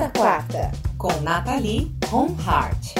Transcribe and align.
Toda 0.00 0.12
Quarta, 0.18 0.72
com 0.96 1.12
Nathalie 1.20 1.94
Ronhardt. 2.08 2.94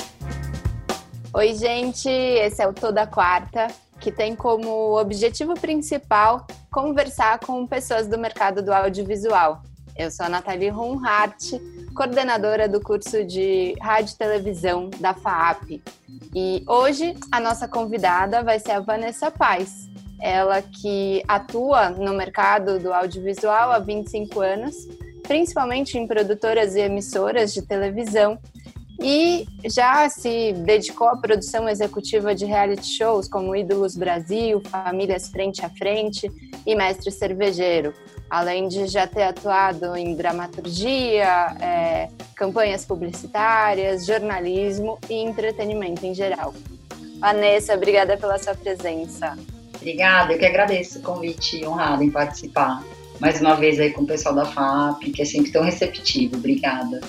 Oi, 1.33 1.55
gente, 1.55 2.11
esse 2.11 2.63
é 2.63 2.69
o 2.69 2.75
Toda 2.75 3.07
Quarta, 3.07 3.69
que 3.99 4.13
tem 4.13 4.37
como 4.37 5.01
objetivo 5.01 5.55
principal 5.55 6.47
conversar 6.71 7.39
com 7.39 7.67
pessoas 7.67 8.07
do 8.07 8.19
mercado 8.19 8.61
do 8.61 8.71
audiovisual. 8.71 9.63
Eu 9.97 10.11
sou 10.11 10.27
a 10.27 10.29
Nathalie 10.29 10.69
Ronhardt, 10.69 11.59
coordenadora 11.95 12.69
do 12.69 12.83
curso 12.83 13.25
de 13.25 13.75
Rádio 13.81 14.13
e 14.13 14.19
Televisão 14.19 14.91
da 15.01 15.15
FAAP. 15.15 15.83
E 16.35 16.63
hoje 16.69 17.17
a 17.33 17.41
nossa 17.41 17.67
convidada 17.67 18.43
vai 18.43 18.59
ser 18.59 18.73
a 18.73 18.81
Vanessa 18.81 19.31
Paz. 19.31 19.89
Ela 20.21 20.61
que 20.61 21.25
atua 21.27 21.89
no 21.89 22.13
mercado 22.13 22.79
do 22.79 22.93
audiovisual 22.93 23.73
há 23.73 23.79
25 23.79 24.39
anos, 24.41 24.87
principalmente 25.31 25.97
em 25.97 26.09
produtoras 26.09 26.75
e 26.75 26.81
emissoras 26.81 27.55
de 27.55 27.63
televisão, 27.63 28.37
e 29.01 29.47
já 29.65 30.09
se 30.09 30.53
dedicou 30.55 31.07
à 31.07 31.17
produção 31.17 31.69
executiva 31.69 32.35
de 32.35 32.45
reality 32.45 32.85
shows 32.85 33.29
como 33.29 33.55
Ídolos 33.55 33.95
Brasil, 33.95 34.61
Famílias 34.69 35.29
Frente 35.29 35.65
a 35.65 35.71
Frente 35.71 36.29
e 36.67 36.75
Mestre 36.75 37.13
Cervejeiro, 37.13 37.95
além 38.29 38.67
de 38.67 38.89
já 38.89 39.07
ter 39.07 39.23
atuado 39.23 39.95
em 39.97 40.17
dramaturgia, 40.17 41.29
é, 41.61 42.09
campanhas 42.35 42.85
publicitárias, 42.85 44.07
jornalismo 44.07 44.99
e 45.09 45.15
entretenimento 45.15 46.05
em 46.05 46.13
geral. 46.13 46.53
Vanessa, 47.21 47.75
obrigada 47.75 48.17
pela 48.17 48.37
sua 48.37 48.57
presença. 48.57 49.39
Obrigada, 49.77 50.33
eu 50.33 50.39
que 50.41 50.45
agradeço 50.45 50.99
o 50.99 51.03
convite 51.03 51.65
honrado 51.65 52.03
em 52.03 52.11
participar. 52.11 52.83
Mais 53.21 53.39
uma 53.39 53.55
vez 53.55 53.79
aí 53.79 53.93
com 53.93 54.03
o 54.03 54.07
pessoal 54.07 54.35
da 54.35 54.47
FAP, 54.47 55.13
que 55.13 55.21
é 55.21 55.25
sempre 55.27 55.53
tão 55.53 55.63
receptivo. 55.63 56.37
Obrigada. 56.37 57.01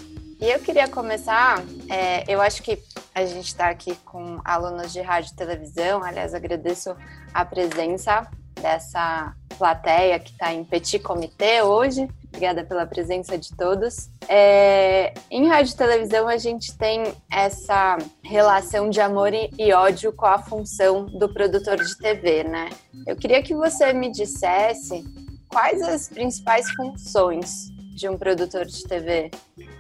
E 0.42 0.50
eu 0.50 0.60
queria 0.60 0.88
começar, 0.88 1.64
é, 1.88 2.24
eu 2.27 2.41
acho 2.41 2.62
que 2.63 2.77
a 3.13 3.24
gente 3.26 3.48
está 3.48 3.70
aqui 3.70 3.96
com 4.04 4.41
alunos 4.44 4.91
de 4.91 5.00
rádio 5.00 5.32
e 5.32 5.35
televisão, 5.35 6.04
aliás, 6.04 6.34
agradeço 6.34 6.96
a 7.34 7.46
presença 7.46 8.27
dessa 8.60 9.34
plateia 9.58 10.20
que 10.20 10.32
está 10.32 10.52
em 10.52 10.63
Petit 10.63 11.00
Comitê 11.00 11.62
hoje. 11.62 12.10
Obrigada 12.28 12.63
pela 12.63 12.85
presença 12.85 13.38
de 13.38 13.55
todos. 13.55 14.10
É, 14.28 15.13
em 15.30 15.48
rádio 15.48 15.74
e 15.74 15.78
televisão, 15.78 16.28
a 16.28 16.38
gente 16.38 16.76
tem 16.78 17.04
essa 17.32 17.98
relação 18.24 18.90
de 18.90 19.00
amor 19.00 19.32
e 19.34 19.74
ódio 19.74 20.12
com 20.12 20.26
a 20.26 20.40
função 20.40 21.05
do 21.05 21.32
produtor 21.32 21.78
de 21.78 21.96
TV, 21.98 22.44
né? 22.46 22.70
Eu 23.05 23.16
queria 23.16 23.44
que 23.44 23.54
você 23.54 23.94
me 23.94 24.10
dissesse 24.10 25.04
quais 25.52 25.82
as 25.82 26.10
principais 26.10 26.71
funções 26.71 27.70
de 27.94 28.07
um 28.07 28.18
produtor 28.18 28.66
de 28.66 28.84
TV? 28.84 29.30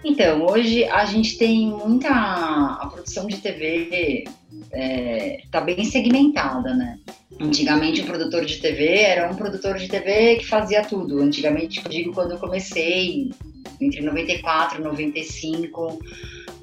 Então, 0.03 0.45
hoje 0.45 0.83
a 0.85 1.05
gente 1.05 1.37
tem 1.37 1.69
muita. 1.69 2.09
A 2.09 2.87
produção 2.91 3.25
de 3.25 3.37
TV 3.37 4.25
está 4.25 4.77
é, 4.77 5.41
tá 5.49 5.61
bem 5.61 5.83
segmentada, 5.85 6.73
né? 6.75 6.99
Antigamente, 7.39 8.01
o 8.01 8.05
produtor 8.05 8.45
de 8.45 8.57
TV 8.57 8.99
era 8.99 9.31
um 9.31 9.35
produtor 9.35 9.77
de 9.77 9.87
TV 9.87 10.35
que 10.35 10.45
fazia 10.45 10.83
tudo. 10.83 11.19
Antigamente, 11.19 11.81
eu 11.83 11.89
digo 11.89 12.13
quando 12.13 12.31
eu 12.31 12.37
comecei, 12.37 13.31
entre 13.79 14.01
94 14.01 14.79
e 14.79 14.83
95, 14.83 15.99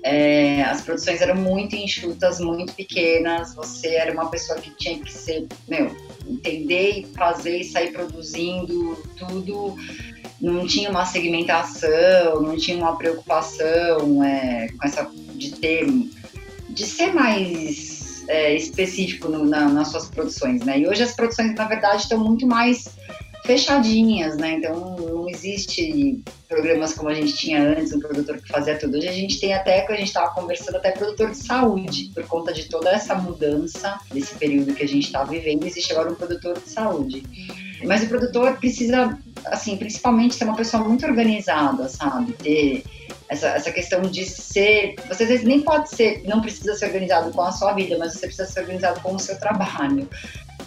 é, 0.09 0.62
as 0.62 0.81
produções 0.81 1.20
eram 1.20 1.37
muito 1.37 1.77
enxutas, 1.77 2.41
muito 2.41 2.73
pequenas. 2.73 3.55
Você 3.55 3.89
era 3.89 4.11
uma 4.11 4.31
pessoa 4.31 4.59
que 4.59 4.70
tinha 4.70 4.98
que 4.98 5.12
ser, 5.12 5.47
meu, 5.69 5.95
entender 6.27 7.01
e 7.01 7.06
fazer 7.14 7.59
e 7.59 7.64
sair 7.64 7.92
produzindo 7.92 8.97
tudo. 9.19 9.77
Não 10.41 10.67
tinha 10.67 10.89
uma 10.89 11.05
segmentação, 11.05 12.41
não 12.41 12.56
tinha 12.56 12.79
uma 12.79 12.97
preocupação 12.97 14.25
é, 14.25 14.69
com 14.69 14.86
essa 14.86 15.11
de 15.34 15.51
ter, 15.56 15.86
de 16.70 16.86
ser 16.86 17.12
mais 17.12 18.25
é, 18.29 18.55
específico 18.55 19.29
no, 19.29 19.45
na, 19.45 19.69
nas 19.69 19.89
suas 19.89 20.08
produções, 20.08 20.64
né? 20.64 20.79
E 20.79 20.89
hoje 20.89 21.02
as 21.02 21.14
produções, 21.14 21.55
na 21.55 21.67
verdade, 21.67 22.02
estão 22.02 22.19
muito 22.19 22.46
mais 22.46 22.89
fechadinhas, 23.48 24.36
né? 24.36 24.57
Então 24.59 24.95
não 24.98 25.27
existe 25.27 26.23
programas 26.47 26.92
como 26.92 27.09
a 27.09 27.14
gente 27.14 27.33
tinha 27.33 27.63
antes, 27.63 27.95
um 27.95 27.98
produtor 27.98 28.36
que 28.36 28.47
fazia 28.47 28.79
tudo. 28.79 28.98
Hoje 28.98 29.09
a 29.09 29.13
gente 29.13 29.41
tem 29.41 29.55
até, 29.55 29.81
que 29.81 29.91
a 29.91 29.97
gente 29.97 30.09
estava 30.09 30.35
conversando, 30.35 30.77
até 30.77 30.91
produtor 30.91 31.31
de 31.31 31.39
saúde, 31.39 32.11
por 32.14 32.27
conta 32.27 32.53
de 32.53 32.64
toda 32.64 32.91
essa 32.91 33.14
mudança 33.14 33.98
desse 34.13 34.35
período 34.35 34.75
que 34.75 34.83
a 34.85 34.89
gente 34.89 35.07
está 35.07 35.25
vivendo, 35.25 35.64
existe 35.64 35.91
agora 35.95 36.13
um 36.13 36.14
produtor 36.14 36.61
de 36.61 36.69
saúde. 36.69 37.23
Mas 37.87 38.03
o 38.03 38.08
produtor 38.08 38.58
precisa, 38.58 39.19
assim, 39.47 39.79
principalmente 39.79 40.35
ser 40.35 40.45
uma 40.45 40.57
pessoa 40.57 40.85
muito 40.85 41.07
organizada, 41.07 41.89
sabe? 41.89 42.35
Ter 42.35 42.85
essa, 43.31 43.48
essa 43.48 43.73
questão 43.73 44.03
de 44.03 44.27
ser. 44.27 44.97
Você 45.08 45.23
às 45.23 45.29
vezes 45.31 45.45
nem 45.47 45.63
pode 45.63 45.89
ser, 45.89 46.23
não 46.27 46.42
precisa 46.42 46.75
ser 46.75 46.87
organizado 46.87 47.31
com 47.31 47.41
a 47.41 47.53
sua 47.53 47.73
vida, 47.73 47.97
mas 47.97 48.13
você 48.13 48.27
precisa 48.27 48.47
ser 48.47 48.61
organizado 48.61 49.01
com 49.01 49.14
o 49.14 49.19
seu 49.19 49.39
trabalho. 49.41 50.07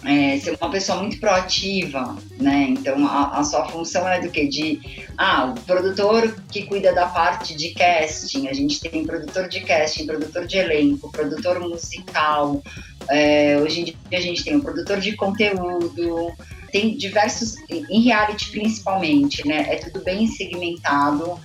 É, 0.04 0.36
ser 0.40 0.58
uma 0.60 0.68
pessoa 0.68 0.98
muito 0.98 1.20
proativa, 1.20 2.16
né? 2.40 2.66
Então 2.70 3.06
a, 3.06 3.38
a, 3.38 3.44
sua 3.44 3.68
função 3.68 4.08
é 4.08 4.20
do 4.20 4.30
que? 4.30 4.48
De 4.48 5.06
ah, 5.16 5.54
o 5.56 5.60
produtor 5.60 6.34
que 6.50 6.64
cuida 6.64 6.92
da 6.92 7.06
parte 7.06 7.54
de 7.54 7.70
casting, 7.70 8.48
a 8.48 8.52
gente 8.52 8.80
tem 8.80 9.06
produtor 9.06 9.48
de 9.48 9.60
casting, 9.60 10.06
produtor 10.06 10.44
de 10.44 10.58
elenco, 10.58 11.10
produtor 11.12 11.60
musical, 11.60 12.60
é, 13.08 13.58
hoje 13.58 13.80
em 13.80 13.84
dia 13.84 13.96
a 14.12 14.20
gente 14.20 14.44
tem 14.44 14.56
um 14.56 14.60
produtor 14.60 15.00
de 15.00 15.14
conteúdo, 15.14 16.32
tem 16.70 16.96
diversos, 16.96 17.56
em 17.68 18.02
reality 18.02 18.50
principalmente, 18.50 19.46
né? 19.46 19.66
É 19.68 19.76
tudo 19.76 20.02
bem 20.02 20.26
segmentado. 20.26 21.38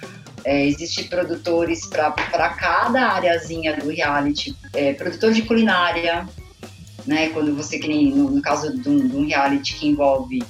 É, 0.44 0.66
Existem 0.66 1.06
produtores 1.06 1.86
para 1.86 2.50
cada 2.50 3.10
areazinha 3.10 3.76
do 3.76 3.90
reality, 3.90 4.56
é, 4.74 4.94
produtor 4.94 5.34
de 5.34 5.42
culinária, 5.42 6.28
né? 7.08 7.30
Quando 7.30 7.56
você, 7.56 7.80
que 7.80 7.88
nem 7.88 8.12
no, 8.12 8.30
no 8.30 8.42
caso 8.42 8.78
de 8.78 8.88
um, 8.88 9.08
de 9.08 9.16
um, 9.16 9.26
reality 9.26 9.76
que 9.76 9.88
envolve 9.88 10.44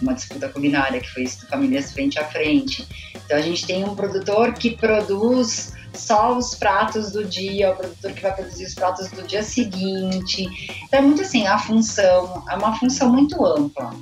uma 0.00 0.14
disputa 0.14 0.48
culinária, 0.48 1.00
que 1.00 1.08
foi 1.08 1.22
isso 1.22 1.40
do 1.40 1.46
Famílias 1.46 1.92
Frente 1.92 2.18
a 2.18 2.24
Frente. 2.24 2.86
Então 3.24 3.38
a 3.38 3.40
gente 3.40 3.64
tem 3.64 3.84
um 3.84 3.94
produtor 3.94 4.52
que 4.52 4.76
produz 4.76 5.72
só 5.94 6.36
os 6.36 6.54
pratos 6.54 7.12
do 7.12 7.24
dia, 7.24 7.70
o 7.70 7.76
produtor 7.76 8.12
que 8.12 8.22
vai 8.22 8.34
produzir 8.34 8.64
os 8.64 8.74
pratos 8.74 9.10
do 9.10 9.22
dia 9.22 9.42
seguinte. 9.42 10.48
Então 10.84 10.98
é 10.98 11.02
muito 11.02 11.22
assim, 11.22 11.46
a 11.46 11.56
função, 11.56 12.44
é 12.50 12.56
uma 12.56 12.76
função 12.78 13.10
muito 13.10 13.44
ampla. 13.46 13.94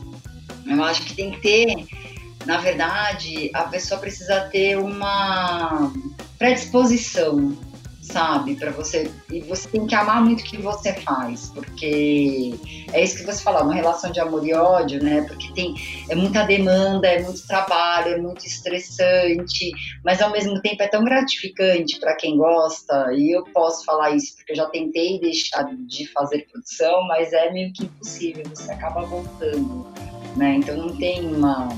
Eu 0.67 0.83
acho 0.85 1.03
que 1.03 1.15
tem 1.15 1.33
que 1.33 1.41
ter 1.41 1.87
na 2.47 2.59
verdade, 2.59 3.51
a 3.55 3.65
pessoa 3.65 4.01
precisa 4.01 4.41
ter 4.51 4.79
uma 4.79 5.93
predisposição, 6.39 7.57
sabe, 8.11 8.57
para 8.57 8.71
você 8.71 9.11
e 9.31 9.41
você 9.41 9.69
tem 9.69 9.87
que 9.87 9.95
amar 9.95 10.23
muito 10.23 10.41
o 10.41 10.45
que 10.45 10.57
você 10.59 10.93
faz, 10.95 11.51
porque 11.55 12.55
é 12.93 13.03
isso 13.03 13.19
que 13.19 13.25
você 13.25 13.43
falou, 13.43 13.63
uma 13.63 13.75
relação 13.75 14.11
de 14.11 14.21
amor 14.21 14.47
e 14.47 14.53
ódio, 14.53 15.03
né? 15.03 15.23
Porque 15.23 15.53
tem 15.53 15.75
é 16.09 16.15
muita 16.15 16.45
demanda, 16.45 17.07
é 17.07 17.23
muito 17.23 17.47
trabalho, 17.47 18.15
é 18.15 18.19
muito 18.19 18.45
estressante, 18.47 19.73
mas 20.05 20.21
ao 20.21 20.31
mesmo 20.31 20.61
tempo 20.61 20.83
é 20.83 20.89
tão 20.89 21.05
gratificante 21.05 21.99
para 21.99 22.15
quem 22.17 22.37
gosta. 22.37 23.13
E 23.13 23.37
eu 23.37 23.45
posso 23.53 23.85
falar 23.85 24.11
isso 24.11 24.37
porque 24.37 24.53
eu 24.53 24.57
já 24.57 24.67
tentei 24.67 25.21
deixar 25.21 25.65
de 25.87 26.07
fazer 26.09 26.47
produção, 26.51 27.07
mas 27.07 27.33
é 27.33 27.51
meio 27.51 27.73
que 27.73 27.85
impossível, 27.85 28.45
você 28.55 28.71
acaba 28.73 29.03
voltando, 29.03 29.87
né? 30.37 30.57
Então 30.57 30.77
não 30.77 30.97
tem 30.97 31.27
uma 31.27 31.69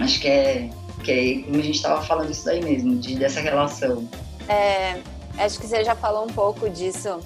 Acho 0.00 0.20
que 0.20 0.28
é, 0.28 0.70
que 1.04 1.12
é 1.12 1.42
como 1.42 1.58
a 1.58 1.62
gente 1.62 1.76
estava 1.76 2.02
falando 2.02 2.30
isso 2.30 2.44
daí 2.44 2.62
mesmo, 2.62 2.96
de, 2.96 3.14
dessa 3.14 3.40
relação. 3.40 4.08
É, 4.48 5.00
acho 5.38 5.58
que 5.58 5.66
você 5.66 5.84
já 5.84 5.94
falou 5.94 6.24
um 6.24 6.32
pouco 6.32 6.68
disso, 6.68 7.20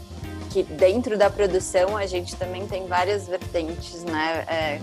que 0.50 0.62
dentro 0.62 1.16
da 1.16 1.28
produção 1.28 1.96
a 1.96 2.06
gente 2.06 2.36
também 2.36 2.66
tem 2.66 2.86
várias 2.86 3.26
vertentes, 3.26 4.04
né? 4.04 4.44
É, 4.48 4.80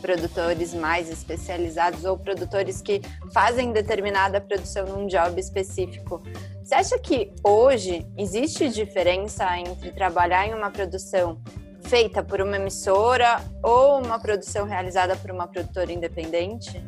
produtores 0.00 0.72
mais 0.72 1.10
especializados 1.10 2.04
ou 2.04 2.16
produtores 2.16 2.80
que 2.80 3.00
fazem 3.32 3.72
determinada 3.72 4.40
produção 4.40 4.86
num 4.86 5.06
job 5.06 5.40
específico. 5.40 6.22
Você 6.62 6.74
acha 6.74 6.98
que 6.98 7.32
hoje 7.42 8.06
existe 8.16 8.68
diferença 8.68 9.58
entre 9.58 9.90
trabalhar 9.90 10.46
em 10.46 10.54
uma 10.54 10.70
produção 10.70 11.40
feita 11.82 12.22
por 12.22 12.40
uma 12.40 12.56
emissora 12.56 13.40
ou 13.62 14.00
uma 14.00 14.18
produção 14.18 14.66
realizada 14.66 15.16
por 15.16 15.30
uma 15.30 15.46
produtora 15.46 15.92
independente? 15.92 16.84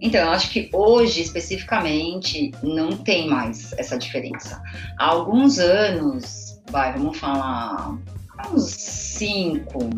Então, 0.00 0.20
eu 0.20 0.30
acho 0.30 0.50
que 0.50 0.68
hoje, 0.72 1.22
especificamente, 1.22 2.52
não 2.62 2.96
tem 2.96 3.28
mais 3.28 3.72
essa 3.78 3.96
diferença. 3.96 4.62
Há 4.98 5.06
alguns 5.06 5.58
anos, 5.58 6.60
vai, 6.70 6.92
vamos 6.92 7.18
falar, 7.18 7.96
há 8.38 8.48
uns 8.48 8.70
cinco, 8.70 9.90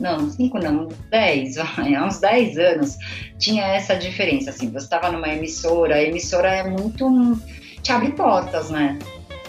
não, 0.00 0.30
cinco 0.30 0.58
não, 0.58 0.88
dez, 1.10 1.56
vai, 1.76 1.94
há 1.94 2.06
uns 2.06 2.18
dez 2.18 2.56
anos, 2.56 2.96
tinha 3.38 3.64
essa 3.64 3.94
diferença, 3.94 4.50
assim, 4.50 4.70
você 4.70 4.84
estava 4.84 5.12
numa 5.12 5.28
emissora, 5.28 5.96
a 5.96 6.02
emissora 6.02 6.48
é 6.48 6.68
muito, 6.68 7.38
te 7.82 7.92
abre 7.92 8.12
portas, 8.12 8.70
né? 8.70 8.98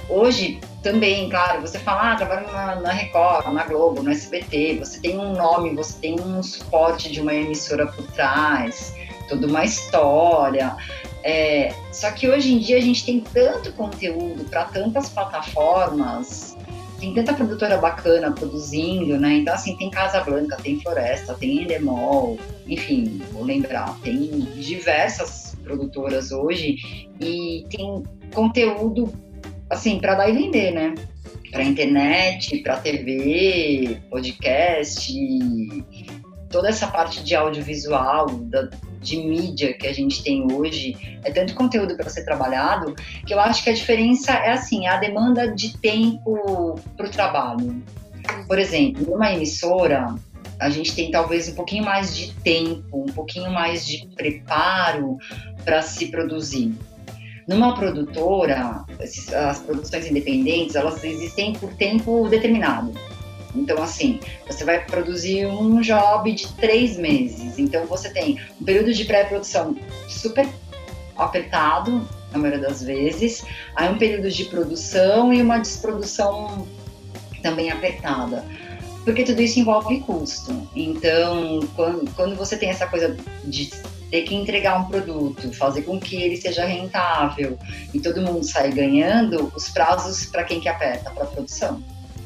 Hoje, 0.10 0.60
também, 0.84 1.30
claro, 1.30 1.62
você 1.62 1.80
fala, 1.80 2.12
ah, 2.12 2.16
trabalho 2.18 2.52
na, 2.52 2.76
na, 2.76 2.92
Record, 2.92 3.48
na 3.54 3.64
Globo, 3.64 4.04
no 4.04 4.12
SBT, 4.12 4.80
você 4.80 5.00
tem 5.00 5.18
um 5.18 5.32
nome, 5.32 5.74
você 5.74 5.98
tem 6.00 6.20
um 6.20 6.44
suporte 6.44 7.10
de 7.10 7.22
uma 7.22 7.34
emissora 7.34 7.88
por 7.88 8.06
trás, 8.12 8.94
toda 9.28 9.48
uma 9.48 9.64
história. 9.64 10.76
É, 11.24 11.74
só 11.92 12.12
que 12.12 12.28
hoje 12.28 12.54
em 12.54 12.60
dia 12.60 12.78
a 12.78 12.82
gente 12.82 13.06
tem 13.06 13.22
tanto 13.22 13.72
conteúdo 13.74 14.44
para 14.50 14.66
tantas 14.66 15.10
plataformas, 15.10 16.58
tem 17.00 17.14
tanta 17.14 17.34
produtora 17.34 17.78
bacana 17.78 18.32
produzindo, 18.32 19.18
né? 19.18 19.36
Então, 19.36 19.54
assim, 19.54 19.76
tem 19.78 19.90
Casa 19.90 20.22
Blanca, 20.22 20.58
tem 20.58 20.80
Floresta, 20.80 21.34
tem 21.34 21.64
Endemol, 21.64 22.38
enfim, 22.66 23.22
vou 23.32 23.44
lembrar, 23.44 23.98
tem 24.02 24.30
diversas 24.58 25.56
produtoras 25.64 26.32
hoje 26.32 27.10
e 27.20 27.66
tem 27.70 28.04
conteúdo, 28.34 29.14
assim, 29.70 30.00
para 30.00 30.16
dar 30.16 30.30
e 30.30 30.34
vender, 30.34 30.72
né? 30.72 30.96
Para 31.52 31.64
internet, 31.64 32.58
para 32.60 32.78
TV, 32.78 33.98
podcast, 34.10 35.14
toda 36.54 36.70
essa 36.70 36.86
parte 36.86 37.24
de 37.24 37.36
audiovisual, 37.36 38.28
da, 38.30 38.70
de 39.02 39.18
mídia 39.18 39.74
que 39.74 39.88
a 39.88 39.94
gente 39.94 40.24
tem 40.24 40.46
hoje, 40.54 40.96
é 41.24 41.32
tanto 41.32 41.56
conteúdo 41.56 41.98
para 41.98 42.08
ser 42.12 42.24
trabalhado, 42.24 42.94
que 43.26 43.34
eu 43.34 43.40
acho 43.40 43.64
que 43.64 43.72
a 43.72 43.74
diferença 43.74 44.32
é 44.34 44.52
assim, 44.52 44.86
a 44.86 44.98
demanda 44.98 45.52
de 45.52 45.76
tempo 45.80 46.80
para 46.96 47.08
o 47.08 47.10
trabalho. 47.10 47.84
Por 48.48 48.60
exemplo, 48.60 49.04
numa 49.10 49.34
emissora, 49.34 50.14
a 50.60 50.70
gente 50.70 50.94
tem 50.94 51.10
talvez 51.10 51.50
um 51.50 51.56
pouquinho 51.56 51.84
mais 51.84 52.16
de 52.16 52.32
tempo, 52.36 53.02
um 53.02 53.12
pouquinho 53.12 53.52
mais 53.52 53.84
de 53.84 54.08
preparo 54.16 55.18
para 55.66 55.82
se 55.82 56.10
produzir. 56.10 56.72
Numa 57.48 57.74
produtora, 57.74 58.86
as 59.50 59.60
produções 59.60 60.06
independentes, 60.06 60.76
elas 60.76 61.04
existem 61.04 61.54
por 61.54 61.74
tempo 61.74 62.30
determinado. 62.30 62.94
Então, 63.56 63.82
assim, 63.82 64.20
você 64.48 64.64
vai 64.64 64.84
produzir 64.86 65.46
um 65.46 65.82
job 65.82 66.32
de 66.32 66.48
três 66.54 66.98
meses. 66.98 67.58
Então, 67.58 67.86
você 67.86 68.10
tem 68.10 68.40
um 68.60 68.66
período 68.66 68.94
de 68.94 69.06
pré-produção 69.06 69.76
super 70.08 70.48
apertado, 71.16 72.08
na 72.32 72.40
maioria 72.40 72.68
das 72.68 72.84
vezes, 72.84 73.46
aí 73.76 73.90
um 73.90 73.98
período 73.98 74.30
de 74.30 74.46
produção 74.46 75.32
e 75.32 75.42
uma 75.42 75.60
desprodução 75.60 76.68
também 77.42 77.70
apertada. 77.70 78.44
Porque 79.06 79.24
tudo 79.24 79.42
isso 79.42 79.60
envolve 79.60 80.00
custo. 80.00 80.68
Então, 80.76 81.60
quando, 81.76 82.10
quando 82.16 82.36
você 82.36 82.58
tem 82.58 82.70
essa 82.70 82.88
coisa 82.88 83.16
de 83.44 83.70
ter 84.10 84.22
que 84.22 84.34
entregar 84.34 84.80
um 84.80 84.86
produto, 84.86 85.52
fazer 85.54 85.82
com 85.82 86.00
que 86.00 86.16
ele 86.16 86.38
seja 86.38 86.66
rentável 86.66 87.58
e 87.94 88.00
todo 88.00 88.22
mundo 88.22 88.44
sair 88.44 88.74
ganhando, 88.74 89.52
os 89.56 89.70
prazos 89.70 90.26
para 90.26 90.44
quem 90.44 90.60
que 90.60 90.70
aperta? 90.70 91.10
Para 91.12 91.24
a 91.24 91.28
produção. 91.28 91.84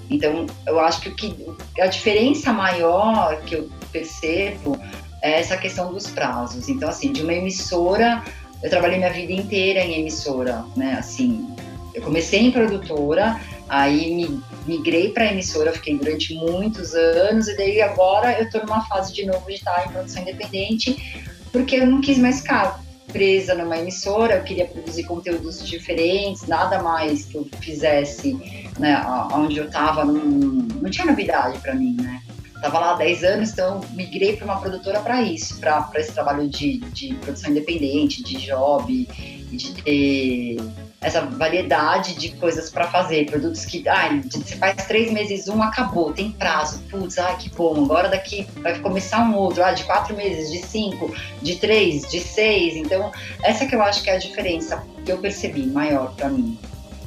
Então, 0.09 0.45
eu 0.65 0.79
acho 0.79 1.01
que, 1.01 1.11
que 1.11 1.81
a 1.81 1.87
diferença 1.87 2.53
maior 2.53 3.41
que 3.41 3.55
eu 3.55 3.69
percebo 3.91 4.79
é 5.21 5.39
essa 5.39 5.57
questão 5.57 5.91
dos 5.91 6.07
prazos. 6.07 6.69
Então, 6.69 6.89
assim, 6.89 7.11
de 7.11 7.21
uma 7.21 7.33
emissora, 7.33 8.23
eu 8.63 8.69
trabalhei 8.69 8.97
minha 8.97 9.11
vida 9.11 9.33
inteira 9.33 9.81
em 9.81 9.99
emissora, 9.99 10.63
né? 10.75 10.95
Assim, 10.99 11.47
eu 11.93 12.01
comecei 12.01 12.41
em 12.41 12.51
produtora, 12.51 13.39
aí 13.67 14.39
migrei 14.65 15.09
para 15.09 15.31
emissora, 15.31 15.71
fiquei 15.71 15.97
durante 15.97 16.33
muitos 16.35 16.93
anos, 16.93 17.47
e 17.47 17.57
daí 17.57 17.81
agora 17.81 18.37
eu 18.37 18.45
estou 18.45 18.61
numa 18.61 18.85
fase 18.85 19.13
de 19.13 19.25
novo 19.25 19.45
de 19.47 19.55
estar 19.55 19.87
em 19.87 19.91
produção 19.91 20.21
independente, 20.21 21.25
porque 21.51 21.77
eu 21.77 21.87
não 21.87 21.99
quis 22.01 22.17
mais 22.17 22.41
ficar 22.41 22.81
presa 23.11 23.55
numa 23.55 23.77
emissora, 23.77 24.35
eu 24.35 24.43
queria 24.43 24.65
produzir 24.65 25.03
conteúdos 25.05 25.65
diferentes, 25.65 26.45
nada 26.45 26.81
mais 26.81 27.25
que 27.25 27.35
eu 27.35 27.47
fizesse, 27.61 28.37
né, 28.77 29.03
onde 29.33 29.57
eu 29.57 29.65
estava, 29.65 30.05
não, 30.05 30.13
não 30.13 30.89
tinha 30.89 31.05
novidade 31.05 31.59
para 31.59 31.73
mim, 31.73 31.97
né? 31.99 32.21
Tava 32.61 32.79
lá 32.79 32.91
há 32.93 32.97
10 32.97 33.23
anos, 33.23 33.51
então 33.51 33.81
migrei 33.91 34.35
para 34.35 34.45
uma 34.45 34.59
produtora 34.59 34.99
para 34.99 35.21
isso, 35.21 35.59
para 35.59 35.89
esse 35.95 36.11
trabalho 36.11 36.49
de, 36.49 36.79
de 36.79 37.13
produção 37.15 37.51
independente, 37.51 38.23
de 38.23 38.37
job, 38.37 39.07
de 39.51 39.73
ter 39.83 40.57
essa 40.99 41.21
variedade 41.21 42.15
de 42.15 42.29
coisas 42.29 42.69
para 42.69 42.87
fazer, 42.87 43.29
produtos 43.29 43.63
que, 43.63 43.87
ai, 43.87 44.21
você 44.21 44.55
faz 44.55 44.75
três 44.87 45.11
meses 45.11 45.47
um, 45.47 45.61
acabou, 45.61 46.11
tem 46.11 46.31
prazo, 46.31 46.81
putz, 46.89 47.19
ai, 47.19 47.37
que 47.37 47.49
bom, 47.49 47.85
agora 47.85 48.09
daqui 48.09 48.47
vai 48.61 48.79
começar 48.79 49.21
um 49.21 49.35
outro, 49.35 49.63
ah, 49.63 49.71
de 49.71 49.83
quatro 49.83 50.15
meses, 50.15 50.51
de 50.51 50.65
cinco, 50.65 51.13
de 51.41 51.55
três, 51.57 52.09
de 52.09 52.19
seis, 52.19 52.75
então 52.75 53.11
essa 53.43 53.65
que 53.67 53.75
eu 53.75 53.81
acho 53.83 54.01
que 54.03 54.09
é 54.09 54.15
a 54.15 54.19
diferença 54.19 54.83
que 55.05 55.11
eu 55.11 55.19
percebi 55.19 55.67
maior 55.67 56.13
para 56.15 56.29
mim. 56.29 56.57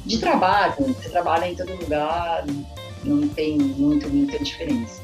De 0.05 0.17
trabalho, 0.17 0.75
você 0.77 1.09
trabalha 1.09 1.47
em 1.47 1.55
todo 1.55 1.71
lugar, 1.75 2.45
não 3.03 3.27
tem 3.29 3.57
muito, 3.57 4.09
muita 4.09 4.37
diferença. 4.43 5.01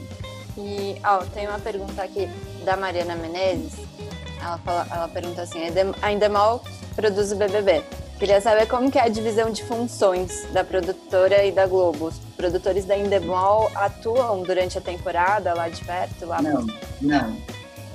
E, 0.57 0.95
ó, 1.03 1.19
tem 1.33 1.47
uma 1.47 1.59
pergunta 1.59 2.01
aqui 2.01 2.27
da 2.65 2.75
Mariana 2.75 3.15
Menezes, 3.15 3.73
ela, 4.41 4.57
fala, 4.59 4.87
ela 4.91 5.07
pergunta 5.07 5.41
assim, 5.43 5.59
a 6.01 6.11
Endemol 6.11 6.63
produz 6.95 7.31
o 7.31 7.35
BBB, 7.35 7.83
Queria 8.17 8.41
saber 8.41 8.65
como 8.67 8.89
que 8.89 8.97
é 8.97 9.03
a 9.03 9.07
divisão 9.07 9.51
de 9.51 9.63
funções 9.63 10.47
da 10.51 10.63
produtora 10.63 11.45
e 11.45 11.51
da 11.51 11.67
Globo. 11.67 12.07
Os 12.07 12.17
produtores 12.35 12.83
da 12.83 12.97
Endemol 12.97 13.69
atuam 13.75 14.41
durante 14.41 14.75
a 14.75 14.81
temporada 14.81 15.53
lá 15.53 15.69
de 15.69 15.83
perto? 15.85 16.25
Lá 16.25 16.41
não, 16.41 16.65
não. 16.99 17.37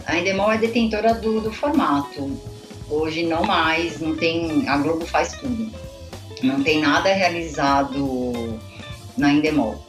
A 0.07 0.17
Endemol 0.17 0.53
é 0.53 0.59
detentora 0.59 1.13
do, 1.15 1.41
do 1.41 1.53
formato. 1.53 2.41
Hoje 2.89 3.25
não 3.25 3.43
mais, 3.43 3.99
não 3.99 4.17
tem. 4.17 4.69
A 4.69 4.77
Globo 4.77 5.05
faz 5.07 5.33
tudo. 5.33 5.73
Não 6.43 6.63
tem 6.63 6.81
nada 6.81 7.13
realizado 7.13 8.61
na 9.17 9.33
Endemol. 9.33 9.85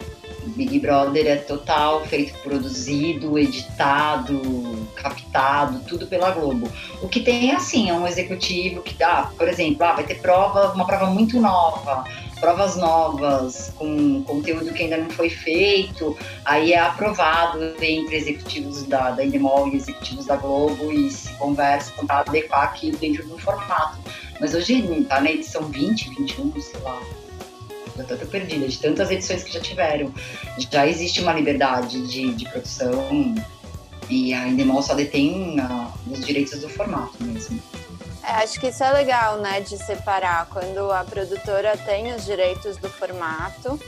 Big 0.47 0.77
Brother 0.79 1.25
é 1.25 1.35
total, 1.37 2.05
feito, 2.05 2.37
produzido, 2.39 3.39
editado, 3.39 4.87
captado, 4.95 5.79
tudo 5.87 6.05
pela 6.05 6.31
Globo. 6.31 6.69
O 7.01 7.07
que 7.07 7.21
tem 7.21 7.51
é 7.51 7.55
assim, 7.55 7.89
é 7.89 7.93
um 7.93 8.05
executivo 8.05 8.81
que 8.81 8.93
dá, 8.93 9.31
por 9.37 9.47
exemplo, 9.47 9.83
ah, 9.85 9.93
vai 9.93 10.03
ter 10.03 10.15
prova, 10.15 10.73
uma 10.73 10.85
prova 10.85 11.05
muito 11.05 11.39
nova, 11.39 12.03
provas 12.39 12.75
novas, 12.75 13.73
com 13.77 14.21
conteúdo 14.23 14.73
que 14.73 14.83
ainda 14.83 14.97
não 14.97 15.09
foi 15.09 15.29
feito, 15.29 16.17
aí 16.43 16.73
é 16.73 16.79
aprovado 16.79 17.73
entre 17.81 18.17
executivos 18.17 18.83
da, 18.83 19.11
da 19.11 19.23
Endemol 19.23 19.69
e 19.69 19.77
executivos 19.77 20.25
da 20.25 20.35
Globo 20.35 20.91
e 20.91 21.09
se 21.09 21.29
conversam 21.35 22.05
para 22.05 22.19
adequar 22.19 22.63
aquilo 22.63 22.97
dentro 22.97 23.25
do 23.27 23.37
formato. 23.37 23.97
Mas 24.43 24.53
hoje 24.53 24.83
está 24.99 25.21
na 25.21 25.31
edição 25.31 25.69
20, 25.69 26.09
21, 26.15 26.61
sei 26.61 26.79
lá 26.81 27.01
já 27.95 28.03
tô 28.03 28.25
perdida, 28.25 28.67
de 28.67 28.77
tantas 28.77 29.09
edições 29.09 29.41
que 29.41 29.53
já 29.53 29.61
tiveram. 29.61 30.11
Já 30.57 30.85
existe 30.85 31.21
uma 31.21 31.31
liberdade 31.31 32.05
de, 32.07 32.33
de 32.33 32.49
produção 32.49 33.35
e 34.09 34.33
a 34.33 34.45
Endemol 34.49 34.81
só 34.81 34.95
detém 34.95 35.61
uh, 35.61 35.93
os 36.11 36.19
direitos 36.25 36.59
do 36.59 36.67
formato 36.67 37.23
mesmo. 37.23 37.57
É, 38.21 38.31
acho 38.43 38.59
que 38.59 38.67
isso 38.67 38.83
é 38.83 38.91
legal, 38.91 39.37
né, 39.39 39.61
de 39.61 39.77
separar 39.77 40.47
quando 40.47 40.91
a 40.91 41.05
produtora 41.05 41.77
tem 41.77 42.13
os 42.13 42.25
direitos 42.25 42.75
do 42.75 42.89
formato 42.89 43.79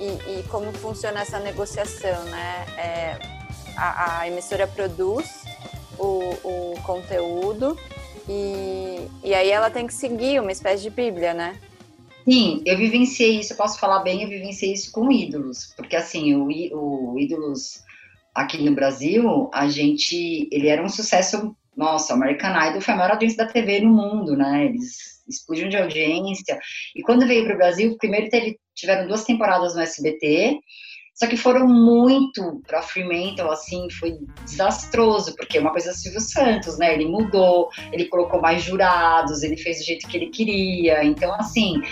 e, 0.00 0.06
e 0.06 0.44
como 0.48 0.72
funciona 0.72 1.20
essa 1.20 1.38
negociação, 1.38 2.24
né? 2.24 2.66
É, 2.76 3.18
a, 3.76 4.20
a, 4.20 4.26
emissora 4.26 4.66
produz 4.66 5.44
o, 5.98 6.34
o 6.42 6.80
conteúdo 6.82 7.76
e, 8.30 9.28
e 9.28 9.34
aí 9.34 9.50
ela 9.50 9.70
tem 9.70 9.86
que 9.86 9.94
seguir 9.94 10.40
uma 10.40 10.52
espécie 10.52 10.84
de 10.84 10.90
bíblia, 10.90 11.34
né? 11.34 11.58
Sim, 12.24 12.62
eu 12.64 12.76
vivenciei 12.76 13.40
isso, 13.40 13.54
eu 13.54 13.56
posso 13.56 13.80
falar 13.80 14.00
bem, 14.00 14.22
eu 14.22 14.28
vivenciei 14.28 14.72
isso 14.72 14.92
com 14.92 15.10
ídolos, 15.10 15.72
porque 15.76 15.96
assim, 15.96 16.34
o, 16.34 16.46
o 16.72 17.18
ídolos 17.18 17.82
aqui 18.32 18.62
no 18.62 18.74
Brasil, 18.74 19.50
a 19.52 19.68
gente, 19.68 20.48
ele 20.52 20.68
era 20.68 20.82
um 20.82 20.88
sucesso, 20.88 21.56
nossa, 21.76 22.14
American 22.14 22.54
Idol 22.68 22.80
foi 22.80 22.94
a 22.94 22.96
maior 22.96 23.12
audiência 23.12 23.44
da 23.44 23.52
TV 23.52 23.80
no 23.80 23.90
mundo, 23.90 24.36
né, 24.36 24.66
eles 24.66 25.24
explodiram 25.28 25.68
de 25.68 25.76
audiência, 25.78 26.58
e 26.94 27.02
quando 27.02 27.26
veio 27.26 27.44
para 27.44 27.54
o 27.54 27.58
Brasil, 27.58 27.96
primeiro 27.98 28.28
teve, 28.28 28.58
tiveram 28.76 29.08
duas 29.08 29.24
temporadas 29.24 29.74
no 29.74 29.80
SBT, 29.80 30.58
só 31.20 31.26
que 31.26 31.36
foram 31.36 31.68
muito 31.68 32.62
para 32.66 32.80
Fremantle, 32.80 33.50
assim, 33.50 33.90
foi 33.90 34.18
desastroso, 34.46 35.36
porque 35.36 35.58
é 35.58 35.60
uma 35.60 35.70
coisa 35.70 35.90
do 35.90 35.94
Silvio 35.94 36.20
Santos, 36.20 36.78
né? 36.78 36.94
Ele 36.94 37.04
mudou, 37.04 37.68
ele 37.92 38.06
colocou 38.06 38.40
mais 38.40 38.62
jurados, 38.62 39.42
ele 39.42 39.58
fez 39.58 39.80
do 39.80 39.84
jeito 39.84 40.08
que 40.08 40.16
ele 40.16 40.30
queria. 40.30 41.04
Então, 41.04 41.34
assim, 41.34 41.82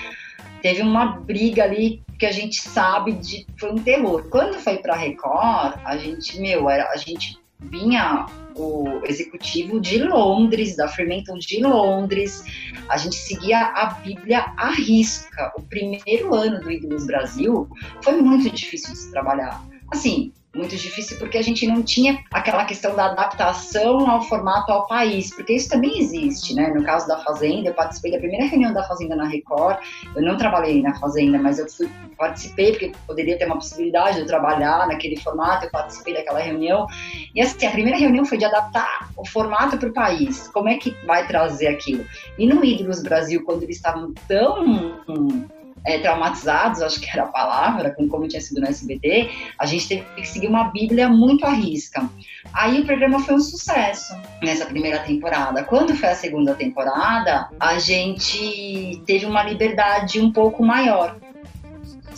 teve 0.62 0.80
uma 0.80 1.18
briga 1.18 1.64
ali 1.64 2.02
que 2.18 2.24
a 2.24 2.32
gente 2.32 2.62
sabe 2.62 3.12
de 3.12 3.46
foi 3.58 3.70
um 3.70 3.78
terror. 3.78 4.26
Quando 4.30 4.58
foi 4.60 4.78
para 4.78 4.96
Record, 4.96 5.78
a 5.84 5.98
gente, 5.98 6.40
meu, 6.40 6.70
era, 6.70 6.88
a 6.90 6.96
gente 6.96 7.38
vinha 7.60 8.26
o 8.54 9.00
executivo 9.04 9.80
de 9.80 10.02
Londres, 10.02 10.76
da 10.76 10.88
Fremantle 10.88 11.38
de 11.38 11.62
Londres. 11.62 12.44
A 12.88 12.96
gente 12.96 13.16
seguia 13.16 13.60
a 13.60 13.94
Bíblia 13.94 14.52
à 14.56 14.70
risca. 14.70 15.52
O 15.56 15.62
primeiro 15.62 16.34
ano 16.34 16.60
do 16.60 16.70
Ídolos 16.70 17.06
Brasil 17.06 17.68
foi 18.02 18.20
muito 18.20 18.50
difícil 18.50 18.92
de 18.92 18.98
se 18.98 19.10
trabalhar. 19.10 19.62
Assim, 19.90 20.32
muito 20.54 20.76
difícil 20.76 21.18
porque 21.18 21.36
a 21.36 21.42
gente 21.42 21.66
não 21.66 21.82
tinha 21.82 22.18
aquela 22.32 22.64
questão 22.64 22.94
da 22.96 23.06
adaptação 23.06 24.10
ao 24.10 24.22
formato 24.22 24.72
ao 24.72 24.86
país, 24.86 25.34
porque 25.34 25.52
isso 25.52 25.68
também 25.68 25.98
existe, 26.00 26.54
né? 26.54 26.68
No 26.68 26.82
caso 26.82 27.06
da 27.06 27.18
Fazenda, 27.18 27.68
eu 27.68 27.74
participei 27.74 28.12
da 28.12 28.18
primeira 28.18 28.46
reunião 28.46 28.72
da 28.72 28.82
Fazenda 28.84 29.14
na 29.14 29.26
Record, 29.26 29.78
eu 30.16 30.22
não 30.22 30.36
trabalhei 30.36 30.82
na 30.82 30.98
Fazenda, 30.98 31.38
mas 31.38 31.58
eu 31.58 31.68
fui, 31.68 31.88
participei 32.16 32.72
porque 32.72 32.92
poderia 33.06 33.38
ter 33.38 33.46
uma 33.46 33.56
possibilidade 33.56 34.16
de 34.16 34.20
eu 34.22 34.26
trabalhar 34.26 34.86
naquele 34.88 35.16
formato, 35.16 35.66
eu 35.66 35.70
participei 35.70 36.14
daquela 36.14 36.40
reunião, 36.40 36.86
e 37.34 37.40
assim, 37.40 37.66
a 37.66 37.70
primeira 37.70 37.98
reunião 37.98 38.24
foi 38.24 38.38
de 38.38 38.44
adaptar 38.44 39.10
o 39.16 39.26
formato 39.26 39.76
para 39.76 39.88
o 39.88 39.92
país, 39.92 40.48
como 40.48 40.68
é 40.68 40.76
que 40.76 40.90
vai 41.04 41.26
trazer 41.26 41.68
aquilo? 41.68 42.04
E 42.38 42.46
no 42.46 42.64
Ídolos 42.64 43.02
Brasil, 43.02 43.44
quando 43.44 43.62
eles 43.62 43.76
estavam 43.76 44.12
tão 44.26 45.46
é, 45.84 45.98
traumatizados, 45.98 46.82
acho 46.82 47.00
que 47.00 47.08
era 47.10 47.24
a 47.24 47.28
palavra, 47.28 47.90
com 47.90 48.08
como 48.08 48.28
tinha 48.28 48.40
sido 48.40 48.60
no 48.60 48.66
SBT, 48.66 49.30
a 49.58 49.66
gente 49.66 49.88
teve 49.88 50.04
que 50.16 50.26
seguir 50.26 50.48
uma 50.48 50.64
bíblia 50.64 51.08
muito 51.08 51.44
à 51.44 51.50
risca. 51.50 52.08
Aí 52.52 52.80
o 52.80 52.86
programa 52.86 53.20
foi 53.20 53.34
um 53.34 53.40
sucesso 53.40 54.14
nessa 54.42 54.66
primeira 54.66 55.00
temporada. 55.00 55.64
Quando 55.64 55.94
foi 55.94 56.08
a 56.08 56.14
segunda 56.14 56.54
temporada, 56.54 57.48
a 57.60 57.78
gente 57.78 59.02
teve 59.06 59.26
uma 59.26 59.42
liberdade 59.42 60.20
um 60.20 60.32
pouco 60.32 60.64
maior 60.64 61.16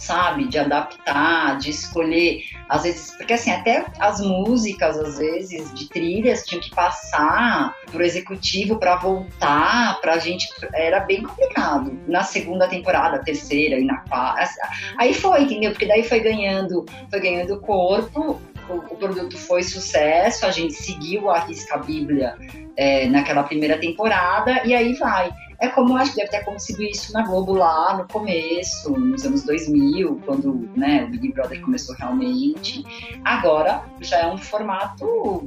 sabe? 0.01 0.47
De 0.49 0.59
adaptar, 0.59 1.59
de 1.59 1.71
escolher, 1.71 2.43
às 2.69 2.83
vezes, 2.83 3.13
porque 3.17 3.35
assim, 3.35 3.51
até 3.51 3.85
as 3.99 4.21
músicas, 4.21 4.99
às 4.99 5.19
vezes, 5.19 5.73
de 5.75 5.89
trilhas, 5.89 6.45
tinham 6.45 6.63
que 6.63 6.71
passar 6.71 7.75
pro 7.91 8.03
executivo 8.03 8.79
para 8.79 8.97
voltar, 8.97 10.01
pra 10.01 10.19
gente, 10.19 10.49
era 10.75 11.01
bem 11.01 11.23
complicado. 11.23 11.99
Na 12.07 12.23
segunda 12.23 12.67
temporada, 12.69 13.23
terceira 13.23 13.79
e 13.79 13.85
na 13.85 13.99
quarta, 13.99 14.69
aí 14.97 15.13
foi, 15.15 15.43
entendeu? 15.43 15.71
Porque 15.73 15.87
daí 15.87 16.03
foi 16.03 16.21
ganhando, 16.21 16.85
foi 17.11 17.21
ganhando 17.21 17.61
corpo, 17.61 18.41
o, 18.69 18.97
produto 18.97 19.37
foi 19.37 19.63
sucesso, 19.63 20.47
a 20.47 20.51
gente 20.51 20.75
seguiu 20.75 21.29
a 21.31 21.41
risca 21.41 21.77
Bíblia 21.79 22.37
é, 22.77 23.07
naquela 23.07 23.43
primeira 23.43 23.79
temporada, 23.79 24.63
e 24.65 24.75
aí 24.75 24.95
vai. 24.95 25.31
É 25.61 25.69
como 25.69 25.97
acho 25.97 26.13
que 26.13 26.17
deve 26.17 26.31
ter 26.31 26.39
acontecido 26.39 26.83
isso 26.83 27.13
na 27.13 27.23
Globo 27.27 27.53
lá 27.53 27.97
no 27.99 28.09
começo, 28.09 28.91
nos 28.91 29.25
anos 29.25 29.45
2000, 29.45 30.21
quando 30.25 30.69
né, 30.75 31.05
o 31.05 31.11
Big 31.11 31.33
Brother 31.33 31.61
começou 31.61 31.95
realmente. 31.97 32.85
Agora 33.25 33.85
já 34.01 34.21
é 34.21 34.27
um 34.27 34.39
formato 34.39 35.45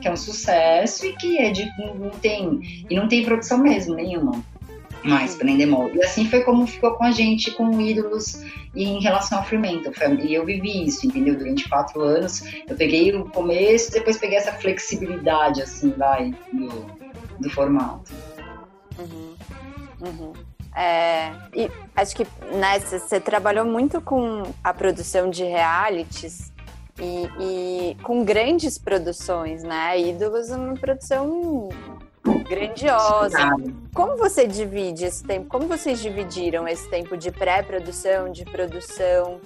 que 0.00 0.08
é 0.08 0.12
um 0.12 0.16
sucesso 0.16 1.06
e 1.06 1.14
que 1.14 1.38
é 1.38 1.50
de, 1.50 1.66
não 1.78 2.10
tem 2.10 2.84
e 2.88 2.94
não 2.94 3.08
tem 3.08 3.24
produção 3.24 3.58
mesmo 3.58 3.94
nenhuma 3.94 4.42
mais 5.06 5.36
para 5.36 5.50
Endemol. 5.50 5.90
E 5.94 6.02
assim 6.02 6.28
foi 6.28 6.42
como 6.42 6.66
ficou 6.66 6.92
com 6.94 7.04
a 7.04 7.12
gente, 7.12 7.52
com 7.52 7.80
ídolos 7.80 8.42
em 8.74 9.00
relação 9.00 9.38
ao 9.38 9.44
Fremantle. 9.44 9.92
E 10.20 10.34
eu 10.34 10.44
vivi 10.44 10.84
isso, 10.84 11.06
entendeu? 11.06 11.36
Durante 11.36 11.68
quatro 11.68 12.02
anos. 12.02 12.42
Eu 12.68 12.76
peguei 12.76 13.14
o 13.14 13.24
começo, 13.26 13.92
depois 13.92 14.18
peguei 14.18 14.36
essa 14.36 14.52
flexibilidade, 14.52 15.62
assim, 15.62 15.90
vai, 15.96 16.34
do, 16.52 16.86
do 17.38 17.50
formato. 17.50 18.12
Uhum. 18.98 19.25
Uhum. 20.00 20.32
É, 20.74 21.32
e 21.54 21.70
acho 21.96 22.14
que 22.14 22.26
né, 22.52 22.78
você 22.78 23.18
trabalhou 23.18 23.64
muito 23.64 24.00
com 24.00 24.42
a 24.62 24.74
produção 24.74 25.30
de 25.30 25.42
realities 25.42 26.52
e, 27.00 27.28
e, 27.40 27.96
com 28.02 28.24
grandes 28.24 28.76
produções, 28.76 29.62
né? 29.62 29.98
Ídolos 29.98 30.50
é 30.50 30.56
uma 30.56 30.74
produção 30.74 31.70
grandiosa. 32.48 33.38
Como 33.94 34.16
você 34.16 34.46
divide 34.46 35.04
esse 35.04 35.24
tempo? 35.24 35.46
Como 35.46 35.66
vocês 35.66 36.00
dividiram 36.00 36.66
esse 36.66 36.88
tempo 36.90 37.16
de 37.16 37.30
pré-produção, 37.30 38.30
de 38.30 38.44
produção? 38.44 39.40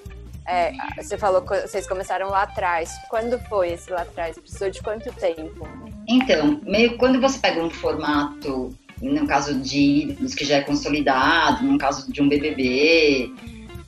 É, 0.46 0.72
você 0.96 1.16
falou 1.16 1.42
que 1.42 1.60
vocês 1.60 1.86
começaram 1.86 2.28
lá 2.28 2.42
atrás. 2.42 2.90
Quando 3.08 3.38
foi 3.48 3.72
esse 3.72 3.90
lá 3.90 4.02
atrás? 4.02 4.38
Precisou 4.38 4.70
de 4.70 4.82
quanto 4.82 5.12
tempo? 5.12 5.68
Então, 6.08 6.60
meio 6.64 6.96
quando 6.98 7.20
você 7.20 7.38
pega 7.38 7.62
um 7.62 7.70
formato 7.70 8.74
no 9.00 9.26
caso 9.26 9.58
de 9.58 10.16
dos 10.20 10.34
que 10.34 10.44
já 10.44 10.56
é 10.56 10.60
consolidado, 10.60 11.64
no 11.64 11.78
caso 11.78 12.10
de 12.12 12.20
um 12.20 12.28
BBB, 12.28 13.32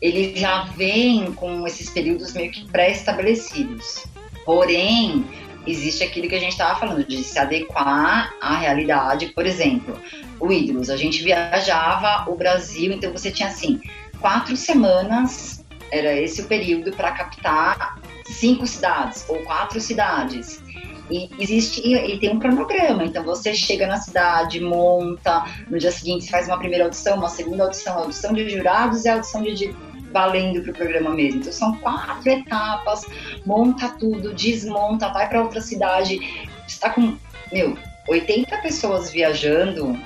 ele 0.00 0.34
já 0.34 0.64
vem 0.76 1.32
com 1.32 1.66
esses 1.66 1.90
períodos 1.90 2.32
meio 2.32 2.50
que 2.50 2.66
pré-estabelecidos. 2.68 4.06
Porém, 4.44 5.24
existe 5.66 6.02
aquilo 6.02 6.28
que 6.28 6.34
a 6.34 6.40
gente 6.40 6.52
estava 6.52 6.78
falando, 6.78 7.06
de 7.06 7.22
se 7.22 7.38
adequar 7.38 8.34
à 8.40 8.56
realidade. 8.56 9.26
Por 9.26 9.46
exemplo, 9.46 9.96
o 10.40 10.50
Ídolos, 10.50 10.90
a 10.90 10.96
gente 10.96 11.22
viajava 11.22 12.28
o 12.30 12.34
Brasil, 12.34 12.92
então 12.92 13.12
você 13.12 13.30
tinha 13.30 13.48
assim, 13.48 13.80
quatro 14.20 14.56
semanas, 14.56 15.64
era 15.90 16.18
esse 16.18 16.40
o 16.40 16.46
período 16.46 16.90
para 16.92 17.12
captar 17.12 18.00
cinco 18.24 18.66
cidades 18.66 19.24
ou 19.28 19.38
quatro 19.40 19.80
cidades. 19.80 20.62
E 21.10 21.28
existe 21.38 21.80
e, 21.86 22.18
tem 22.18 22.30
um 22.30 22.38
cronograma. 22.38 23.04
Então 23.04 23.22
você 23.22 23.54
chega 23.54 23.86
na 23.86 23.96
cidade, 23.96 24.60
monta, 24.60 25.44
no 25.68 25.78
dia 25.78 25.90
seguinte 25.90 26.30
faz 26.30 26.46
uma 26.46 26.58
primeira 26.58 26.84
audição, 26.84 27.16
uma 27.16 27.28
segunda 27.28 27.64
audição, 27.64 27.98
audição 27.98 28.32
de 28.32 28.48
jurados 28.48 29.04
e 29.04 29.08
audição 29.08 29.42
de, 29.42 29.54
de 29.54 29.76
valendo 30.12 30.62
para 30.62 30.70
o 30.70 30.74
programa 30.74 31.10
mesmo. 31.10 31.40
Então 31.40 31.52
são 31.52 31.76
quatro 31.76 32.28
etapas, 32.28 33.04
monta 33.44 33.88
tudo, 33.88 34.34
desmonta, 34.34 35.08
vai 35.08 35.28
para 35.28 35.42
outra 35.42 35.60
cidade. 35.60 36.20
Está 36.66 36.90
com, 36.90 37.16
meu, 37.52 37.76
80 38.08 38.58
pessoas 38.58 39.10
viajando 39.10 39.98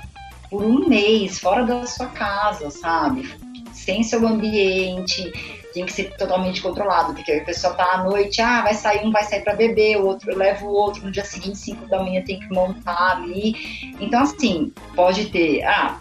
por 0.48 0.64
um 0.64 0.88
mês 0.88 1.38
fora 1.38 1.64
da 1.64 1.86
sua 1.86 2.06
casa, 2.06 2.70
sabe? 2.70 3.34
Sem 3.72 4.02
seu 4.02 4.26
ambiente, 4.26 5.32
tem 5.76 5.85
que 5.85 5.92
ser 5.92 6.16
totalmente 6.16 6.62
controlado, 6.62 7.12
porque 7.12 7.30
a 7.30 7.45
pessoa 7.45 7.75
tá 7.75 7.85
à 7.92 8.04
noite, 8.04 8.40
ah, 8.40 8.62
vai 8.62 8.73
sair 8.73 9.06
um, 9.06 9.12
vai 9.12 9.23
sair 9.25 9.42
para 9.42 9.54
beber, 9.54 9.99
o 9.99 10.06
outro 10.06 10.35
leva 10.35 10.64
o 10.64 10.71
outro, 10.71 11.04
no 11.04 11.11
dia 11.11 11.25
seguinte, 11.25 11.59
5 11.59 11.87
da 11.87 12.02
manhã, 12.02 12.23
tem 12.25 12.40
que 12.40 12.49
montar 12.49 13.18
ali. 13.18 13.54
Então, 14.00 14.23
assim, 14.23 14.73
pode 14.95 15.26
ter, 15.26 15.62
ah, 15.64 16.00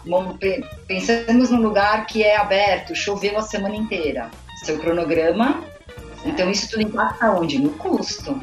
pensamos 0.86 1.50
num 1.50 1.60
lugar 1.60 2.06
que 2.06 2.22
é 2.22 2.38
aberto, 2.38 2.94
choveu 2.94 3.36
a 3.36 3.42
semana 3.42 3.76
inteira. 3.76 4.30
Seu 4.64 4.78
cronograma, 4.78 5.62
então 6.24 6.50
isso 6.50 6.70
tudo 6.70 6.80
impacta 6.80 7.30
onde? 7.32 7.58
No 7.58 7.68
custo 7.72 8.40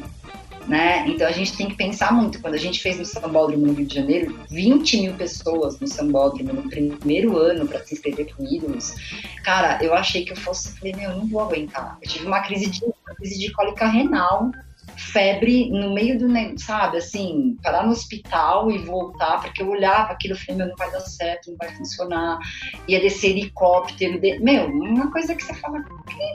né? 0.66 1.06
Então 1.06 1.26
a 1.26 1.32
gente 1.32 1.56
tem 1.56 1.68
que 1.68 1.76
pensar 1.76 2.12
muito. 2.12 2.40
Quando 2.40 2.54
a 2.54 2.58
gente 2.58 2.80
fez 2.80 2.98
no 2.98 3.04
Sambódromo 3.04 3.66
no 3.66 3.72
Rio 3.72 3.86
de 3.86 3.94
Janeiro, 3.94 4.38
20 4.50 5.00
mil 5.02 5.14
pessoas 5.14 5.78
no 5.78 5.86
Sambódromo 5.86 6.52
no 6.52 6.68
primeiro 6.68 7.36
ano 7.36 7.66
para 7.66 7.84
se 7.84 7.94
inscrever 7.94 8.34
para 8.34 8.44
Ídolos, 8.44 8.94
cara, 9.42 9.78
eu 9.82 9.94
achei 9.94 10.24
que 10.24 10.32
eu 10.32 10.36
fosse, 10.36 10.76
falei, 10.78 10.94
meu, 10.94 11.10
eu 11.10 11.16
não 11.18 11.26
vou 11.26 11.40
aguentar. 11.40 11.98
Eu 12.02 12.08
tive 12.08 12.26
uma 12.26 12.40
crise 12.40 12.70
de, 12.70 12.84
uma 12.84 13.14
crise 13.16 13.38
de 13.38 13.52
cólica 13.52 13.86
renal 13.86 14.50
febre 14.96 15.70
no 15.70 15.92
meio 15.92 16.18
do, 16.18 16.28
sabe, 16.58 16.98
assim, 16.98 17.56
parar 17.62 17.84
no 17.84 17.92
hospital 17.92 18.70
e 18.70 18.78
voltar, 18.78 19.40
porque 19.40 19.62
eu 19.62 19.68
olhava 19.68 20.12
aquilo 20.12 20.34
e 20.34 20.38
falei, 20.38 20.56
meu, 20.58 20.68
não 20.68 20.76
vai 20.76 20.90
dar 20.90 21.00
certo, 21.00 21.50
não 21.50 21.56
vai 21.56 21.74
funcionar, 21.74 22.38
ia 22.86 23.00
descer 23.00 23.30
helicóptero, 23.30 24.20
de... 24.20 24.38
meu, 24.40 24.66
uma 24.66 25.10
coisa 25.10 25.34
que 25.34 25.42
você 25.42 25.54
fala, 25.54 25.84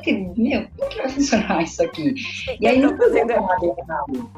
que, 0.01 0.13
meu, 0.37 0.67
como 0.77 0.89
que 0.89 0.97
vai 0.97 1.09
funcionar 1.09 1.63
isso 1.63 1.83
aqui? 1.83 2.15
E 2.59 2.67
aí 2.67 2.79
não 2.79 2.95
podia 2.97 3.25
dar 3.25 3.35
errado. 3.35 4.31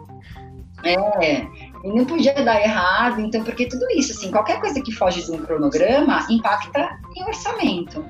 É, 0.84 1.42
e 1.84 1.88
não 1.88 2.06
podia 2.06 2.34
dar 2.34 2.60
errado, 2.62 3.22
então, 3.22 3.44
porque 3.44 3.68
tudo 3.68 3.86
isso, 3.92 4.14
assim, 4.14 4.32
qualquer 4.32 4.60
coisa 4.60 4.82
que 4.82 4.92
foge 4.92 5.24
de 5.24 5.32
um 5.32 5.38
cronograma 5.38 6.26
impacta 6.30 6.98
em 7.16 7.24
orçamento. 7.24 8.04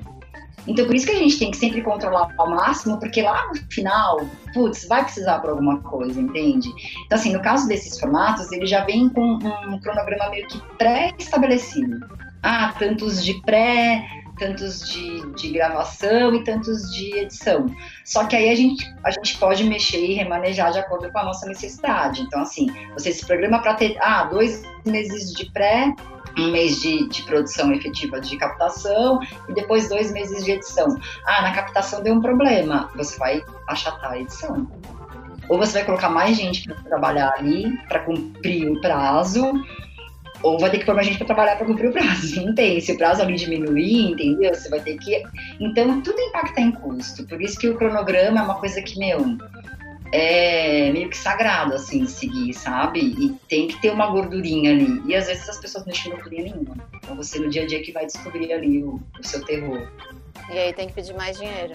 Então, 0.66 0.86
por 0.86 0.94
isso 0.94 1.06
que 1.06 1.12
a 1.12 1.18
gente 1.18 1.38
tem 1.38 1.50
que 1.50 1.56
sempre 1.56 1.82
controlar 1.82 2.32
ao 2.38 2.50
máximo, 2.50 2.98
porque 2.98 3.20
lá 3.20 3.48
no 3.48 3.56
final, 3.70 4.20
putz, 4.54 4.86
vai 4.86 5.02
precisar 5.02 5.40
para 5.40 5.50
alguma 5.50 5.80
coisa, 5.80 6.20
entende? 6.20 6.68
Então, 7.04 7.18
assim, 7.18 7.32
no 7.32 7.42
caso 7.42 7.66
desses 7.66 7.98
formatos, 7.98 8.50
ele 8.52 8.66
já 8.66 8.84
vem 8.84 9.08
com 9.08 9.34
um 9.34 9.80
cronograma 9.80 10.30
meio 10.30 10.46
que 10.46 10.60
pré-estabelecido. 10.78 12.06
Ah, 12.42 12.74
tantos 12.78 13.24
de 13.24 13.40
pré, 13.42 14.04
tantos 14.42 14.90
de, 14.90 15.24
de 15.36 15.52
gravação 15.52 16.34
e 16.34 16.42
tantos 16.42 16.90
de 16.90 17.16
edição. 17.16 17.66
Só 18.04 18.24
que 18.24 18.34
aí 18.34 18.50
a 18.50 18.54
gente, 18.56 18.92
a 19.04 19.10
gente 19.12 19.38
pode 19.38 19.62
mexer 19.62 20.04
e 20.04 20.14
remanejar 20.14 20.72
de 20.72 20.80
acordo 20.80 21.12
com 21.12 21.18
a 21.20 21.24
nossa 21.24 21.46
necessidade. 21.46 22.22
Então, 22.22 22.42
assim, 22.42 22.66
você 22.92 23.12
se 23.12 23.24
programa 23.24 23.60
para 23.62 23.74
ter, 23.74 23.96
ah, 24.00 24.24
dois 24.24 24.64
meses 24.84 25.32
de 25.32 25.48
pré, 25.52 25.94
um 26.36 26.50
mês 26.50 26.80
de, 26.80 27.08
de, 27.08 27.22
produção 27.22 27.72
efetiva 27.72 28.20
de 28.20 28.36
captação 28.36 29.20
e 29.48 29.54
depois 29.54 29.88
dois 29.88 30.10
meses 30.10 30.44
de 30.44 30.50
edição. 30.50 30.88
Ah, 31.24 31.42
na 31.42 31.52
captação 31.52 32.02
deu 32.02 32.14
um 32.14 32.20
problema, 32.20 32.90
você 32.96 33.16
vai 33.18 33.44
achatar 33.68 34.10
a 34.10 34.18
edição. 34.18 34.66
Ou 35.48 35.58
você 35.58 35.74
vai 35.74 35.84
colocar 35.84 36.08
mais 36.08 36.36
gente 36.36 36.64
para 36.64 36.82
trabalhar 36.82 37.34
ali, 37.36 37.76
para 37.86 38.00
cumprir 38.00 38.70
o 38.70 38.80
prazo, 38.80 39.52
ou 40.42 40.58
vai 40.58 40.70
ter 40.70 40.78
que 40.78 40.86
pôr 40.86 40.94
mais 40.94 41.06
gente 41.06 41.18
para 41.18 41.26
trabalhar 41.26 41.56
para 41.56 41.66
cumprir 41.66 41.88
o 41.88 41.92
prazo. 41.92 42.40
Não 42.44 42.54
tem. 42.54 42.80
Se 42.80 42.92
o 42.92 42.98
prazo 42.98 43.22
ali 43.22 43.34
diminuir, 43.34 44.10
entendeu? 44.10 44.54
Você 44.54 44.68
vai 44.68 44.80
ter 44.80 44.98
que. 44.98 45.22
Então, 45.60 46.00
tudo 46.02 46.20
impacta 46.20 46.60
em 46.60 46.72
custo. 46.72 47.26
Por 47.26 47.40
isso 47.40 47.58
que 47.58 47.68
o 47.68 47.76
cronograma 47.76 48.40
é 48.40 48.42
uma 48.42 48.56
coisa 48.56 48.82
que, 48.82 48.98
meu, 48.98 49.38
é 50.12 50.92
meio 50.92 51.08
que 51.08 51.16
sagrado, 51.16 51.74
assim, 51.74 52.04
seguir, 52.06 52.52
sabe? 52.52 53.00
E 53.00 53.30
tem 53.48 53.68
que 53.68 53.80
ter 53.80 53.90
uma 53.90 54.06
gordurinha 54.08 54.70
ali. 54.70 55.02
E 55.06 55.14
às 55.14 55.26
vezes 55.26 55.48
as 55.48 55.58
pessoas 55.58 55.86
não 55.86 55.92
têm 55.92 56.12
gordurinha 56.12 56.42
nenhuma. 56.44 56.76
Então 56.96 57.16
você 57.16 57.38
no 57.38 57.48
dia 57.48 57.62
a 57.62 57.66
dia 57.66 57.82
que 57.82 57.92
vai 57.92 58.04
descobrir 58.04 58.52
ali 58.52 58.82
o, 58.82 59.00
o 59.18 59.26
seu 59.26 59.42
terror. 59.44 59.88
E 60.50 60.58
aí 60.58 60.72
tem 60.74 60.88
que 60.88 60.94
pedir 60.94 61.14
mais 61.14 61.38
dinheiro. 61.38 61.74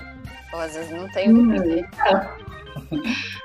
Ou 0.54 0.60
às 0.60 0.76
vezes 0.76 0.92
não 0.92 1.10
tem 1.10 1.32
o 1.32 1.52
que 1.52 1.60
pedir. 1.60 1.90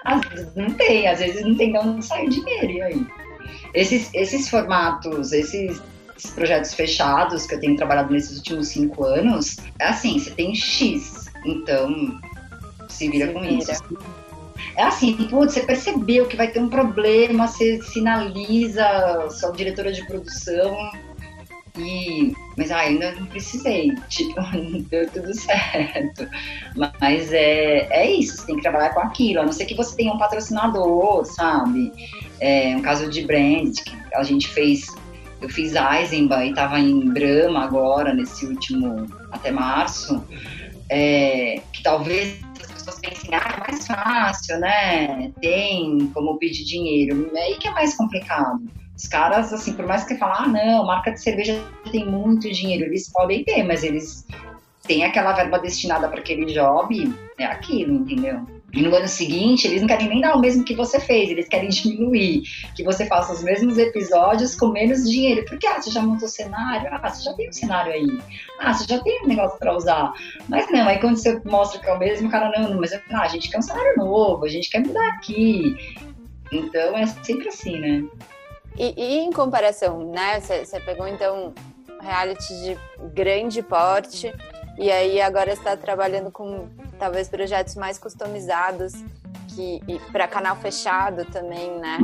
Às 0.04 0.20
vezes 0.28 0.54
não 0.54 0.70
tem, 0.74 1.08
às 1.08 1.18
vezes 1.20 1.42
não 1.42 1.54
tem 1.56 1.72
de 1.72 1.78
onde 1.78 2.04
sair 2.04 2.28
dinheiro, 2.28 2.70
e 2.70 2.82
aí? 2.82 3.06
Esses, 3.74 4.10
esses 4.12 4.48
formatos, 4.48 5.32
esses 5.32 5.80
projetos 6.34 6.74
fechados 6.74 7.46
que 7.46 7.54
eu 7.54 7.60
tenho 7.60 7.76
trabalhado 7.76 8.12
nesses 8.12 8.38
últimos 8.38 8.68
cinco 8.68 9.04
anos, 9.04 9.56
é 9.78 9.86
assim, 9.86 10.18
você 10.18 10.30
tem 10.30 10.54
X, 10.54 11.30
então 11.44 12.20
se 12.88 13.08
vira 13.08 13.28
se 13.28 13.32
com 13.32 13.40
vira. 13.40 13.72
isso. 13.72 13.82
É 14.76 14.84
assim, 14.84 15.14
putz, 15.28 15.54
você 15.54 15.62
percebeu 15.62 16.26
que 16.26 16.36
vai 16.36 16.48
ter 16.48 16.60
um 16.60 16.68
problema, 16.68 17.46
você 17.46 17.80
sinaliza 17.82 19.28
sua 19.30 19.52
diretora 19.52 19.92
de 19.92 20.06
produção 20.06 20.90
e, 21.76 22.34
mas 22.56 22.70
ah, 22.70 22.80
ainda 22.80 23.12
não 23.12 23.26
precisei, 23.26 23.94
tipo, 24.08 24.34
deu 24.90 25.08
tudo 25.10 25.34
certo. 25.34 26.28
Mas 27.00 27.32
é, 27.32 27.86
é 27.90 28.10
isso, 28.10 28.36
você 28.36 28.46
tem 28.46 28.56
que 28.56 28.62
trabalhar 28.62 28.90
com 28.90 29.00
aquilo, 29.00 29.40
a 29.40 29.44
não 29.44 29.52
ser 29.52 29.64
que 29.64 29.74
você 29.74 29.96
tenha 29.96 30.12
um 30.12 30.18
patrocinador, 30.18 31.24
sabe? 31.24 31.92
É, 32.42 32.74
um 32.76 32.82
caso 32.82 33.08
de 33.08 33.22
brand, 33.22 33.72
que 33.72 33.96
a 34.14 34.22
gente 34.24 34.48
fez, 34.48 34.86
eu 35.40 35.48
fiz 35.48 35.74
Eisenbahn 35.76 36.46
e 36.46 36.54
tava 36.54 36.80
em 36.80 37.08
Brahma 37.08 37.62
agora, 37.62 38.12
nesse 38.12 38.44
último, 38.44 39.06
até 39.30 39.52
março, 39.52 40.24
é, 40.88 41.60
que 41.72 41.84
talvez 41.84 42.40
as 42.60 42.72
pessoas 42.72 42.98
pensem, 42.98 43.30
ah, 43.32 43.54
é 43.56 43.70
mais 43.70 43.86
fácil, 43.86 44.58
né? 44.58 45.32
Tem 45.40 46.10
como 46.12 46.36
pedir 46.38 46.64
dinheiro, 46.64 47.30
é 47.32 47.42
aí 47.42 47.58
que 47.58 47.68
é 47.68 47.70
mais 47.70 47.94
complicado 47.94 48.60
os 48.96 49.08
caras, 49.08 49.52
assim, 49.52 49.72
por 49.72 49.86
mais 49.86 50.02
que 50.02 50.14
você 50.14 50.18
fale, 50.18 50.34
ah, 50.36 50.48
não, 50.48 50.86
marca 50.86 51.10
de 51.12 51.20
cerveja 51.20 51.60
tem 51.90 52.04
muito 52.06 52.50
dinheiro, 52.50 52.84
eles 52.84 53.08
podem 53.10 53.42
ter, 53.44 53.62
mas 53.62 53.82
eles 53.82 54.26
têm 54.82 55.04
aquela 55.04 55.32
verba 55.32 55.58
destinada 55.58 56.08
para 56.08 56.20
aquele 56.20 56.46
job, 56.52 57.12
é 57.38 57.44
aquilo, 57.44 57.94
entendeu? 57.94 58.46
E 58.74 58.80
no 58.80 58.94
ano 58.94 59.06
seguinte, 59.06 59.66
eles 59.66 59.82
não 59.82 59.88
querem 59.88 60.08
nem 60.08 60.20
dar 60.20 60.34
o 60.34 60.40
mesmo 60.40 60.64
que 60.64 60.74
você 60.74 60.98
fez, 60.98 61.30
eles 61.30 61.46
querem 61.46 61.68
diminuir, 61.68 62.42
que 62.74 62.82
você 62.82 63.04
faça 63.06 63.32
os 63.32 63.42
mesmos 63.42 63.76
episódios 63.76 64.54
com 64.54 64.68
menos 64.68 65.08
dinheiro. 65.08 65.44
Porque, 65.44 65.66
ah, 65.66 65.80
você 65.80 65.90
já 65.90 66.00
montou 66.00 66.26
o 66.26 66.30
cenário? 66.30 66.88
Ah, 66.90 67.10
você 67.10 67.22
já 67.22 67.34
tem 67.34 67.50
um 67.50 67.52
cenário 67.52 67.92
aí. 67.92 68.18
Ah, 68.58 68.72
você 68.72 68.84
já 68.88 68.98
tem 69.02 69.24
um 69.24 69.28
negócio 69.28 69.58
para 69.58 69.76
usar. 69.76 70.14
Mas 70.48 70.70
não, 70.70 70.88
aí 70.88 70.98
quando 71.00 71.16
você 71.16 71.38
mostra 71.44 71.80
que 71.80 71.88
é 71.88 71.92
o 71.92 71.98
mesmo, 71.98 72.30
cara, 72.30 72.50
não, 72.58 72.70
não 72.70 72.80
mas 72.80 72.94
ah, 72.94 73.00
a 73.10 73.28
gente 73.28 73.50
quer 73.50 73.58
um 73.58 73.62
cenário 73.62 73.96
novo, 73.98 74.44
a 74.44 74.48
gente 74.48 74.70
quer 74.70 74.80
mudar 74.80 75.06
aqui. 75.08 75.76
Então 76.50 76.96
é 76.96 77.06
sempre 77.06 77.48
assim, 77.48 77.78
né? 77.78 78.04
E, 78.78 78.94
e 78.96 79.18
em 79.18 79.30
comparação, 79.32 80.10
né? 80.10 80.40
Você 80.40 80.80
pegou 80.80 81.06
então 81.06 81.52
reality 82.00 82.54
de 82.62 82.78
grande 83.12 83.62
porte 83.62 84.32
e 84.78 84.90
aí 84.90 85.20
agora 85.20 85.52
está 85.52 85.76
trabalhando 85.76 86.30
com 86.30 86.68
talvez 87.02 87.28
projetos 87.28 87.74
mais 87.74 87.98
customizados 87.98 88.92
que 89.48 89.80
para 90.12 90.28
canal 90.28 90.54
fechado 90.54 91.24
também, 91.24 91.68
né? 91.80 91.98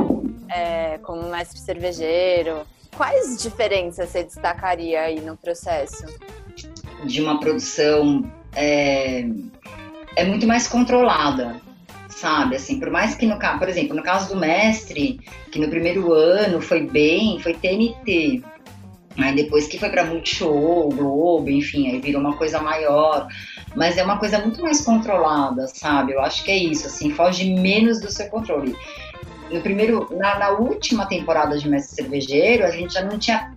É, 0.51 0.99
como 0.99 1.23
mestre 1.31 1.61
cervejeiro. 1.61 2.67
Quais 2.97 3.41
diferenças 3.41 4.09
você 4.09 4.25
destacaria 4.25 5.03
aí 5.03 5.21
no 5.21 5.37
processo? 5.37 6.05
De 7.05 7.23
uma 7.23 7.39
produção 7.39 8.29
é, 8.57 9.25
é 10.17 10.25
muito 10.25 10.49
mais 10.49 10.67
controlada 10.67 11.61
sabe? 12.09 12.57
Assim, 12.57 12.81
por 12.81 12.91
mais 12.91 13.15
que 13.15 13.25
no 13.25 13.39
caso, 13.39 13.61
por 13.61 13.69
exemplo, 13.69 13.95
no 13.95 14.03
caso 14.03 14.35
do 14.35 14.41
mestre, 14.41 15.21
que 15.53 15.61
no 15.61 15.69
primeiro 15.69 16.13
ano 16.13 16.61
foi 16.61 16.85
bem, 16.85 17.39
foi 17.39 17.55
TNT. 17.55 18.43
Aí 19.17 19.35
depois 19.35 19.67
que 19.67 19.79
foi 19.79 19.89
para 19.91 20.05
Multishow, 20.05 20.89
Globo, 20.89 21.51
enfim, 21.51 21.89
aí 21.89 22.01
virou 22.01 22.21
uma 22.21 22.37
coisa 22.37 22.61
maior. 22.61 23.29
Mas 23.75 23.97
é 23.97 24.05
uma 24.05 24.19
coisa 24.19 24.39
muito 24.39 24.63
mais 24.63 24.81
controlada, 24.81 25.67
sabe? 25.69 26.13
Eu 26.13 26.21
acho 26.21 26.45
que 26.45 26.51
é 26.51 26.57
isso, 26.57 26.87
assim, 26.87 27.11
foge 27.11 27.53
menos 27.55 28.01
do 28.01 28.11
seu 28.11 28.29
controle. 28.29 28.77
No 29.51 29.61
primeiro, 29.63 30.09
na, 30.17 30.39
na 30.39 30.51
última 30.51 31.07
temporada 31.07 31.57
de 31.57 31.69
Mestre 31.69 31.97
Cervejeiro, 31.97 32.65
a 32.65 32.71
gente 32.71 32.95
já 32.95 33.03
não 33.03 33.19
tinha. 33.19 33.53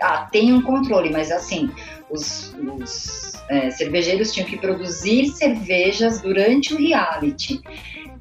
Ah, 0.00 0.28
tem 0.30 0.52
um 0.52 0.62
controle, 0.62 1.10
mas 1.10 1.30
assim, 1.30 1.70
os, 2.08 2.54
os 2.80 3.32
é, 3.48 3.70
cervejeiros 3.70 4.32
tinham 4.32 4.48
que 4.48 4.56
produzir 4.56 5.26
cervejas 5.26 6.20
durante 6.20 6.72
o 6.72 6.78
reality. 6.78 7.60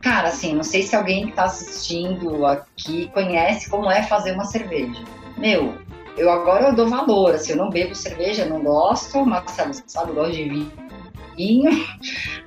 Cara, 0.01 0.29
assim, 0.29 0.53
não 0.53 0.63
sei 0.63 0.83
se 0.83 0.95
alguém 0.95 1.25
que 1.25 1.29
está 1.29 1.45
assistindo 1.45 2.45
aqui 2.45 3.09
conhece 3.13 3.69
como 3.69 3.89
é 3.89 4.03
fazer 4.03 4.33
uma 4.33 4.45
cerveja. 4.45 5.01
Meu, 5.37 5.75
eu 6.17 6.29
agora 6.29 6.69
eu 6.69 6.75
dou 6.75 6.87
valor, 6.87 7.35
assim, 7.35 7.51
eu 7.51 7.57
não 7.57 7.69
bebo 7.69 7.95
cerveja, 7.95 8.45
não 8.45 8.61
gosto, 8.61 9.25
Marcelo, 9.25 9.73
sabe, 9.85 10.11
eu 10.11 10.15
gosto 10.15 10.33
de 10.33 10.49
vinho 10.49 10.87
pouquinho, 11.37 11.69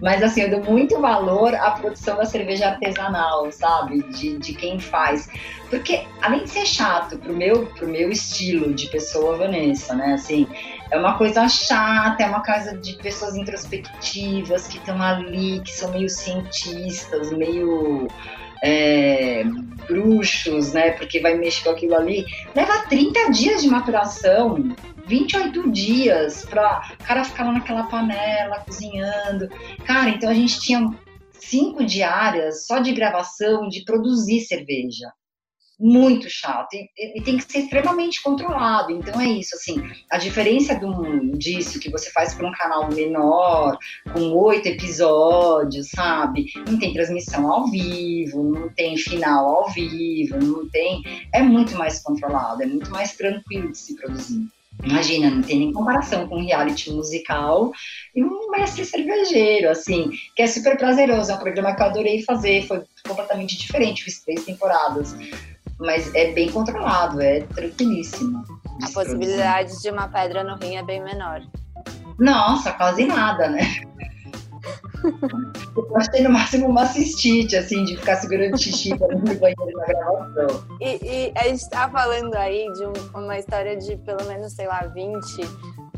mas 0.02 0.22
assim, 0.22 0.42
eu 0.42 0.50
dou 0.50 0.64
muito 0.64 1.00
valor 1.00 1.54
à 1.54 1.70
produção 1.70 2.16
da 2.16 2.26
cerveja 2.26 2.68
artesanal, 2.68 3.50
sabe? 3.52 4.02
De, 4.02 4.36
de 4.38 4.52
quem 4.52 4.80
faz. 4.80 5.28
Porque, 5.70 6.04
além 6.20 6.42
de 6.42 6.50
ser 6.50 6.66
chato 6.66 7.16
pro 7.16 7.32
meu, 7.32 7.66
pro 7.66 7.86
meu 7.86 8.10
estilo 8.10 8.74
de 8.74 8.88
pessoa, 8.88 9.36
Vanessa, 9.36 9.94
né? 9.94 10.14
Assim, 10.14 10.46
é 10.90 10.98
uma 10.98 11.16
coisa 11.16 11.48
chata, 11.48 12.24
é 12.24 12.26
uma 12.26 12.42
casa 12.42 12.76
de 12.76 12.94
pessoas 12.94 13.36
introspectivas 13.36 14.66
que 14.66 14.78
estão 14.78 15.00
ali, 15.00 15.60
que 15.60 15.70
são 15.70 15.92
meio 15.92 16.08
cientistas, 16.08 17.30
meio. 17.32 18.08
É, 18.62 19.42
bruxos, 19.88 20.74
né? 20.74 20.90
Porque 20.90 21.18
vai 21.18 21.34
mexer 21.34 21.64
com 21.64 21.70
aquilo 21.70 21.96
ali. 21.96 22.26
Leva 22.54 22.84
30 22.90 23.30
dias 23.30 23.62
de 23.62 23.68
maturação. 23.68 24.76
28 25.10 25.72
dias 25.72 26.44
para 26.44 26.94
o 26.94 27.04
cara 27.04 27.24
ficar 27.24 27.44
lá 27.44 27.52
naquela 27.52 27.88
panela 27.88 28.60
cozinhando. 28.60 29.48
Cara, 29.84 30.10
então 30.10 30.30
a 30.30 30.34
gente 30.34 30.60
tinha 30.60 30.88
cinco 31.32 31.84
diárias 31.84 32.64
só 32.64 32.78
de 32.78 32.92
gravação 32.92 33.68
de 33.68 33.84
produzir 33.84 34.40
cerveja. 34.42 35.12
Muito 35.80 36.28
chato. 36.28 36.68
E, 36.74 37.18
e, 37.18 37.22
tem 37.22 37.38
que 37.38 37.50
ser 37.50 37.60
extremamente 37.60 38.22
controlado. 38.22 38.92
Então 38.92 39.20
é 39.20 39.26
isso, 39.26 39.56
assim. 39.56 39.82
A 40.12 40.18
diferença 40.18 40.78
do, 40.78 41.32
disso 41.36 41.80
que 41.80 41.90
você 41.90 42.10
faz 42.12 42.34
para 42.34 42.46
um 42.46 42.52
canal 42.52 42.88
menor, 42.92 43.78
com 44.12 44.30
oito 44.44 44.68
episódios, 44.68 45.88
sabe? 45.88 46.44
Não 46.68 46.78
tem 46.78 46.92
transmissão 46.92 47.50
ao 47.50 47.68
vivo, 47.68 48.44
não 48.44 48.68
tem 48.74 48.96
final 48.96 49.48
ao 49.48 49.70
vivo, 49.70 50.38
não 50.38 50.68
tem. 50.68 51.02
É 51.34 51.42
muito 51.42 51.74
mais 51.76 52.00
controlado, 52.00 52.62
é 52.62 52.66
muito 52.66 52.90
mais 52.90 53.16
tranquilo 53.16 53.72
de 53.72 53.78
se 53.78 53.96
produzir. 53.96 54.46
Imagina, 54.84 55.30
não 55.30 55.42
tem 55.42 55.58
nem 55.58 55.72
comparação 55.72 56.26
com 56.26 56.36
um 56.36 56.44
reality 56.44 56.90
musical 56.90 57.72
e 58.14 58.24
um 58.24 58.50
mestre 58.50 58.84
cervejeiro, 58.84 59.70
assim, 59.70 60.10
que 60.34 60.42
é 60.42 60.46
super 60.46 60.76
prazeroso. 60.76 61.30
É 61.30 61.34
um 61.34 61.38
programa 61.38 61.74
que 61.74 61.82
eu 61.82 61.86
adorei 61.86 62.22
fazer, 62.22 62.66
foi 62.66 62.82
completamente 63.06 63.58
diferente, 63.58 64.04
fiz 64.04 64.20
três 64.20 64.44
temporadas. 64.44 65.14
Mas 65.78 66.14
é 66.14 66.32
bem 66.32 66.50
controlado, 66.50 67.20
é 67.20 67.40
tranquilíssimo. 67.40 68.42
A 68.82 68.90
possibilidade 68.92 69.80
de 69.80 69.90
uma 69.90 70.08
pedra 70.08 70.44
no 70.44 70.56
rim 70.56 70.76
é 70.76 70.82
bem 70.82 71.02
menor. 71.02 71.42
Nossa, 72.18 72.72
quase 72.72 73.04
nada, 73.04 73.48
né? 73.48 73.60
Eu 75.76 75.96
achei 75.96 76.22
no 76.22 76.30
máximo 76.30 76.66
uma 76.66 76.86
cistite, 76.86 77.56
assim, 77.56 77.84
de 77.84 77.96
ficar 77.96 78.16
segurando 78.16 78.58
xixi 78.58 78.90
no 78.90 78.98
banheiro 78.98 79.76
na 79.76 79.86
gravação. 79.86 80.64
E, 80.80 80.98
e, 81.02 81.32
a 81.36 81.44
gente 81.44 81.68
tá 81.68 81.88
falando 81.88 82.34
aí 82.34 82.66
de 82.72 82.84
um, 82.84 83.18
uma 83.18 83.38
história 83.38 83.76
de 83.76 83.96
pelo 83.98 84.24
menos, 84.26 84.52
sei 84.52 84.66
lá, 84.66 84.80
20 84.80 85.20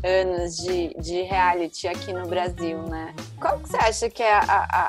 anos 0.03 0.57
de, 0.57 0.93
de 0.99 1.21
reality 1.23 1.87
aqui 1.87 2.11
no 2.11 2.27
Brasil, 2.27 2.77
né? 2.83 3.13
Qual 3.39 3.59
que 3.59 3.69
você 3.69 3.77
acha 3.77 4.09
que 4.09 4.21
é 4.21 4.33
a, 4.33 4.41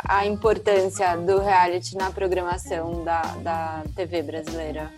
a, 0.04 0.18
a 0.18 0.26
importância 0.26 1.16
do 1.16 1.40
reality 1.40 1.96
na 1.96 2.10
programação 2.10 3.04
da, 3.04 3.22
da 3.42 3.82
TV 3.94 4.22
brasileira? 4.22 4.92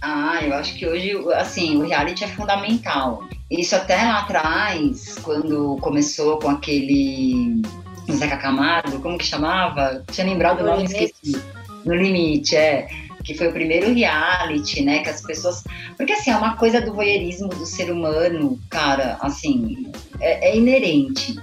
Ah, 0.00 0.40
eu 0.42 0.54
acho 0.54 0.74
que 0.76 0.86
hoje, 0.86 1.12
assim, 1.34 1.76
o 1.76 1.86
reality 1.86 2.22
é 2.22 2.28
fundamental. 2.28 3.24
Isso 3.50 3.74
até 3.74 3.96
lá 3.96 4.20
atrás, 4.20 5.16
quando 5.22 5.76
começou 5.80 6.38
com 6.38 6.50
aquele 6.50 7.62
Zeca 8.12 8.36
Camargo, 8.36 9.00
como 9.00 9.18
que 9.18 9.24
chamava? 9.24 10.04
Tinha 10.10 10.26
lembrado 10.26 10.60
o 10.60 10.64
nome, 10.64 10.84
esqueci. 10.84 11.40
No 11.84 11.94
Limite, 11.94 12.56
é. 12.56 12.88
Que 13.24 13.34
foi 13.34 13.48
o 13.48 13.52
primeiro 13.52 13.92
reality, 13.92 14.82
né? 14.82 15.00
Que 15.00 15.10
as 15.10 15.20
pessoas. 15.22 15.64
Porque 15.96 16.12
assim, 16.12 16.30
é 16.30 16.36
uma 16.36 16.56
coisa 16.56 16.80
do 16.80 16.92
voyeurismo 16.92 17.48
do 17.48 17.66
ser 17.66 17.90
humano, 17.90 18.58
cara, 18.70 19.16
assim, 19.20 19.90
é, 20.20 20.50
é 20.50 20.56
inerente 20.56 21.36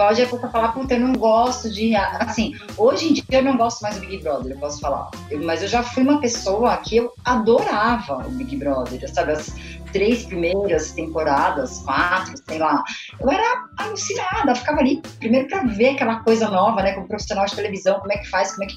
pode 0.00 0.22
a 0.22 0.26
pessoa 0.26 0.50
falar, 0.50 0.68
puta, 0.72 0.94
eu 0.94 1.00
não 1.00 1.12
gosto 1.12 1.70
de. 1.70 1.94
Assim, 1.94 2.54
hoje 2.78 3.10
em 3.10 3.12
dia 3.12 3.24
eu 3.30 3.42
não 3.42 3.58
gosto 3.58 3.82
mais 3.82 3.96
do 3.96 4.00
Big 4.00 4.22
Brother, 4.22 4.52
eu 4.52 4.58
posso 4.58 4.80
falar. 4.80 5.10
Eu, 5.30 5.44
mas 5.44 5.60
eu 5.60 5.68
já 5.68 5.82
fui 5.82 6.02
uma 6.02 6.18
pessoa 6.22 6.74
que 6.78 6.96
eu 6.96 7.12
adorava 7.22 8.26
o 8.26 8.30
Big 8.30 8.56
Brother, 8.56 9.12
sabe? 9.12 9.32
As 9.32 9.54
três 9.92 10.24
primeiras 10.24 10.92
temporadas, 10.92 11.82
quatro, 11.82 12.34
sei 12.48 12.58
lá. 12.58 12.82
Eu 13.20 13.30
era 13.30 13.64
alucinada, 13.78 14.54
ficava 14.54 14.80
ali, 14.80 15.02
primeiro 15.18 15.48
pra 15.48 15.62
ver 15.64 15.90
aquela 15.90 16.20
coisa 16.20 16.48
nova, 16.48 16.82
né? 16.82 16.92
Como 16.92 17.08
profissional 17.08 17.46
de 17.46 17.54
televisão, 17.54 18.00
como 18.00 18.12
é 18.12 18.18
que 18.18 18.28
faz, 18.28 18.52
como 18.52 18.64
é 18.64 18.66
que. 18.66 18.76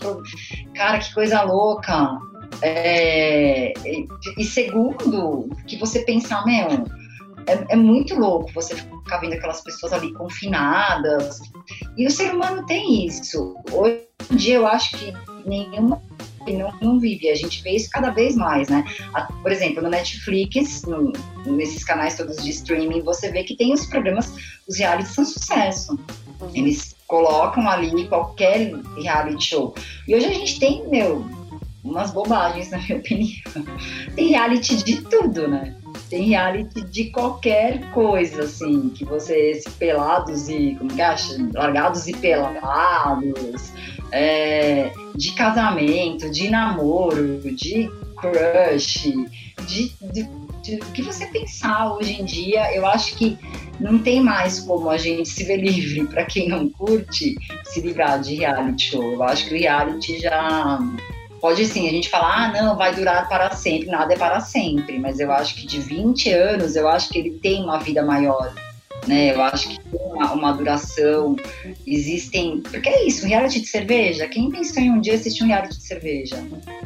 Cara, 0.73 0.99
que 0.99 1.13
coisa 1.13 1.41
louca. 1.41 2.17
É, 2.61 3.73
e 4.37 4.45
segundo, 4.45 5.49
que 5.67 5.75
você 5.77 6.01
pensar, 6.03 6.45
meu 6.45 6.85
é, 7.47 7.73
é, 7.73 7.75
muito 7.75 8.15
louco 8.15 8.51
você 8.53 8.75
ficar 8.75 9.17
vendo 9.17 9.33
aquelas 9.33 9.61
pessoas 9.61 9.93
ali 9.93 10.13
confinadas. 10.13 11.39
E 11.97 12.05
o 12.05 12.11
ser 12.11 12.33
humano 12.33 12.65
tem 12.65 13.05
isso. 13.05 13.55
Hoje 13.71 14.07
em 14.31 14.35
dia 14.35 14.55
eu 14.55 14.67
acho 14.67 14.97
que 14.97 15.13
nenhuma 15.45 16.01
não, 16.51 16.73
não 16.81 16.99
vive. 16.99 17.29
A 17.29 17.35
gente 17.35 17.63
vê 17.63 17.71
isso 17.71 17.89
cada 17.89 18.09
vez 18.09 18.35
mais, 18.35 18.67
né? 18.67 18.83
Por 19.41 19.51
exemplo, 19.51 19.81
no 19.81 19.89
Netflix, 19.89 20.83
no, 20.83 21.13
nesses 21.45 21.83
canais 21.83 22.17
todos 22.17 22.37
de 22.37 22.49
streaming, 22.49 23.01
você 23.01 23.31
vê 23.31 23.43
que 23.43 23.55
tem 23.55 23.73
os 23.73 23.85
programas, 23.85 24.33
os 24.67 24.77
realities 24.77 25.13
são 25.13 25.23
sucesso. 25.23 25.97
Uhum. 26.41 26.51
Eles 26.53 26.95
colocam 27.07 27.69
ali 27.69 28.07
qualquer 28.07 28.73
reality 28.97 29.45
show. 29.45 29.75
E 30.07 30.15
hoje 30.15 30.25
a 30.25 30.33
gente 30.33 30.59
tem, 30.59 30.87
meu, 30.89 31.25
umas 31.83 32.11
bobagens, 32.11 32.71
na 32.71 32.77
minha 32.79 32.97
opinião. 32.97 33.43
Tem 34.15 34.29
reality 34.29 34.75
de 34.77 35.01
tudo, 35.01 35.47
né? 35.47 35.75
Tem 36.09 36.23
reality 36.29 36.81
de 36.81 37.05
qualquer 37.11 37.91
coisa, 37.91 38.43
assim, 38.43 38.89
que 38.89 39.05
você, 39.05 39.61
pelados 39.77 40.47
e, 40.49 40.75
como 40.77 40.93
que 40.93 41.01
acha? 41.01 41.35
Largados 41.53 42.07
e 42.07 42.13
pelados, 42.13 43.71
é, 44.13 44.91
de 45.15 45.31
casamento, 45.31 46.29
de 46.29 46.47
namoro, 46.49 47.39
de 47.51 47.89
crush, 48.15 49.11
de, 49.67 49.91
de, 50.13 50.29
de, 50.61 50.75
o 50.75 50.91
que 50.93 51.01
você 51.01 51.25
pensar 51.25 51.91
hoje 51.95 52.21
em 52.21 52.23
dia, 52.23 52.73
eu 52.75 52.85
acho 52.85 53.15
que 53.15 53.37
não 53.79 53.97
tem 53.97 54.21
mais 54.21 54.59
como 54.59 54.87
a 54.89 54.97
gente 54.97 55.27
se 55.27 55.43
ver 55.43 55.57
livre 55.57 56.05
para 56.13 56.25
quem 56.25 56.47
não 56.47 56.69
curte 56.69 57.35
se 57.65 57.81
livrar 57.81 58.21
de 58.21 58.35
reality 58.35 58.91
show. 58.91 59.13
Eu 59.13 59.23
acho 59.23 59.47
que 59.47 59.55
o 59.55 59.57
reality 59.57 60.19
já 60.19 60.79
pode 61.41 61.65
sim 61.65 61.87
a 61.87 61.91
gente 61.91 62.07
falar, 62.07 62.45
ah, 62.45 62.61
não, 62.61 62.77
vai 62.77 62.93
durar 62.93 63.27
para 63.27 63.49
sempre, 63.51 63.89
nada 63.89 64.13
é 64.13 64.17
para 64.17 64.39
sempre, 64.39 64.99
mas 64.99 65.19
eu 65.19 65.31
acho 65.31 65.55
que 65.55 65.65
de 65.65 65.79
20 65.79 66.31
anos, 66.31 66.75
eu 66.75 66.87
acho 66.87 67.09
que 67.09 67.17
ele 67.17 67.31
tem 67.31 67.63
uma 67.63 67.79
vida 67.79 68.05
maior 68.05 68.53
né? 69.07 69.33
Eu 69.33 69.41
acho 69.41 69.69
que 69.69 69.79
uma, 70.13 70.31
uma 70.31 70.51
duração, 70.53 71.35
existem. 71.85 72.61
Porque 72.61 72.89
é 72.89 73.05
isso, 73.05 73.25
um 73.25 73.29
reality 73.29 73.61
de 73.61 73.67
cerveja. 73.67 74.27
Quem 74.27 74.49
pensou 74.49 74.81
em 74.81 74.91
um 74.91 75.01
dia 75.01 75.15
assistir 75.15 75.43
um 75.43 75.47
reality 75.47 75.77
de 75.77 75.83
cerveja? 75.83 76.37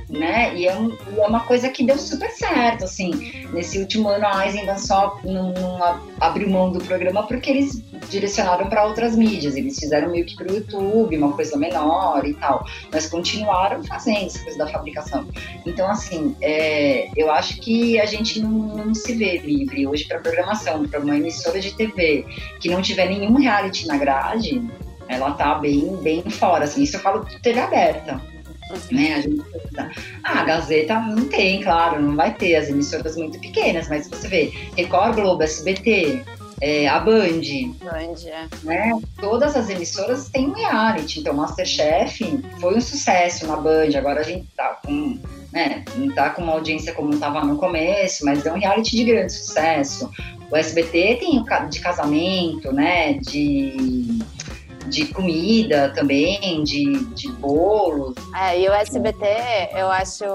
Né? 0.09 0.55
E 0.55 0.67
é, 0.67 0.75
um, 0.75 0.95
é 1.17 1.27
uma 1.27 1.41
coisa 1.41 1.69
que 1.69 1.83
deu 1.83 1.97
super 1.97 2.29
certo, 2.31 2.85
assim. 2.85 3.11
Nesse 3.53 3.77
último 3.79 4.07
ano, 4.07 4.25
a 4.25 4.45
Eisenbahn 4.45 4.77
só 4.77 5.19
não, 5.23 5.53
não 5.53 5.79
abriu 6.19 6.49
mão 6.49 6.71
do 6.71 6.79
programa 6.79 7.27
porque 7.27 7.49
eles 7.49 7.83
direcionaram 8.09 8.69
para 8.69 8.85
outras 8.85 9.15
mídias. 9.15 9.55
Eles 9.55 9.77
fizeram 9.77 10.11
meio 10.11 10.25
que 10.25 10.35
para 10.35 10.51
o 10.51 10.55
YouTube, 10.55 11.17
uma 11.17 11.33
coisa 11.33 11.57
menor 11.57 12.25
e 12.25 12.33
tal. 12.33 12.65
Mas 12.91 13.07
continuaram 13.07 13.83
fazendo 13.83 14.27
essa 14.27 14.39
coisa 14.39 14.57
da 14.57 14.67
fabricação. 14.67 15.27
Então, 15.65 15.89
assim, 15.89 16.35
é, 16.41 17.09
eu 17.17 17.29
acho 17.29 17.59
que 17.59 17.99
a 17.99 18.05
gente 18.05 18.39
não, 18.39 18.49
não 18.49 18.95
se 18.95 19.13
vê 19.13 19.37
livre 19.39 19.85
hoje 19.85 20.05
para 20.05 20.19
programação, 20.19 20.87
para 20.87 20.99
uma 20.99 21.17
emissora 21.17 21.59
de 21.59 21.73
TV 21.75 22.06
que 22.59 22.69
não 22.69 22.81
tiver 22.81 23.09
nenhum 23.09 23.35
reality 23.35 23.87
na 23.87 23.97
grade, 23.97 24.61
ela 25.07 25.31
tá 25.31 25.55
bem, 25.55 25.95
bem 25.97 26.21
fora, 26.29 26.65
assim, 26.65 26.83
isso 26.83 26.97
eu 26.97 27.01
falo 27.01 27.25
de 27.25 27.39
TV 27.39 27.59
aberta. 27.59 28.21
Né? 28.91 29.13
A, 29.13 29.21
gente, 29.21 29.41
ah, 30.23 30.41
a 30.41 30.43
Gazeta 30.43 30.99
não 30.99 31.25
tem, 31.29 31.61
claro, 31.61 32.01
não 32.01 32.15
vai 32.15 32.33
ter 32.33 32.55
as 32.55 32.69
emissoras 32.69 33.15
muito 33.15 33.39
pequenas, 33.39 33.87
mas 33.87 34.07
você 34.07 34.27
vê, 34.27 34.53
Record 34.75 35.15
Globo, 35.15 35.43
SBT, 35.43 36.21
é, 36.59 36.87
a 36.87 36.99
Band. 36.99 37.41
Band, 37.83 38.15
é. 38.25 38.47
Né? 38.63 38.99
Todas 39.19 39.55
as 39.55 39.69
emissoras 39.69 40.29
têm 40.29 40.47
um 40.47 40.53
reality. 40.53 41.19
Então, 41.19 41.33
Masterchef 41.33 42.43
foi 42.59 42.75
um 42.75 42.81
sucesso 42.81 43.45
na 43.45 43.55
Band. 43.55 43.95
Agora 43.95 44.21
a 44.21 44.23
gente 44.23 44.47
tá 44.55 44.79
com. 44.83 45.19
Né, 45.53 45.85
não 45.95 46.13
tá 46.13 46.31
com 46.31 46.41
uma 46.41 46.53
audiência 46.53 46.93
como 46.93 47.13
estava 47.13 47.43
no 47.43 47.57
começo, 47.57 48.25
mas 48.25 48.45
é 48.45 48.51
um 48.51 48.59
reality 48.59 48.97
de 48.97 49.05
grande 49.05 49.31
sucesso. 49.31 50.11
O 50.49 50.55
SBT 50.55 51.17
tem 51.19 51.43
de 51.69 51.79
casamento, 51.81 52.71
né? 52.71 53.13
De, 53.13 54.19
de 54.87 55.05
comida 55.13 55.91
também, 55.93 56.63
de, 56.63 57.03
de 57.13 57.29
bolo. 57.33 58.15
É, 58.35 58.59
e 58.59 58.69
o 58.69 58.73
SBT, 58.73 59.25
eu 59.75 59.89
acho. 59.91 60.25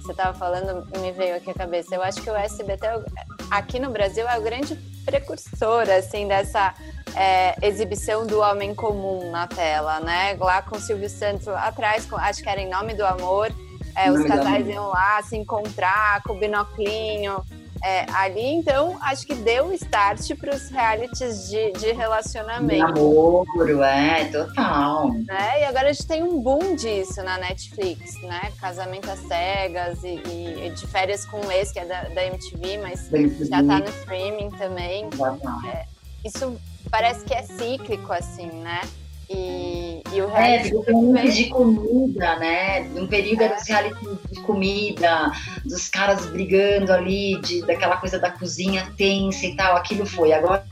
Você 0.00 0.12
estava 0.12 0.36
falando, 0.36 0.86
me 0.98 1.12
veio 1.12 1.36
aqui 1.36 1.50
a 1.50 1.54
cabeça. 1.54 1.94
Eu 1.94 2.02
acho 2.02 2.22
que 2.22 2.30
o 2.30 2.34
SBT, 2.34 2.86
aqui 3.50 3.78
no 3.78 3.90
Brasil, 3.90 4.26
é 4.26 4.38
o 4.38 4.42
grande 4.42 4.74
precursor, 5.04 5.88
assim, 5.90 6.26
dessa 6.26 6.74
é, 7.14 7.54
exibição 7.66 8.26
do 8.26 8.40
homem 8.40 8.74
comum 8.74 9.30
na 9.30 9.46
tela, 9.46 10.00
né? 10.00 10.36
Lá 10.40 10.62
com 10.62 10.76
o 10.76 10.80
Silvio 10.80 11.10
Santos 11.10 11.48
atrás, 11.48 12.06
com, 12.06 12.16
acho 12.16 12.42
que 12.42 12.48
era 12.48 12.60
Em 12.60 12.68
Nome 12.68 12.94
do 12.94 13.04
Amor. 13.04 13.52
É, 13.94 14.10
os 14.10 14.24
casais 14.24 14.66
iam 14.68 14.88
lá 14.88 15.20
se 15.22 15.36
encontrar 15.36 16.22
com 16.22 16.32
o 16.32 16.38
binoclinho 16.38 17.44
é, 17.82 18.04
ali, 18.12 18.44
então, 18.44 18.98
acho 19.00 19.26
que 19.26 19.34
deu 19.34 19.72
start 19.72 20.34
para 20.36 20.54
os 20.54 20.68
realities 20.68 21.48
de, 21.48 21.72
de 21.72 21.92
relacionamento. 21.92 22.94
Namoro, 22.94 23.82
é, 23.82 24.26
total. 24.26 25.10
É, 25.30 25.62
e 25.62 25.64
agora 25.64 25.88
a 25.88 25.92
gente 25.92 26.06
tem 26.06 26.22
um 26.22 26.40
boom 26.40 26.76
disso 26.76 27.22
na 27.22 27.38
Netflix, 27.38 28.20
né? 28.22 28.52
Casamento 28.60 29.10
às 29.10 29.20
cegas 29.20 30.04
e, 30.04 30.20
e 30.66 30.70
de 30.70 30.86
férias 30.86 31.24
com 31.24 31.40
um 31.40 31.50
ex, 31.50 31.72
que 31.72 31.78
é 31.78 31.86
da, 31.86 32.02
da 32.02 32.26
MTV, 32.26 32.78
mas 32.78 33.10
MTV. 33.10 33.46
já 33.46 33.64
tá 33.64 33.78
no 33.78 33.88
streaming 33.88 34.50
também. 34.50 35.08
É, 35.72 35.86
isso 36.22 36.60
parece 36.90 37.24
que 37.24 37.32
é 37.32 37.42
cíclico, 37.42 38.12
assim, 38.12 38.46
né? 38.46 38.82
E, 39.32 40.02
e 40.12 40.20
o 40.20 40.28
é, 40.30 40.58
reality. 40.58 40.90
É, 40.90 40.92
um 40.92 41.14
de 41.14 41.44
comida, 41.46 42.36
né? 42.36 42.80
Um 42.96 43.06
período 43.06 43.42
era 43.42 43.56
os 43.56 43.68
reality 43.68 43.96
de 44.32 44.40
comida, 44.40 45.30
dos 45.64 45.88
caras 45.88 46.26
brigando 46.26 46.92
ali, 46.92 47.40
de, 47.40 47.64
daquela 47.64 47.96
coisa 47.96 48.18
da 48.18 48.32
cozinha 48.32 48.92
tensa 48.96 49.46
e 49.46 49.54
tal. 49.54 49.76
Aquilo 49.76 50.04
foi. 50.04 50.32
Agora, 50.32 50.66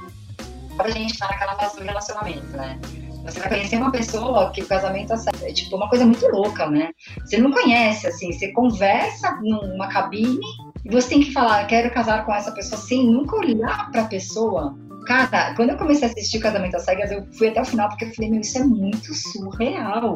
agora 0.73 0.89
a 0.89 0.93
gente 0.93 1.17
tá 1.17 1.29
naquela 1.29 1.55
fase 1.55 1.77
do 1.77 1.85
relacionamento, 1.85 2.49
né? 2.57 2.81
Você 3.25 3.41
vai 3.41 3.49
conhecer 3.49 3.77
uma 3.77 3.93
pessoa 3.93 4.51
que 4.51 4.63
o 4.63 4.67
casamento 4.67 5.13
é 5.43 5.53
tipo 5.53 5.77
uma 5.77 5.89
coisa 5.89 6.05
muito 6.05 6.27
louca, 6.29 6.69
né? 6.69 6.91
Você 7.21 7.37
não 7.37 7.53
conhece, 7.53 8.07
assim, 8.07 8.33
você 8.33 8.53
conversa 8.53 9.39
numa 9.43 9.89
cabine 9.89 10.41
e 10.85 10.91
você 10.91 11.11
tem 11.11 11.21
que 11.21 11.33
falar, 11.33 11.67
quero 11.67 11.93
casar 11.93 12.25
com 12.25 12.33
essa 12.33 12.51
pessoa 12.53 12.81
sem 12.81 13.07
nunca 13.07 13.37
olhar 13.37 13.91
para 13.91 14.03
a 14.03 14.07
pessoa 14.07 14.75
Cara, 15.09 15.55
quando 15.55 15.71
eu 15.71 15.79
comecei 15.79 16.07
a 16.07 16.11
assistir 16.11 16.37
o 16.37 16.43
Casamento 16.43 16.77
às 16.77 16.85
Cegas, 16.85 17.11
eu 17.11 17.25
fui 17.33 17.49
até 17.49 17.63
o 17.63 17.65
final 17.65 17.89
porque 17.89 18.05
eu 18.05 18.15
falei, 18.15 18.31
meu, 18.31 18.43
isso 18.43 18.59
é 18.59 18.63
muito 18.63 19.15
surreal. 19.15 20.13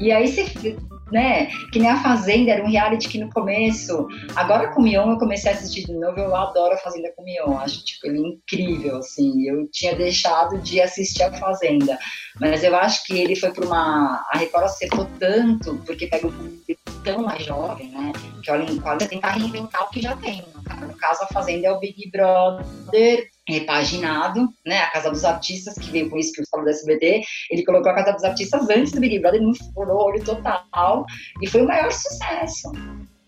E 0.00 0.10
aí 0.10 0.26
você, 0.26 0.78
né, 1.12 1.48
que 1.70 1.78
nem 1.78 1.90
a 1.90 2.02
Fazenda, 2.02 2.52
era 2.52 2.64
um 2.64 2.70
reality 2.70 3.06
que 3.06 3.18
no 3.18 3.28
começo, 3.28 4.08
agora 4.34 4.72
com 4.72 4.80
o 4.80 4.84
Mion 4.84 5.10
eu 5.10 5.18
comecei 5.18 5.52
a 5.52 5.54
assistir 5.54 5.84
de 5.84 5.92
novo, 5.92 6.18
eu 6.18 6.34
adoro 6.34 6.72
a 6.72 6.78
Fazenda 6.78 7.12
com 7.14 7.20
o 7.20 7.24
Mion, 7.26 7.58
acho, 7.58 7.84
tipo, 7.84 8.06
ele 8.06 8.18
incrível, 8.18 8.96
assim, 8.96 9.46
eu 9.46 9.68
tinha 9.70 9.94
deixado 9.94 10.58
de 10.62 10.80
assistir 10.80 11.24
a 11.24 11.32
Fazenda, 11.34 11.98
mas 12.40 12.64
eu 12.64 12.74
acho 12.74 13.04
que 13.04 13.20
ele 13.20 13.36
foi 13.36 13.52
para 13.52 13.66
uma, 13.66 14.24
a 14.32 14.38
Record 14.38 14.64
acertou 14.64 15.06
tanto, 15.20 15.76
porque 15.84 16.06
pega 16.06 16.26
um 16.26 16.32
público 16.32 16.80
tão 17.04 17.24
mais 17.24 17.44
jovem, 17.44 17.90
né, 17.90 18.10
que 18.42 18.50
olha, 18.50 18.80
quase 18.80 19.06
tentar 19.06 19.32
reinventar 19.32 19.84
o 19.84 19.90
que 19.90 20.00
já 20.00 20.16
tem, 20.16 20.42
no 20.80 20.96
caso 20.96 21.24
a 21.24 21.26
Fazenda 21.26 21.66
é 21.66 21.72
o 21.72 21.78
Big 21.78 22.10
Brother 22.10 23.33
repaginado, 23.48 24.48
né? 24.64 24.80
A 24.80 24.90
Casa 24.90 25.10
dos 25.10 25.24
Artistas, 25.24 25.74
que 25.74 25.90
veio 25.90 26.08
com 26.10 26.16
isso 26.16 26.32
que 26.32 26.40
eu 26.40 26.44
falo 26.50 26.64
do 26.64 26.70
SBT, 26.70 27.22
ele 27.50 27.64
colocou 27.64 27.90
a 27.90 27.94
Casa 27.94 28.12
dos 28.12 28.24
Artistas 28.24 28.68
antes 28.70 28.92
do 28.92 29.00
Big 29.00 29.18
Brother, 29.18 29.40
ele 29.40 29.46
não 29.46 29.72
furou 29.72 29.96
o 29.96 30.04
olho 30.04 30.24
total, 30.24 31.04
e 31.42 31.46
foi 31.46 31.62
o 31.62 31.66
maior 31.66 31.92
sucesso. 31.92 32.72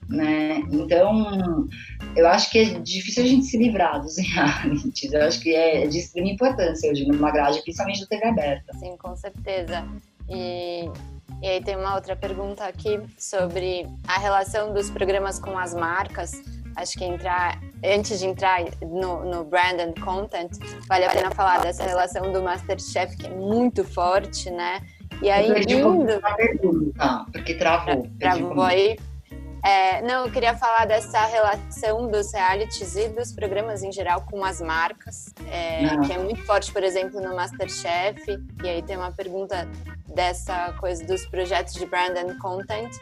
Né? 0.08 0.58
Então, 0.70 1.66
eu 2.14 2.28
acho 2.28 2.50
que 2.50 2.58
é 2.60 2.64
difícil 2.78 3.24
a 3.24 3.26
gente 3.26 3.46
se 3.46 3.58
livrar 3.58 4.00
dos 4.00 4.16
realities. 4.22 5.12
Eu 5.12 5.22
acho 5.22 5.40
que 5.40 5.54
é 5.54 5.86
de 5.86 5.98
extrema 5.98 6.28
importância 6.28 6.90
hoje 6.90 7.04
numa 7.06 7.30
grade, 7.30 7.60
principalmente 7.62 8.00
da 8.00 8.06
TV 8.06 8.24
aberta. 8.26 8.72
Sim, 8.78 8.96
com 8.96 9.16
certeza. 9.16 9.84
E, 10.28 10.88
e 11.42 11.48
aí 11.48 11.60
tem 11.62 11.76
uma 11.76 11.96
outra 11.96 12.14
pergunta 12.14 12.64
aqui 12.64 13.00
sobre 13.18 13.86
a 14.06 14.18
relação 14.18 14.72
dos 14.72 14.90
programas 14.90 15.40
com 15.40 15.58
as 15.58 15.74
marcas 15.74 16.40
acho 16.76 16.96
que 16.98 17.04
entrar 17.04 17.60
antes 17.84 18.18
de 18.18 18.26
entrar 18.26 18.60
no, 18.82 19.24
no 19.24 19.44
brand 19.44 19.80
and 19.80 19.94
content, 20.02 20.50
vale 20.86 21.04
a 21.04 21.10
pena 21.10 21.30
falar 21.30 21.60
dessa 21.60 21.84
relação 21.84 22.32
do 22.32 22.42
Masterchef 22.42 23.16
que 23.16 23.26
é 23.26 23.30
muito 23.30 23.82
forte, 23.82 24.50
né? 24.50 24.80
E 25.22 25.30
aí 25.30 25.48
indo 25.48 26.20
pergunta, 26.36 27.26
porque 27.32 27.54
travou. 27.54 28.06
Travou 28.18 28.62
aí. 28.62 28.96
É, 29.64 30.00
não, 30.02 30.26
eu 30.26 30.32
queria 30.32 30.56
falar 30.56 30.84
dessa 30.84 31.24
relação 31.26 32.08
dos 32.08 32.32
realities 32.32 32.94
e 32.94 33.08
dos 33.08 33.32
programas 33.32 33.82
em 33.82 33.90
geral 33.90 34.20
com 34.20 34.44
as 34.44 34.60
marcas, 34.60 35.34
é, 35.50 35.88
que 36.06 36.12
é 36.12 36.18
muito 36.18 36.44
forte, 36.44 36.72
por 36.72 36.84
exemplo, 36.84 37.20
no 37.20 37.34
Masterchef. 37.34 38.22
E 38.62 38.68
aí 38.68 38.82
tem 38.82 38.96
uma 38.96 39.10
pergunta 39.10 39.68
dessa 40.14 40.72
coisa 40.74 41.04
dos 41.04 41.26
projetos 41.26 41.74
de 41.74 41.84
brand 41.84 42.16
and 42.16 42.38
content, 42.38 42.92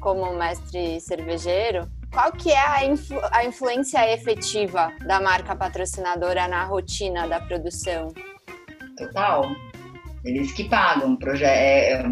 como 0.00 0.32
mestre 0.32 0.98
cervejeiro. 1.00 1.86
Qual 2.14 2.30
que 2.30 2.52
é 2.52 2.60
a, 2.60 2.86
influ 2.86 3.20
a 3.32 3.44
influência 3.44 4.08
efetiva 4.12 4.92
da 5.04 5.20
marca 5.20 5.56
patrocinadora 5.56 6.46
na 6.46 6.62
rotina 6.64 7.26
da 7.26 7.40
produção? 7.40 8.14
Total. 8.96 9.44
Eles 10.24 10.52
que 10.52 10.68
pagam. 10.68 11.18
É, 11.42 11.92
é, 11.92 12.06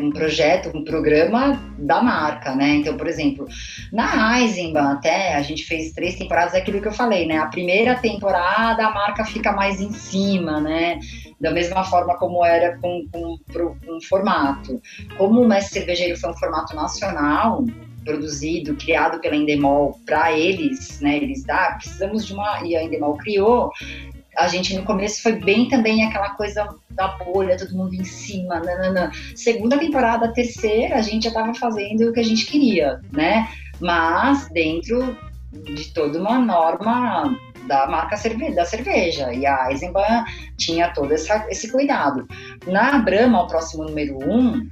um 0.00 0.10
projeto, 0.10 0.76
um 0.76 0.84
programa 0.84 1.58
da 1.78 2.02
marca, 2.02 2.54
né? 2.54 2.76
Então, 2.76 2.96
por 2.98 3.06
exemplo, 3.06 3.46
na 3.90 4.40
Eisenbahn 4.40 4.92
até 4.92 5.34
a 5.34 5.42
gente 5.42 5.64
fez 5.64 5.92
três 5.92 6.16
temporadas 6.16 6.52
daquilo 6.52 6.80
que 6.80 6.88
eu 6.88 6.92
falei, 6.92 7.26
né? 7.26 7.38
A 7.38 7.46
primeira 7.46 7.94
temporada 7.94 8.86
a 8.86 8.90
marca 8.90 9.24
fica 9.24 9.52
mais 9.52 9.80
em 9.80 9.92
cima, 9.92 10.60
né? 10.60 10.98
Da 11.40 11.50
mesma 11.50 11.84
forma 11.84 12.18
como 12.18 12.44
era 12.44 12.78
com, 12.78 13.06
com, 13.10 13.38
com 13.50 13.96
um 13.96 14.00
formato. 14.02 14.80
Como 15.16 15.40
o 15.40 15.48
Mestre 15.48 15.80
Cervejeiro 15.80 16.18
foi 16.18 16.30
um 16.30 16.36
formato 16.36 16.76
nacional, 16.76 17.64
produzido, 18.04 18.74
criado 18.76 19.20
pela 19.20 19.36
Endemol 19.36 19.98
para 20.04 20.32
eles, 20.32 21.00
né? 21.00 21.16
Eles 21.16 21.48
ah, 21.48 21.76
precisamos 21.78 22.26
de 22.26 22.32
uma 22.34 22.62
e 22.64 22.76
a 22.76 22.82
Endemol 22.82 23.16
criou 23.16 23.70
a 24.36 24.48
gente 24.48 24.74
no 24.74 24.84
começo 24.84 25.22
foi 25.22 25.32
bem 25.32 25.68
também 25.68 26.04
aquela 26.04 26.30
coisa 26.30 26.68
da 26.90 27.08
bolha, 27.08 27.56
todo 27.56 27.76
mundo 27.76 27.94
em 27.94 28.04
cima, 28.04 28.60
nanana. 28.60 29.10
Segunda 29.34 29.78
temporada, 29.78 30.32
terceira, 30.32 30.96
a 30.96 31.02
gente 31.02 31.24
já 31.24 31.28
estava 31.28 31.54
fazendo 31.54 32.08
o 32.08 32.12
que 32.12 32.20
a 32.20 32.24
gente 32.24 32.46
queria, 32.46 33.00
né? 33.12 33.48
Mas 33.80 34.48
dentro 34.50 35.16
de 35.52 35.92
toda 35.92 36.18
uma 36.18 36.38
norma 36.38 37.36
da 37.66 37.86
marca 37.86 38.16
cerve 38.16 38.54
da 38.54 38.64
cerveja. 38.64 39.32
E 39.32 39.46
a 39.46 39.68
Eisenbahn 39.70 40.24
tinha 40.56 40.92
todo 40.92 41.12
essa, 41.12 41.46
esse 41.48 41.70
cuidado. 41.70 42.26
Na 42.66 42.98
Brahma, 42.98 43.42
o 43.42 43.46
próximo 43.46 43.84
número 43.84 44.18
um, 44.18 44.68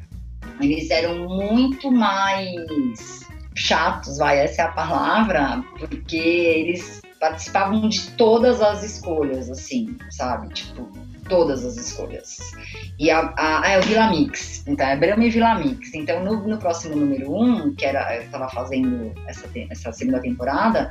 eles 0.60 0.90
eram 0.90 1.28
muito 1.28 1.90
mais 1.90 3.21
chatos, 3.54 4.18
vai, 4.18 4.38
essa 4.38 4.62
é 4.62 4.64
a 4.64 4.72
palavra, 4.72 5.62
porque 5.78 6.16
eles 6.16 7.00
participavam 7.20 7.88
de 7.88 8.10
todas 8.12 8.60
as 8.60 8.82
escolhas, 8.82 9.48
assim, 9.48 9.96
sabe? 10.10 10.52
Tipo, 10.52 10.90
todas 11.28 11.64
as 11.64 11.76
escolhas. 11.76 12.52
E 12.98 13.10
a, 13.10 13.32
a, 13.36 13.70
é 13.70 13.78
o 13.78 13.82
Vila 13.82 14.10
Mix, 14.10 14.64
então 14.66 14.86
é 14.86 14.96
Brahma 14.96 15.24
e 15.24 15.30
Vila 15.30 15.54
Mix. 15.54 15.94
Então 15.94 16.24
no, 16.24 16.46
no 16.46 16.58
próximo 16.58 16.96
número 16.96 17.32
um, 17.32 17.74
que 17.74 17.86
era, 17.86 18.16
eu 18.16 18.22
estava 18.22 18.48
fazendo 18.48 19.12
essa, 19.26 19.48
essa 19.70 19.92
segunda 19.92 20.20
temporada, 20.20 20.90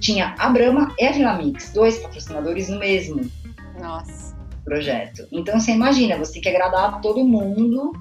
tinha 0.00 0.34
a 0.38 0.48
Brahma 0.48 0.94
e 0.98 1.06
a 1.06 1.12
Vila 1.12 1.34
Mix, 1.34 1.70
dois 1.72 1.98
patrocinadores 1.98 2.68
no 2.68 2.78
mesmo. 2.78 3.20
Nossa. 3.80 4.36
Projeto. 4.64 5.26
Então 5.32 5.58
você 5.58 5.72
imagina, 5.72 6.16
você 6.18 6.34
tem 6.34 6.42
que 6.42 6.48
agradar 6.48 7.00
todo 7.00 7.24
mundo 7.24 7.92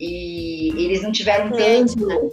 e 0.00 0.72
eles 0.76 1.02
não 1.02 1.10
tiveram 1.10 1.50
tanto. 1.50 2.32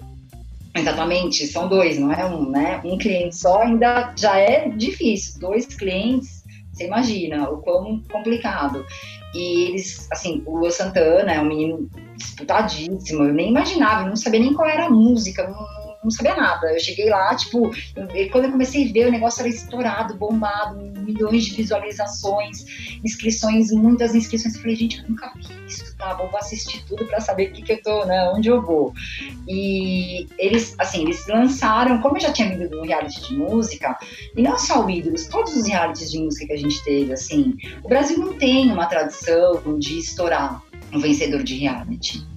Exatamente, 0.76 1.48
são 1.48 1.70
dois, 1.70 1.98
não 1.98 2.12
é 2.12 2.26
um, 2.26 2.50
né? 2.50 2.82
Um 2.84 2.98
cliente 2.98 3.38
só 3.38 3.62
ainda 3.62 4.14
já 4.18 4.38
é 4.38 4.68
difícil. 4.70 5.40
Dois 5.40 5.66
clientes, 5.66 6.44
você 6.72 6.86
imagina 6.86 7.50
o 7.50 7.62
quão 7.62 8.02
complicado. 8.12 8.86
E 9.34 9.70
eles, 9.70 10.08
assim, 10.12 10.44
o 10.46 10.58
Lua 10.58 10.72
Santana 10.72 11.34
é 11.34 11.40
um 11.40 11.46
menino 11.46 11.90
disputadíssimo, 12.18 13.24
eu 13.24 13.34
nem 13.34 13.50
imaginava, 13.50 14.04
eu 14.04 14.10
não 14.10 14.16
sabia 14.16 14.40
nem 14.40 14.54
qual 14.54 14.68
era 14.68 14.86
a 14.86 14.90
música, 14.90 15.48
não, 15.48 15.85
não 16.06 16.12
sabia 16.12 16.36
nada. 16.36 16.72
Eu 16.72 16.80
cheguei 16.80 17.10
lá, 17.10 17.36
tipo, 17.36 17.72
eu, 17.96 18.30
quando 18.30 18.46
eu 18.46 18.52
comecei 18.52 18.88
a 18.88 18.94
ver, 18.94 19.08
o 19.08 19.12
negócio 19.12 19.42
era 19.42 19.50
estourado, 19.50 20.16
bombado, 20.16 20.80
milhões 21.02 21.46
de 21.46 21.56
visualizações, 21.56 22.66
inscrições, 23.04 23.72
muitas 23.72 24.16
inscrições. 24.16 24.56
Eu 24.56 24.62
falei, 24.62 24.76
gente, 24.76 25.00
eu 25.00 25.10
nunca 25.10 25.34
vi 25.36 25.46
isso, 25.68 25.96
tá? 25.98 26.14
Vou 26.14 26.30
assistir 26.38 26.86
tudo 26.86 27.06
para 27.06 27.20
saber 27.20 27.50
o 27.50 27.54
que, 27.54 27.64
que 27.64 27.74
eu 27.74 27.82
tô, 27.82 28.06
né? 28.06 28.32
Onde 28.36 28.50
eu 28.50 28.62
vou. 28.62 28.94
E 29.48 30.28
eles, 30.38 30.76
assim, 30.78 31.04
eles 31.04 31.28
lançaram, 31.28 32.02
como 32.02 32.18
eu 32.18 32.22
já 32.22 32.32
tinha 32.32 32.50
vindo 32.50 32.70
do 32.70 32.84
reality 32.84 33.22
de 33.28 33.36
música, 33.36 33.98
e 34.36 34.42
não 34.42 34.58
só 34.58 34.86
o 34.86 34.90
Ídolos, 34.90 35.28
todos 35.28 35.56
os 35.56 35.68
realities 35.68 36.12
de 36.12 36.20
música 36.20 36.46
que 36.46 36.54
a 36.54 36.58
gente 36.58 36.84
teve, 36.84 37.12
assim, 37.12 37.56
o 37.84 37.90
Brasil 37.90 38.18
não 38.18 38.34
tem 38.34 38.72
uma 38.72 38.86
tradição 38.86 39.80
de 39.80 40.00
estourar 40.00 40.62
um 40.94 41.00
vencedor 41.00 41.44
de 41.44 41.56
reality 41.56 42.35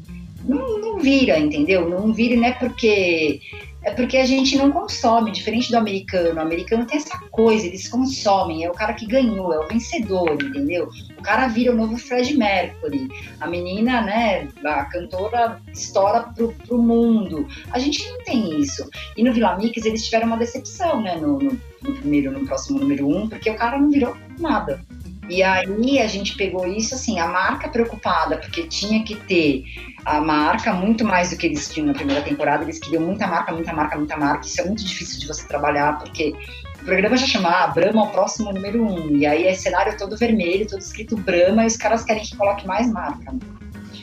não, 0.48 0.80
não 0.80 0.98
vira, 0.98 1.38
entendeu? 1.38 1.88
Não 1.88 2.12
vira, 2.12 2.36
não 2.36 2.44
é 2.44 2.52
porque 2.52 3.40
é 3.84 3.92
porque 3.92 4.16
a 4.16 4.26
gente 4.26 4.56
não 4.56 4.72
consome, 4.72 5.30
diferente 5.30 5.70
do 5.70 5.76
americano. 5.78 6.36
O 6.36 6.42
americano 6.42 6.84
tem 6.84 6.98
essa 6.98 7.16
coisa, 7.30 7.66
eles 7.66 7.88
consomem, 7.88 8.64
é 8.64 8.70
o 8.70 8.74
cara 8.74 8.92
que 8.92 9.06
ganhou, 9.06 9.52
é 9.52 9.58
o 9.58 9.68
vencedor, 9.68 10.32
entendeu? 10.42 10.88
O 11.16 11.22
cara 11.22 11.46
vira 11.46 11.72
o 11.72 11.76
novo 11.76 11.96
Fred 11.96 12.36
Mercury. 12.36 13.08
A 13.40 13.46
menina, 13.46 14.02
né, 14.02 14.48
a 14.64 14.84
cantora 14.86 15.60
estoura 15.72 16.24
pro, 16.34 16.52
pro 16.66 16.76
mundo. 16.76 17.46
A 17.70 17.78
gente 17.78 18.06
não 18.10 18.18
tem 18.24 18.60
isso. 18.60 18.88
E 19.16 19.22
no 19.22 19.32
Vila 19.32 19.56
Mix 19.56 19.84
eles 19.84 20.04
tiveram 20.04 20.26
uma 20.26 20.36
decepção, 20.36 21.00
né, 21.00 21.16
no, 21.16 21.38
no, 21.38 21.58
no 21.82 21.94
primeiro, 21.94 22.32
no 22.32 22.44
próximo 22.44 22.80
número 22.80 23.08
um, 23.08 23.28
porque 23.28 23.48
o 23.48 23.56
cara 23.56 23.78
não 23.78 23.90
virou 23.90 24.16
nada. 24.38 24.84
E 25.28 25.42
aí 25.42 26.00
a 26.00 26.06
gente 26.06 26.36
pegou 26.36 26.66
isso 26.66 26.94
assim, 26.94 27.18
a 27.18 27.26
marca 27.26 27.68
preocupada, 27.68 28.38
porque 28.38 28.62
tinha 28.64 29.04
que 29.04 29.14
ter 29.14 29.64
a 30.04 30.20
marca 30.20 30.72
muito 30.72 31.04
mais 31.04 31.30
do 31.30 31.36
que 31.36 31.46
eles 31.46 31.68
tinham 31.68 31.86
na 31.86 31.94
primeira 31.94 32.22
temporada, 32.22 32.64
eles 32.64 32.78
queriam 32.78 33.02
muita 33.02 33.26
marca, 33.26 33.52
muita 33.52 33.72
marca, 33.72 33.98
muita 33.98 34.16
marca. 34.16 34.46
Isso 34.46 34.60
é 34.60 34.64
muito 34.64 34.84
difícil 34.84 35.20
de 35.20 35.26
você 35.26 35.46
trabalhar, 35.46 35.98
porque 35.98 36.34
o 36.80 36.84
programa 36.84 37.16
já 37.16 37.26
chama 37.26 37.50
ah, 37.50 37.66
Brahma 37.66 38.04
o 38.04 38.10
próximo 38.10 38.52
número 38.52 38.82
um, 38.82 39.16
e 39.16 39.26
aí 39.26 39.46
é 39.46 39.54
cenário 39.54 39.96
todo 39.98 40.16
vermelho, 40.16 40.66
todo 40.66 40.80
escrito 40.80 41.16
Brahma, 41.16 41.64
e 41.64 41.66
os 41.66 41.76
caras 41.76 42.04
querem 42.04 42.22
que 42.22 42.36
coloque 42.36 42.66
mais 42.66 42.90
marca 42.90 43.34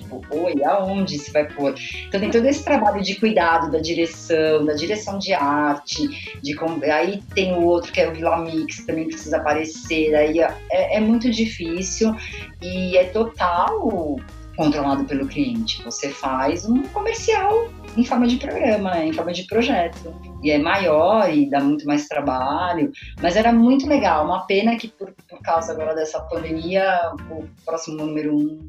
tipo, 0.05 0.23
oi, 0.29 0.63
aonde 0.63 1.17
se 1.17 1.31
vai 1.31 1.47
pôr? 1.47 1.75
Então 2.07 2.19
tem 2.19 2.29
todo 2.29 2.45
esse 2.45 2.63
trabalho 2.63 3.01
de 3.01 3.15
cuidado 3.15 3.71
da 3.71 3.79
direção, 3.79 4.65
da 4.65 4.73
direção 4.73 5.17
de 5.17 5.33
arte, 5.33 6.07
de 6.41 6.55
aí 6.91 7.21
tem 7.33 7.53
o 7.53 7.63
outro 7.63 7.91
que 7.91 8.01
é 8.01 8.09
o 8.09 8.13
Vila 8.13 8.37
Mix, 8.37 8.79
que 8.79 8.87
também 8.87 9.07
precisa 9.07 9.37
aparecer, 9.37 10.15
aí 10.15 10.39
é, 10.39 10.97
é 10.97 10.99
muito 10.99 11.29
difícil 11.29 12.15
e 12.61 12.97
é 12.97 13.05
total 13.05 14.17
controlado 14.55 15.03
pelo 15.05 15.27
cliente. 15.27 15.83
Você 15.83 16.09
faz 16.09 16.65
um 16.65 16.83
comercial 16.83 17.69
em 17.97 18.03
forma 18.03 18.27
de 18.27 18.37
programa, 18.37 18.97
em 18.99 19.13
forma 19.13 19.31
de 19.31 19.43
projeto. 19.43 20.13
E 20.43 20.51
é 20.51 20.57
maior 20.57 21.33
e 21.33 21.49
dá 21.49 21.59
muito 21.59 21.85
mais 21.85 22.07
trabalho, 22.07 22.91
mas 23.21 23.35
era 23.35 23.51
muito 23.51 23.87
legal. 23.87 24.25
Uma 24.25 24.45
pena 24.45 24.75
que 24.75 24.87
por, 24.87 25.13
por 25.29 25.41
causa 25.41 25.71
agora 25.71 25.95
dessa 25.95 26.19
pandemia, 26.21 27.13
o 27.29 27.45
próximo 27.65 27.97
número 27.97 28.35
um, 28.35 28.65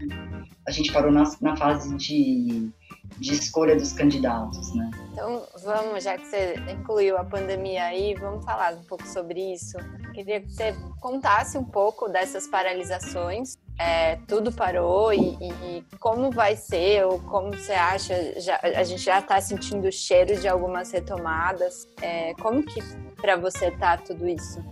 a 0.67 0.71
gente 0.71 0.93
parou 0.93 1.13
na, 1.13 1.25
na 1.41 1.57
fase 1.57 1.95
de, 1.97 2.71
de 3.19 3.33
escolha 3.33 3.77
dos 3.77 3.93
candidatos, 3.93 4.75
né? 4.75 4.91
Então, 5.13 5.47
vamos, 5.63 6.03
já 6.03 6.19
que 6.19 6.27
você 6.27 6.55
incluiu 6.71 7.17
a 7.17 7.25
pandemia 7.25 7.85
aí, 7.85 8.15
vamos 8.15 8.45
falar 8.45 8.75
um 8.75 8.85
pouco 8.85 9.07
sobre 9.07 9.53
isso. 9.55 9.77
Queria 10.13 10.41
que 10.41 10.51
você 10.51 10.75
contasse 11.01 11.57
um 11.57 11.65
pouco 11.65 12.09
dessas 12.09 12.47
paralisações 12.49 13.57
é, 13.79 14.17
tudo 14.27 14.51
parou 14.51 15.13
e, 15.13 15.37
e, 15.41 15.85
como 16.01 16.31
vai 16.31 16.57
ser 16.57 17.05
ou 17.05 17.21
como 17.21 17.53
você 17.53 17.73
acha? 17.73 18.41
Já, 18.41 18.59
a 18.63 18.83
gente 18.83 19.03
já 19.03 19.19
está 19.19 19.39
sentindo 19.41 19.87
o 19.87 19.93
cheiro 19.93 20.41
de 20.41 20.49
algumas 20.49 20.91
retomadas. 20.91 21.87
É, 22.01 22.33
como 22.35 22.63
que 22.63 22.81
para 23.21 23.37
você 23.37 23.71
tá 23.71 23.99
tudo 23.99 24.27
isso? 24.27 24.65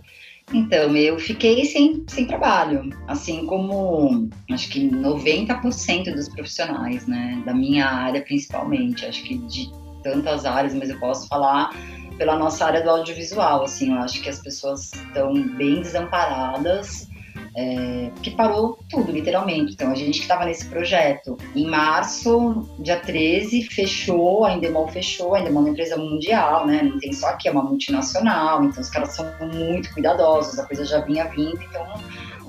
Então, 0.53 0.95
eu 0.95 1.17
fiquei 1.17 1.65
sem, 1.65 2.03
sem 2.07 2.27
trabalho, 2.27 2.89
assim 3.07 3.45
como 3.47 4.29
acho 4.51 4.69
que 4.69 4.87
90% 4.89 6.13
dos 6.13 6.29
profissionais, 6.29 7.07
né, 7.07 7.41
da 7.45 7.53
minha 7.53 7.87
área 7.87 8.21
principalmente, 8.21 9.05
acho 9.05 9.23
que 9.23 9.37
de 9.39 9.71
tantas 10.03 10.45
áreas, 10.45 10.73
mas 10.75 10.89
eu 10.89 10.99
posso 10.99 11.27
falar 11.27 11.71
pela 12.17 12.37
nossa 12.37 12.65
área 12.65 12.83
do 12.83 12.89
audiovisual, 12.89 13.63
assim, 13.63 13.91
eu 13.91 13.99
acho 13.99 14.21
que 14.21 14.29
as 14.29 14.39
pessoas 14.39 14.93
estão 14.93 15.33
bem 15.33 15.81
desamparadas, 15.81 17.07
é, 17.55 18.11
que 18.21 18.31
parou 18.31 18.77
tudo, 18.89 19.11
literalmente. 19.11 19.73
Então, 19.73 19.91
a 19.91 19.95
gente 19.95 20.17
que 20.17 20.23
estava 20.23 20.45
nesse 20.45 20.65
projeto, 20.65 21.37
em 21.55 21.65
março, 21.65 22.67
dia 22.79 22.99
13, 22.99 23.63
fechou, 23.63 24.45
a 24.45 24.53
Endemol 24.53 24.87
fechou, 24.87 25.35
a 25.35 25.39
Endemol 25.39 25.61
é 25.61 25.65
uma 25.65 25.71
empresa 25.71 25.97
mundial, 25.97 26.67
né? 26.67 26.81
Não 26.83 26.99
tem 26.99 27.13
só 27.13 27.27
aqui, 27.29 27.47
é 27.47 27.51
uma 27.51 27.63
multinacional, 27.63 28.63
então 28.63 28.81
os 28.81 28.89
caras 28.89 29.15
são 29.15 29.25
muito 29.53 29.93
cuidadosos, 29.93 30.59
a 30.59 30.65
coisa 30.65 30.85
já 30.85 30.99
vinha 31.01 31.25
vindo, 31.25 31.61
então 31.61 31.85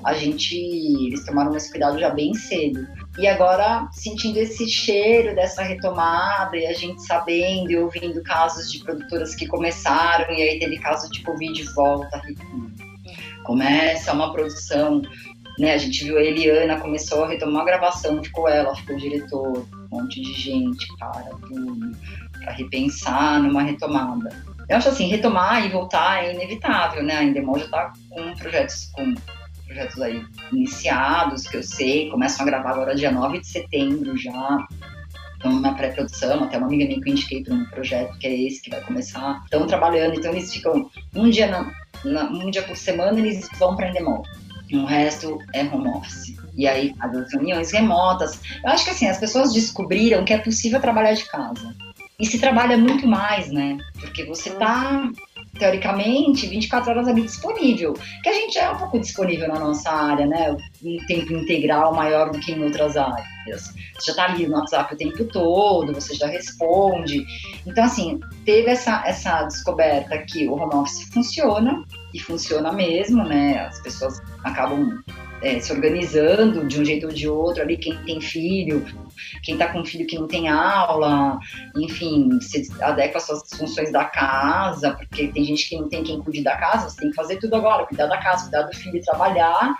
a 0.03 0.13
gente, 0.13 0.55
eles 0.55 1.25
tomaram 1.25 1.55
esse 1.55 1.69
cuidado 1.69 1.99
já 1.99 2.09
bem 2.09 2.33
cedo. 2.33 2.87
E 3.17 3.27
agora, 3.27 3.89
sentindo 3.91 4.37
esse 4.37 4.67
cheiro 4.69 5.35
dessa 5.35 5.63
retomada, 5.63 6.55
e 6.55 6.67
a 6.67 6.73
gente 6.73 7.01
sabendo 7.01 7.71
e 7.71 7.77
ouvindo 7.77 8.21
casos 8.21 8.71
de 8.71 8.79
produtoras 8.83 9.33
que 9.33 9.47
começaram, 9.47 10.31
e 10.33 10.41
aí 10.41 10.59
teve 10.59 10.77
caso 10.77 11.09
de 11.11 11.23
Covid 11.23 11.63
volta, 11.73 12.21
começa 13.47 14.11
uma 14.11 14.31
produção, 14.33 15.01
né? 15.57 15.73
A 15.73 15.77
gente 15.77 16.03
viu 16.03 16.17
a 16.17 16.21
Eliana, 16.21 16.79
começou 16.79 17.23
a 17.23 17.29
retomar 17.29 17.61
a 17.61 17.65
gravação, 17.65 18.21
ficou 18.21 18.47
ela, 18.47 18.75
ficou 18.75 18.95
o 18.95 18.99
diretor, 18.99 19.65
um 19.73 19.97
monte 19.97 20.21
de 20.21 20.33
gente, 20.33 20.85
cara, 20.97 21.31
tudo, 21.47 21.97
para 22.39 22.51
repensar 22.51 23.41
numa 23.41 23.63
retomada. 23.63 24.29
Eu 24.67 24.75
acho 24.75 24.89
assim, 24.89 25.07
retomar 25.07 25.65
e 25.65 25.69
voltar 25.69 26.25
é 26.25 26.33
inevitável, 26.33 27.01
né? 27.01 27.15
A 27.15 27.23
Endemol 27.23 27.57
já 27.57 27.65
está 27.65 27.93
com 28.09 28.35
projetos, 28.35 28.91
com 28.93 29.15
projetos 29.65 30.01
aí 30.01 30.21
iniciados, 30.51 31.47
que 31.47 31.55
eu 31.55 31.63
sei, 31.63 32.09
começam 32.09 32.45
a 32.45 32.49
gravar 32.49 32.71
agora 32.71 32.95
dia 32.95 33.11
9 33.11 33.39
de 33.39 33.47
setembro 33.47 34.17
já, 34.17 34.67
estão 35.33 35.59
na 35.61 35.73
pré-produção, 35.73 36.43
até 36.43 36.57
uma 36.57 36.67
amiga 36.67 36.85
minha 36.85 37.01
que 37.01 37.09
eu 37.09 37.13
indiquei 37.13 37.43
para 37.43 37.53
um 37.53 37.65
projeto 37.65 38.17
que 38.17 38.27
é 38.27 38.41
esse 38.41 38.61
que 38.61 38.69
vai 38.69 38.81
começar, 38.81 39.41
estão 39.45 39.65
trabalhando, 39.65 40.15
então 40.15 40.31
eles 40.31 40.51
ficam 40.51 40.89
um 41.15 41.29
dia 41.29 41.47
na, 41.47 41.71
na, 42.03 42.25
um 42.25 42.49
dia 42.49 42.63
por 42.63 42.75
semana 42.75 43.19
eles 43.19 43.47
vão 43.57 43.75
para 43.75 43.89
Endemol. 43.89 44.23
o 44.71 44.85
resto 44.85 45.39
é 45.53 45.63
home 45.63 45.89
office. 45.89 46.35
E 46.55 46.67
aí, 46.67 46.93
as 46.99 47.31
reuniões 47.31 47.71
remotas. 47.71 48.39
Eu 48.63 48.71
acho 48.71 48.83
que 48.83 48.91
assim, 48.91 49.07
as 49.07 49.19
pessoas 49.19 49.53
descobriram 49.53 50.25
que 50.25 50.33
é 50.33 50.37
possível 50.37 50.79
trabalhar 50.79 51.13
de 51.13 51.25
casa. 51.25 51.75
E 52.19 52.25
se 52.25 52.39
trabalha 52.39 52.77
muito 52.77 53.05
mais, 53.07 53.51
né? 53.51 53.77
Porque 53.99 54.25
você 54.25 54.49
tá 54.49 55.09
teoricamente, 55.57 56.47
24 56.47 56.91
horas 56.91 57.07
ali 57.07 57.23
disponível. 57.23 57.93
Que 58.23 58.29
a 58.29 58.33
gente 58.33 58.57
é 58.57 58.69
um 58.69 58.77
pouco 58.77 58.99
disponível 58.99 59.47
na 59.47 59.59
nossa 59.59 59.89
área, 59.89 60.25
né? 60.25 60.55
Um 60.83 60.97
tempo 61.07 61.33
integral 61.33 61.93
maior 61.93 62.31
do 62.31 62.39
que 62.39 62.51
em 62.51 62.63
outras 62.63 62.95
áreas. 62.95 63.73
Você 63.95 64.05
já 64.07 64.11
está 64.11 64.25
ali 64.25 64.47
no 64.47 64.55
WhatsApp 64.55 64.93
o 64.93 64.97
tempo 64.97 65.23
todo, 65.25 65.93
você 65.93 66.15
já 66.15 66.27
responde. 66.27 67.25
Então, 67.65 67.83
assim, 67.83 68.19
teve 68.45 68.69
essa, 68.69 69.03
essa 69.05 69.43
descoberta 69.43 70.17
que 70.19 70.47
o 70.47 70.53
home 70.53 70.75
office 70.75 71.03
funciona, 71.13 71.83
e 72.13 72.19
funciona 72.19 72.71
mesmo, 72.71 73.23
né? 73.23 73.67
As 73.67 73.79
pessoas 73.81 74.19
acabam 74.43 75.03
é, 75.41 75.59
se 75.59 75.71
organizando 75.71 76.65
de 76.65 76.81
um 76.81 76.85
jeito 76.85 77.07
ou 77.07 77.13
de 77.13 77.27
outro 77.27 77.61
ali, 77.61 77.77
quem 77.77 77.95
tem 78.03 78.19
filho, 78.19 78.85
quem 79.43 79.55
está 79.55 79.67
com 79.71 79.85
filho 79.85 80.07
que 80.07 80.17
não 80.17 80.27
tem 80.27 80.47
aula, 80.47 81.39
enfim, 81.75 82.39
se 82.41 82.67
adequa 82.81 83.17
às 83.17 83.25
suas 83.25 83.49
funções 83.53 83.91
da 83.91 84.05
casa, 84.05 84.93
porque 84.93 85.27
tem 85.27 85.43
gente 85.43 85.67
que 85.67 85.77
não 85.77 85.89
tem 85.89 86.03
quem 86.03 86.21
cuide 86.21 86.43
da 86.43 86.55
casa, 86.55 86.89
você 86.89 86.97
tem 86.97 87.09
que 87.09 87.15
fazer 87.15 87.37
tudo 87.37 87.55
agora, 87.55 87.85
cuidar 87.85 88.07
da 88.07 88.17
casa, 88.17 88.43
cuidar 88.43 88.63
do 88.63 88.75
filho 88.75 88.97
e 88.97 89.01
trabalhar. 89.01 89.75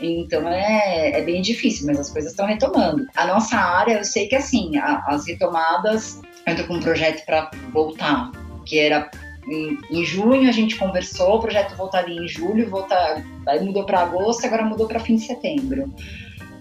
Então 0.00 0.48
é, 0.48 1.12
é 1.12 1.22
bem 1.22 1.40
difícil, 1.40 1.86
mas 1.86 1.98
as 1.98 2.10
coisas 2.10 2.32
estão 2.32 2.46
retomando. 2.46 3.06
A 3.16 3.26
nossa 3.26 3.56
área, 3.56 3.98
eu 3.98 4.04
sei 4.04 4.26
que 4.26 4.36
assim, 4.36 4.76
a, 4.76 5.02
as 5.06 5.26
retomadas, 5.26 6.20
eu 6.46 6.52
estou 6.52 6.66
com 6.66 6.74
um 6.74 6.80
projeto 6.80 7.24
para 7.24 7.50
voltar, 7.72 8.30
que 8.66 8.78
era 8.78 9.10
em, 9.48 9.78
em, 9.90 10.04
junho 10.04 10.48
a 10.48 10.52
gente 10.52 10.76
conversou, 10.76 11.36
o 11.36 11.40
projeto 11.40 11.76
voltaria 11.76 12.18
em 12.18 12.28
julho, 12.28 12.68
voltar, 12.68 13.22
aí 13.46 13.62
mudou 13.62 13.84
para 13.84 14.00
agosto, 14.00 14.46
agora 14.46 14.64
mudou 14.64 14.88
para 14.88 15.00
fim 15.00 15.16
de 15.16 15.22
setembro. 15.22 15.92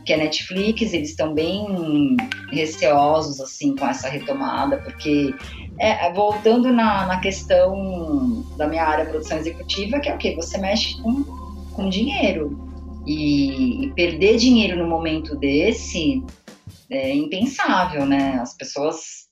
Que 0.06 0.14
é 0.14 0.18
Netflix, 0.18 0.94
eles 0.94 1.10
estão 1.10 1.34
bem 1.34 2.18
receosos 2.52 3.40
assim 3.40 3.76
com 3.76 3.88
essa 3.88 4.10
retomada, 4.10 4.78
porque 4.78 5.34
é, 5.80 6.12
voltando 6.12 6.72
na, 6.72 7.06
na 7.06 7.20
questão 7.20 8.44
da 8.58 8.68
minha 8.68 8.84
área 8.84 9.06
produção 9.06 9.38
executiva, 9.38 10.00
que 10.00 10.10
é 10.10 10.16
o 10.16 10.18
que 10.18 10.36
você 10.36 10.58
mexe 10.58 11.02
com, 11.02 11.24
com 11.74 11.90
dinheiro 11.90 12.58
e, 13.06 13.86
e 13.86 13.92
perder 13.92 14.38
dinheiro 14.38 14.78
no 14.78 14.88
momento 14.88 15.36
desse 15.36 16.24
é 16.90 17.14
impensável, 17.14 18.06
né? 18.06 18.40
As 18.42 18.56
pessoas 18.56 19.23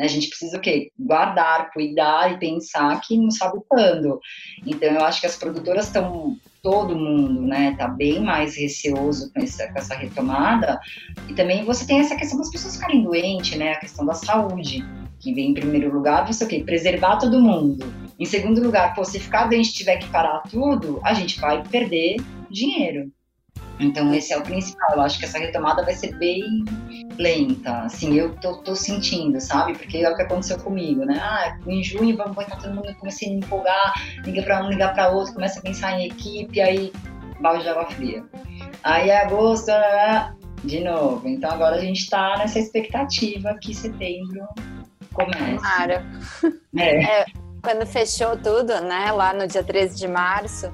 a 0.00 0.06
gente 0.06 0.28
precisa 0.28 0.56
o 0.56 0.60
quê? 0.60 0.90
Guardar, 0.98 1.70
cuidar 1.72 2.32
e 2.32 2.38
pensar 2.38 3.00
que 3.00 3.16
não 3.16 3.30
sabe 3.30 3.58
quando. 3.68 4.18
Então, 4.66 4.90
eu 4.90 5.04
acho 5.04 5.20
que 5.20 5.26
as 5.26 5.36
produtoras 5.36 5.86
estão, 5.86 6.36
todo 6.62 6.96
mundo, 6.96 7.42
né, 7.42 7.76
tá 7.78 7.86
bem 7.86 8.20
mais 8.20 8.56
receoso 8.56 9.32
com 9.32 9.40
essa, 9.40 9.70
com 9.72 9.78
essa 9.78 9.94
retomada. 9.94 10.80
E 11.28 11.34
também 11.34 11.64
você 11.64 11.86
tem 11.86 12.00
essa 12.00 12.16
questão 12.16 12.38
das 12.38 12.50
pessoas 12.50 12.74
ficarem 12.74 13.02
doentes, 13.02 13.56
né, 13.56 13.72
a 13.72 13.80
questão 13.80 14.04
da 14.04 14.14
saúde, 14.14 14.84
que 15.20 15.32
vem 15.32 15.50
em 15.50 15.54
primeiro 15.54 15.92
lugar, 15.92 16.26
você 16.26 16.44
o 16.44 16.48
quê? 16.48 16.62
Preservar 16.64 17.16
todo 17.16 17.40
mundo. 17.40 17.86
Em 18.18 18.24
segundo 18.24 18.62
lugar, 18.62 18.94
pô, 18.94 19.04
se 19.04 19.18
ficar 19.18 19.48
doente 19.48 19.70
e 19.70 19.74
tiver 19.74 19.96
que 19.96 20.08
parar 20.08 20.42
tudo, 20.50 21.00
a 21.02 21.14
gente 21.14 21.40
vai 21.40 21.62
perder 21.62 22.16
dinheiro. 22.50 23.10
Então, 23.84 24.12
esse 24.14 24.32
é 24.32 24.38
o 24.38 24.42
principal. 24.42 24.96
Eu 24.96 25.02
acho 25.02 25.18
que 25.18 25.24
essa 25.24 25.38
retomada 25.38 25.84
vai 25.84 25.94
ser 25.94 26.16
bem 26.16 26.42
lenta. 27.18 27.82
Assim, 27.82 28.14
eu 28.14 28.34
tô, 28.36 28.56
tô 28.58 28.74
sentindo, 28.74 29.40
sabe? 29.40 29.74
Porque 29.74 29.98
é 29.98 30.10
o 30.10 30.16
que 30.16 30.22
aconteceu 30.22 30.58
comigo, 30.58 31.04
né? 31.04 31.18
Ah, 31.20 31.56
em 31.66 31.82
junho 31.82 32.16
vamos 32.16 32.34
botar 32.34 32.56
todo 32.56 32.74
mundo, 32.74 32.94
comecei 32.96 33.28
a 33.28 33.32
me 33.32 33.38
empolgar, 33.38 33.94
liga 34.24 34.42
para 34.42 34.64
um, 34.64 34.70
ligar 34.70 34.94
para 34.94 35.10
outro, 35.10 35.34
começa 35.34 35.60
a 35.60 35.62
pensar 35.62 35.98
em 35.98 36.06
equipe, 36.06 36.60
aí 36.60 36.92
balde 37.40 37.62
de 37.62 37.68
água 37.68 37.86
fria. 37.86 38.24
Aí, 38.82 39.10
agosto, 39.10 39.72
de 40.64 40.80
novo. 40.80 41.28
Então, 41.28 41.50
agora 41.50 41.76
a 41.76 41.80
gente 41.80 42.08
tá 42.08 42.36
nessa 42.38 42.58
expectativa 42.58 43.56
que 43.60 43.74
setembro 43.74 44.46
comece. 45.12 45.56
Tomara. 45.56 46.04
É. 46.76 47.20
é. 47.20 47.24
Quando 47.62 47.86
fechou 47.86 48.36
tudo, 48.36 48.78
né, 48.82 49.10
lá 49.10 49.32
no 49.32 49.46
dia 49.46 49.64
13 49.64 49.96
de 49.96 50.06
março, 50.06 50.70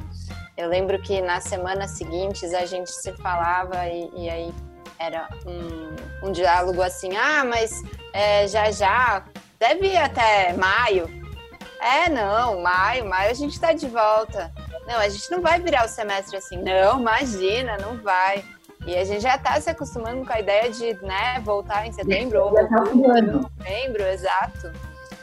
eu 0.61 0.69
lembro 0.69 1.01
que 1.01 1.23
nas 1.23 1.45
semanas 1.45 1.93
seguintes 1.93 2.53
a 2.53 2.67
gente 2.67 2.91
se 2.91 3.13
falava 3.15 3.89
e, 3.89 4.11
e 4.15 4.29
aí 4.29 4.55
era 4.99 5.27
um, 5.47 6.29
um, 6.29 6.33
diálogo 6.33 6.83
assim: 6.83 7.17
ah, 7.17 7.45
mas 7.45 7.83
é, 8.13 8.47
já 8.47 8.71
já, 8.71 9.25
deve 9.59 9.89
ir 9.89 9.97
até 9.97 10.53
maio. 10.53 11.09
É, 11.81 12.11
não, 12.11 12.61
maio, 12.61 13.09
maio 13.09 13.31
a 13.31 13.35
gente 13.35 13.55
está 13.55 13.73
de 13.73 13.89
volta. 13.89 14.53
Não, 14.87 14.99
a 14.99 15.09
gente 15.09 15.31
não 15.31 15.41
vai 15.41 15.59
virar 15.59 15.87
o 15.87 15.89
semestre 15.89 16.37
assim. 16.37 16.59
Não, 16.59 17.01
imagina, 17.01 17.79
não 17.79 17.97
vai. 18.03 18.45
E 18.87 18.97
a 18.97 19.05
gente 19.05 19.23
já 19.23 19.37
está 19.37 19.59
se 19.61 19.71
acostumando 19.71 20.27
com 20.27 20.33
a 20.33 20.41
ideia 20.41 20.71
de 20.71 20.95
né, 21.03 21.41
voltar 21.43 21.87
em 21.87 21.93
setembro 21.93 22.45
ou 22.45 22.53
novembro, 22.53 24.03
exato. 24.03 24.73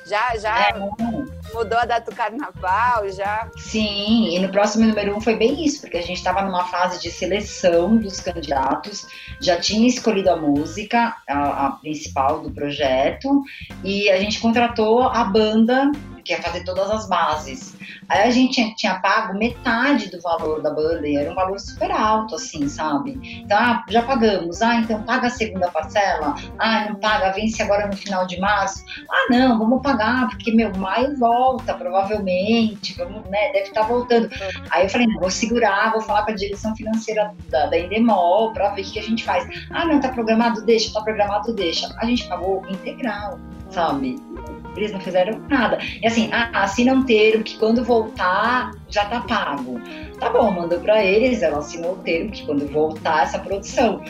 Já, 0.06 0.36
já 0.38 0.70
é. 0.70 1.37
Mudou 1.54 1.78
a 1.78 1.86
data 1.86 2.10
do 2.10 2.16
carnaval, 2.16 3.10
já. 3.10 3.50
Sim, 3.58 4.36
e 4.36 4.40
no 4.40 4.50
próximo 4.50 4.86
número 4.86 5.16
um 5.16 5.22
foi 5.22 5.36
bem 5.36 5.66
isso, 5.66 5.82
porque 5.82 5.98
a 5.98 6.02
gente 6.02 6.18
estava 6.18 6.42
numa 6.42 6.66
fase 6.66 7.02
de 7.02 7.10
seleção 7.10 7.98
dos 7.98 8.20
candidatos, 8.20 9.08
já 9.42 9.60
tinha 9.60 9.88
escolhido 9.88 10.30
a 10.30 10.36
música, 10.36 11.16
a, 11.28 11.68
a 11.68 11.72
principal 11.72 12.42
do 12.42 12.52
projeto, 12.52 13.44
e 13.84 14.10
a 14.10 14.18
gente 14.18 14.40
contratou 14.40 15.04
a 15.04 15.24
banda 15.24 15.92
que 16.28 16.34
ia 16.34 16.42
fazer 16.42 16.64
todas 16.64 16.92
as 16.92 17.08
bases. 17.08 17.76
Aí 18.10 18.28
a 18.28 18.30
gente 18.30 18.54
tinha, 18.54 18.74
tinha, 18.76 19.00
pago 19.00 19.38
metade 19.38 20.10
do 20.12 20.22
valor 20.22 20.62
da 20.62 20.70
banda 20.70 21.08
e 21.08 21.16
era 21.16 21.32
um 21.32 21.36
valor 21.36 21.60
super 21.60 21.90
alto, 21.92 22.36
assim, 22.36 22.68
sabe? 22.68 23.42
Então, 23.44 23.58
ah, 23.58 23.84
já 23.90 24.02
pagamos. 24.02 24.62
Ah, 24.62 24.76
então 24.76 25.02
paga 25.04 25.28
a 25.28 25.30
segunda 25.30 25.70
parcela. 25.72 26.36
Ah, 26.60 26.88
não 26.90 26.96
paga, 26.96 27.32
vence 27.32 27.62
agora 27.62 27.88
no 27.88 27.96
final 27.96 28.28
de 28.28 28.40
março. 28.40 28.84
Ah, 29.10 29.28
não, 29.30 29.58
vamos 29.58 29.82
pagar, 29.82 30.28
porque, 30.30 30.52
meu, 30.52 30.76
maio 30.76 31.18
volta, 31.18 31.74
provavelmente, 31.74 32.94
vamos, 32.98 33.24
né, 33.30 33.52
deve 33.54 33.70
estar 33.70 33.82
tá 33.82 33.88
voltando. 33.88 34.30
Aí 34.70 34.86
eu 34.86 34.90
falei, 34.90 35.08
não, 35.08 35.20
vou 35.20 35.32
segurar, 35.32 35.92
vou 35.92 36.02
falar 36.02 36.26
com 36.26 36.32
a 36.32 36.36
direção 36.36 36.76
financeira 36.76 37.34
da, 37.50 37.68
da 37.68 37.80
Endemol 37.80 38.52
para 38.52 38.70
ver 38.70 38.82
o 38.82 38.86
que 38.86 39.00
a 39.00 39.04
gente 39.04 39.24
faz. 39.24 39.48
Ah, 39.72 39.86
não, 39.86 40.00
tá 40.00 40.10
programado, 40.10 40.66
deixa, 40.66 40.94
tá 40.94 41.02
programado, 41.02 41.54
deixa. 41.54 41.94
A 41.98 42.06
gente 42.06 42.28
pagou 42.28 42.64
integral, 42.70 43.40
sabe? 43.70 44.18
Eles 44.78 44.92
não 44.92 45.00
fizeram 45.00 45.40
nada. 45.50 45.80
E 46.02 46.08
assim, 46.08 46.30
ah, 46.32 46.50
assina 46.64 46.94
um 46.94 47.04
termo 47.04 47.44
que 47.44 47.58
quando 47.58 47.84
voltar 47.84 48.72
já 48.90 49.06
tá 49.06 49.22
pago. 49.22 49.80
Tá 50.20 50.30
bom, 50.30 50.52
mandou 50.52 50.80
para 50.80 51.04
eles, 51.04 51.42
ela 51.42 51.60
assinou 51.60 51.94
o 51.94 51.98
termo 51.98 52.32
que 52.32 52.46
quando 52.46 52.68
voltar 52.68 53.24
essa 53.24 53.40
produção. 53.40 54.02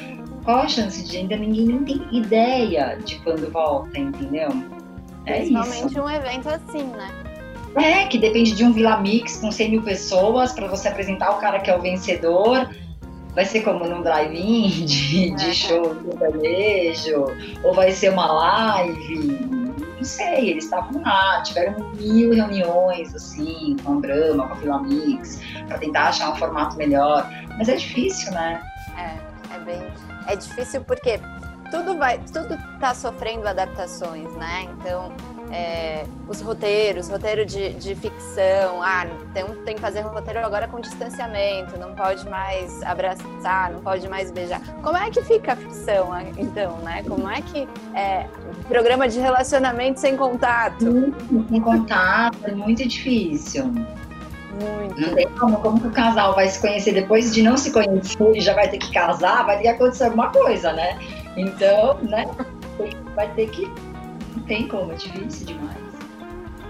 Qual 0.43 0.59
a 0.59 0.67
chance 0.67 1.03
de 1.03 1.17
ainda 1.17 1.35
ninguém 1.35 1.65
nem 1.65 1.83
tem 1.83 2.17
ideia 2.17 2.97
de 3.03 3.19
quando 3.19 3.51
volta, 3.51 3.99
entendeu? 3.99 4.49
É 5.25 5.39
Principalmente 5.39 5.91
isso. 5.91 6.01
um 6.01 6.09
evento 6.09 6.47
assim, 6.47 6.83
né? 6.83 7.09
É, 7.75 8.05
que 8.05 8.17
depende 8.17 8.53
de 8.53 8.63
um 8.63 8.71
Vila 8.71 8.97
Mix 8.97 9.37
com 9.37 9.51
100 9.51 9.69
mil 9.69 9.81
pessoas 9.83 10.51
para 10.53 10.67
você 10.67 10.87
apresentar 10.87 11.31
o 11.31 11.39
cara 11.39 11.59
que 11.59 11.69
é 11.69 11.75
o 11.75 11.81
vencedor. 11.81 12.69
Vai 13.35 13.45
ser 13.45 13.61
como 13.61 13.85
num 13.85 14.01
drive-in 14.01 14.69
de, 14.85 15.31
de 15.31 15.49
é. 15.49 15.53
show 15.53 15.95
sertanejo, 16.03 17.25
ou 17.63 17.73
vai 17.73 17.91
ser 17.91 18.09
uma 18.09 18.25
live 18.31 19.66
sei, 20.07 20.51
eles 20.51 20.63
estavam 20.63 21.01
lá, 21.01 21.41
tiveram 21.43 21.91
mil 21.93 22.33
reuniões, 22.33 23.13
assim, 23.13 23.75
com 23.83 23.97
a 23.97 23.99
Brahma, 23.99 24.47
com 24.47 24.53
a 24.53 24.57
Vila 24.57 24.81
Mix, 24.81 25.39
para 25.67 25.77
tentar 25.77 26.09
achar 26.09 26.31
um 26.31 26.35
formato 26.35 26.77
melhor. 26.77 27.29
Mas 27.57 27.69
é 27.69 27.75
difícil, 27.75 28.31
né? 28.31 28.61
É, 28.97 29.55
é 29.55 29.59
bem. 29.59 29.87
É 30.27 30.35
difícil 30.35 30.83
porque 30.83 31.19
tudo 31.71 31.97
vai, 31.97 32.19
tudo 32.19 32.53
está 32.73 32.93
sofrendo 32.93 33.47
adaptações, 33.47 34.31
né? 34.35 34.67
Então, 34.73 35.11
é, 35.51 36.05
os 36.27 36.41
roteiros, 36.41 37.09
roteiro 37.09 37.45
de, 37.45 37.73
de 37.73 37.95
ficção, 37.95 38.81
ah, 38.81 39.05
tem, 39.33 39.45
tem 39.65 39.75
que 39.75 39.81
fazer 39.81 40.05
um 40.05 40.09
roteiro 40.09 40.39
agora 40.39 40.67
com 40.67 40.79
distanciamento, 40.79 41.77
não 41.79 41.95
pode 41.95 42.27
mais 42.29 42.81
abraçar, 42.83 43.71
não 43.71 43.79
pode 43.81 44.07
mais 44.07 44.31
beijar. 44.31 44.61
Como 44.81 44.97
é 44.97 45.09
que 45.09 45.21
fica 45.23 45.53
a 45.53 45.55
ficção, 45.55 46.09
então, 46.37 46.77
né? 46.79 47.03
Como 47.07 47.29
é 47.29 47.41
que 47.41 47.67
é, 47.95 48.27
programa 48.67 49.07
de 49.07 49.19
relacionamento 49.19 49.99
sem 49.99 50.17
contato? 50.17 50.85
Sem 51.49 51.61
contato, 51.61 52.37
é 52.43 52.51
muito 52.51 52.87
difícil. 52.87 53.65
Muito. 53.65 54.99
Não 54.99 55.15
tem 55.15 55.29
como, 55.29 55.57
como 55.61 55.79
que 55.79 55.87
o 55.87 55.91
casal 55.91 56.33
vai 56.33 56.47
se 56.47 56.59
conhecer 56.59 56.93
depois 56.93 57.33
de 57.33 57.43
não 57.43 57.55
se 57.55 57.71
conhecer 57.71 58.35
e 58.35 58.41
já 58.41 58.53
vai 58.53 58.67
ter 58.67 58.79
que 58.79 58.91
casar, 58.91 59.45
vai 59.45 59.57
ter 59.57 59.63
que 59.63 59.67
acontecer 59.69 60.05
alguma 60.05 60.29
coisa, 60.31 60.73
né? 60.73 60.97
Então, 61.37 61.99
né? 62.01 62.25
Vai 63.15 63.27
ter 63.33 63.49
que 63.49 63.71
tem 64.47 64.67
como, 64.67 64.91
é 64.91 64.95
difícil 64.95 65.47
demais. 65.47 65.77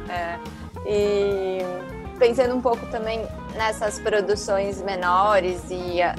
É. 0.09 0.39
E 0.85 1.59
pensando 2.17 2.55
um 2.55 2.61
pouco 2.61 2.85
também 2.87 3.25
nessas 3.55 3.99
produções 3.99 4.81
menores 4.81 5.63
e 5.69 6.01
ah, 6.01 6.15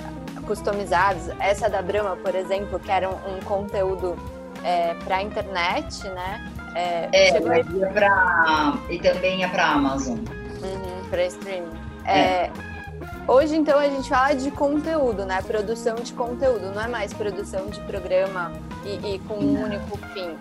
customizadas, 0.47 1.31
essa 1.39 1.69
da 1.69 1.83
Brahma, 1.83 2.17
por 2.17 2.35
exemplo, 2.35 2.79
que 2.79 2.91
era 2.91 3.09
um, 3.09 3.37
um 3.37 3.41
conteúdo 3.41 4.17
é, 4.63 4.95
para 5.05 5.17
a 5.17 5.23
internet, 5.23 6.05
né? 6.09 6.53
É, 6.75 7.09
é 7.13 7.33
chegou... 7.33 7.93
pra... 7.93 8.79
e 8.89 8.99
também 8.99 9.45
é 9.45 9.49
para 9.49 9.67
Amazon. 9.73 10.19
Uhum, 10.19 11.09
para 11.11 11.27
streaming. 11.27 11.79
É. 12.05 12.21
é. 12.21 12.53
Hoje, 13.27 13.57
então, 13.57 13.79
a 13.79 13.89
gente 13.89 14.09
fala 14.09 14.35
de 14.35 14.51
conteúdo, 14.51 15.25
né? 15.27 15.43
Produção 15.43 15.97
de 15.97 16.13
conteúdo, 16.15 16.73
não 16.75 16.83
é 16.83 16.89
mais 16.89 17.13
produção 17.13 17.67
de 17.67 17.79
programa 17.81 18.53
e, 18.85 19.15
e 19.15 19.19
com 19.21 19.35
um 19.35 19.65
único 19.65 19.99
fim. 20.15 20.35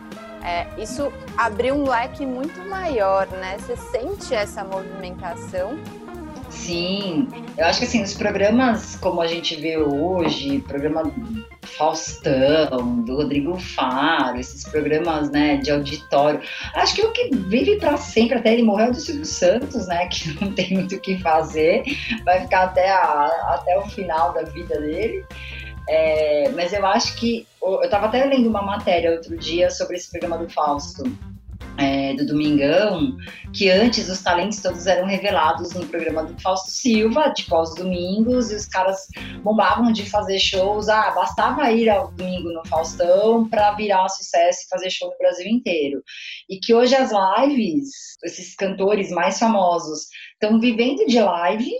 É, 0.44 0.68
isso 0.82 1.12
abriu 1.36 1.76
um 1.76 1.90
leque 1.90 2.26
muito 2.26 2.62
maior, 2.68 3.28
né? 3.28 3.58
Você 3.60 3.76
sente 3.76 4.34
essa 4.34 4.64
movimentação 4.64 5.78
Sim, 6.50 7.28
eu 7.58 7.66
acho 7.66 7.80
que 7.80 7.86
assim, 7.86 8.02
os 8.02 8.14
programas 8.14 8.96
como 8.96 9.22
a 9.22 9.28
gente 9.28 9.56
vê 9.56 9.78
hoje, 9.78 10.60
programa 10.62 11.12
Faustão, 11.62 13.02
do 13.04 13.16
Rodrigo 13.16 13.60
Faro, 13.60 14.40
esses 14.40 14.64
programas 14.64 15.30
né, 15.30 15.58
de 15.58 15.72
auditório, 15.72 16.42
acho 16.74 16.96
que 16.96 17.02
o 17.02 17.12
que 17.12 17.30
vive 17.36 17.78
para 17.78 17.98
sempre, 17.98 18.38
até 18.38 18.54
ele 18.54 18.64
morrer 18.64 18.86
é 18.86 18.90
o 18.90 18.92
do 18.92 19.00
Silvio 19.00 19.26
Santos, 19.26 19.88
né? 19.88 20.08
Que 20.08 20.34
não 20.44 20.54
tem 20.54 20.74
muito 20.74 20.96
o 20.96 21.00
que 21.00 21.18
fazer, 21.20 21.84
vai 22.24 22.42
ficar 22.42 22.64
até, 22.64 22.90
a, 22.90 23.56
até 23.56 23.78
o 23.78 23.86
final 23.90 24.34
da 24.34 24.44
vida 24.44 24.80
dele. 24.80 25.26
É, 25.88 26.50
mas 26.50 26.74
eu 26.74 26.86
acho 26.86 27.16
que. 27.16 27.48
Eu 27.62 27.82
estava 27.82 28.08
até 28.08 28.24
lendo 28.24 28.48
uma 28.48 28.62
matéria 28.62 29.12
outro 29.12 29.38
dia 29.38 29.70
sobre 29.70 29.98
esse 29.98 30.10
programa 30.10 30.38
do 30.38 30.50
Fausto 30.50 31.04
é, 31.78 32.14
do 32.16 32.26
Domingão, 32.26 33.16
que 33.54 33.70
antes 33.70 34.10
os 34.10 34.22
talentos 34.22 34.62
todos 34.62 34.88
eram 34.88 35.08
revelados 35.08 35.74
no 35.74 35.86
programa 35.86 36.24
do 36.24 36.40
Fausto 36.42 36.72
Silva, 36.72 37.32
tipo 37.32 37.56
aos 37.56 37.76
domingos, 37.76 38.52
e 38.52 38.56
os 38.56 38.66
caras 38.66 39.08
bombavam 39.44 39.92
de 39.92 40.10
fazer 40.10 40.40
shows. 40.40 40.90
Ah, 40.90 41.12
bastava 41.12 41.72
ir 41.72 41.90
ao 41.90 42.12
domingo 42.12 42.50
no 42.52 42.66
Faustão 42.68 43.48
para 43.48 43.74
virar 43.74 44.10
sucesso 44.10 44.64
e 44.66 44.70
fazer 44.70 44.90
show 44.90 45.10
no 45.10 45.18
Brasil 45.18 45.48
inteiro. 45.48 46.02
E 46.50 46.60
que 46.60 46.74
hoje 46.74 46.96
as 46.96 47.12
lives, 47.12 47.90
esses 48.24 48.56
cantores 48.56 49.12
mais 49.12 49.38
famosos, 49.38 50.08
estão 50.34 50.60
vivendo 50.60 51.06
de 51.06 51.20
live 51.20 51.72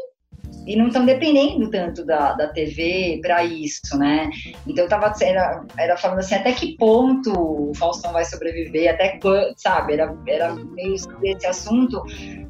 e 0.68 0.76
não 0.76 0.88
estão 0.88 1.06
dependendo 1.06 1.72
tanto 1.72 2.06
da, 2.06 2.34
da 2.34 2.50
TV 2.50 3.20
para 3.22 3.44
isso, 3.46 3.98
né? 3.98 4.30
Então 4.68 4.84
eu 4.84 4.90
tava 4.90 5.14
era, 5.22 5.64
era 5.78 5.96
falando 5.96 6.20
assim, 6.20 6.36
até 6.36 6.52
que 6.52 6.76
ponto 6.76 7.32
o 7.32 7.74
Faustão 7.74 8.12
vai 8.12 8.26
sobreviver, 8.26 8.94
até 8.94 9.18
quando, 9.18 9.54
sabe? 9.56 9.94
Era, 9.94 10.14
era 10.28 10.54
meio 10.54 11.00
sobre 11.00 11.32
esse 11.32 11.48
assunto, 11.48 12.04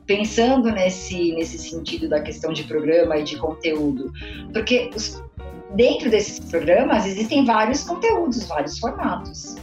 pensando 0.08 0.72
nesse, 0.72 1.34
nesse 1.34 1.60
sentido 1.60 2.10
da 2.10 2.20
questão 2.20 2.52
de 2.52 2.64
programa 2.64 3.18
e 3.18 3.24
de 3.24 3.38
conteúdo. 3.38 4.12
Porque 4.52 4.90
os, 4.96 5.24
dentro 5.76 6.10
desses 6.10 6.40
programas 6.40 7.06
existem 7.06 7.46
vários 7.46 7.84
conteúdos, 7.84 8.48
vários 8.48 8.80
formatos. 8.80 9.56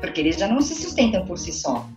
Porque 0.00 0.20
eles 0.20 0.36
já 0.36 0.46
não 0.46 0.60
se 0.60 0.74
sustentam 0.74 1.24
por 1.24 1.38
si 1.38 1.52
só 1.52 1.88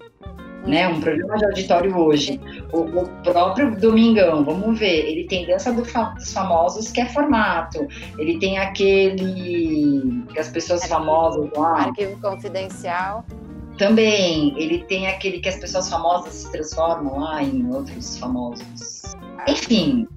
né? 0.68 0.88
Um 0.88 1.00
programa 1.00 1.38
de 1.38 1.46
auditório 1.46 1.98
hoje. 1.98 2.40
O, 2.72 2.82
o, 2.82 3.08
próprio 3.24 3.80
Domingão, 3.80 4.44
vamos 4.44 4.78
ver, 4.78 5.10
ele 5.10 5.28
tem 5.28 5.46
Dança 5.48 5.72
dos 5.72 5.92
Famosos, 6.34 6.92
que 6.92 7.02
é 7.02 7.06
formato. 7.08 7.88
Ele 8.18 8.38
tem 8.40 8.60
aquele 8.60 10.24
que 10.30 10.40
as 10.40 10.50
pessoas 10.50 10.82
arquivo, 10.82 11.00
famosas 11.00 11.50
lá. 11.56 11.86
Arquivo 11.86 12.22
confidencial. 12.22 13.26
Também, 13.78 14.54
ele 14.58 14.84
tem 14.86 15.08
aquele 15.08 15.40
que 15.40 15.50
as 15.50 15.58
pessoas 15.58 15.90
famosas 15.90 16.34
se 16.34 16.52
transformam 16.52 17.20
lá 17.20 17.44
em 17.44 17.68
outros 17.72 18.18
famosos. 18.18 19.04
Enfim, 19.48 20.08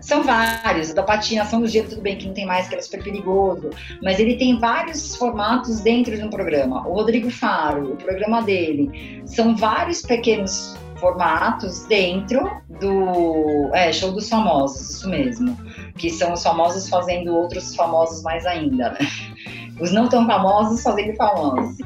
são 0.00 0.22
vários. 0.22 0.92
Da 0.92 1.02
patinação 1.02 1.60
do 1.60 1.68
gelo, 1.68 1.88
tudo 1.88 2.02
bem 2.02 2.16
que 2.16 2.26
não 2.26 2.34
tem 2.34 2.46
mais, 2.46 2.68
que 2.68 2.74
era 2.74 2.82
super 2.82 3.02
perigoso. 3.02 3.70
Mas 4.02 4.18
ele 4.18 4.36
tem 4.36 4.58
vários 4.58 5.16
formatos 5.16 5.80
dentro 5.80 6.16
de 6.16 6.22
um 6.22 6.30
programa. 6.30 6.86
O 6.86 6.94
Rodrigo 6.94 7.30
Faro, 7.30 7.92
o 7.92 7.96
programa 7.96 8.42
dele, 8.42 9.22
são 9.26 9.56
vários 9.56 10.02
pequenos 10.02 10.76
formatos 10.96 11.84
dentro 11.86 12.50
do 12.80 13.70
é, 13.74 13.92
show 13.92 14.12
dos 14.12 14.28
famosos, 14.28 14.90
isso 14.90 15.08
mesmo. 15.08 15.56
Que 15.96 16.10
são 16.10 16.32
os 16.32 16.42
famosos 16.42 16.88
fazendo 16.88 17.34
outros 17.34 17.74
famosos 17.74 18.22
mais 18.22 18.46
ainda, 18.46 18.90
né? 18.90 18.98
Os 19.78 19.92
não 19.92 20.08
tão 20.08 20.26
famosos 20.26 20.82
fazendo 20.82 21.14
famosos. 21.16 21.76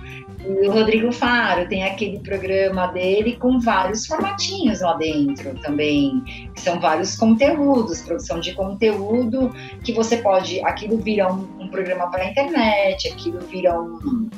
E 0.63 0.67
o 0.69 0.73
Rodrigo 0.73 1.13
Faro 1.13 1.69
tem 1.69 1.85
aquele 1.85 2.19
programa 2.19 2.87
dele 2.89 3.37
com 3.37 3.61
vários 3.61 4.07
formatinhos 4.07 4.81
lá 4.81 4.95
dentro 4.95 5.55
também, 5.61 6.23
que 6.55 6.61
são 6.61 6.81
vários 6.81 7.17
conteúdos, 7.17 8.03
produção 8.03 8.41
de 8.41 8.53
conteúdo 8.55 9.53
que 9.85 9.93
você 9.93 10.17
pode. 10.17 10.61
Aquilo 10.65 10.99
vira 10.99 11.33
um, 11.33 11.49
um 11.61 11.69
programa 11.69 12.11
para 12.11 12.25
a 12.25 12.31
internet, 12.31 13.09
aquilo 13.09 13.41
vira 13.41 13.81
um, 13.81 14.29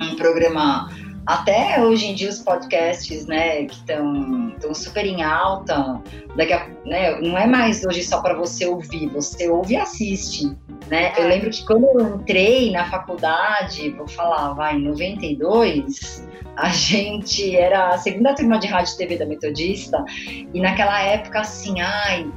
um 0.00 0.16
programa 0.16 0.88
até 1.26 1.82
hoje 1.82 2.06
em 2.06 2.14
dia 2.14 2.30
os 2.30 2.38
podcasts, 2.38 3.26
né, 3.26 3.64
que 3.64 3.74
estão 3.74 4.72
super 4.72 5.04
em 5.04 5.22
alta, 5.22 6.00
daqui 6.36 6.52
a, 6.52 6.68
né, 6.84 7.20
não 7.20 7.36
é 7.36 7.46
mais 7.46 7.84
hoje 7.84 8.04
só 8.04 8.20
para 8.20 8.34
você 8.34 8.66
ouvir, 8.66 9.08
você 9.08 9.48
ouve 9.48 9.74
e 9.74 9.76
assiste, 9.76 10.56
né? 10.88 11.12
Eu 11.18 11.26
lembro 11.26 11.50
que 11.50 11.66
quando 11.66 11.84
eu 11.84 12.16
entrei 12.16 12.70
na 12.70 12.88
faculdade, 12.88 13.90
vou 13.90 14.06
falar, 14.06 14.52
vai, 14.52 14.76
em 14.76 14.84
92, 14.84 16.28
a 16.56 16.68
gente 16.68 17.56
era 17.56 17.88
a 17.88 17.98
segunda 17.98 18.34
turma 18.34 18.58
de 18.58 18.68
rádio 18.68 18.94
e 18.94 18.98
TV 18.98 19.18
da 19.18 19.26
Metodista, 19.26 20.04
e 20.20 20.60
naquela 20.60 21.00
época, 21.02 21.40
assim, 21.40 21.80
ai, 21.80 22.30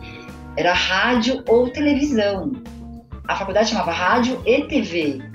era 0.58 0.74
rádio 0.74 1.44
ou 1.48 1.70
televisão. 1.70 2.52
A 3.28 3.36
faculdade 3.36 3.70
chamava 3.70 3.92
rádio 3.92 4.42
e 4.48 4.64
TV 4.64 5.29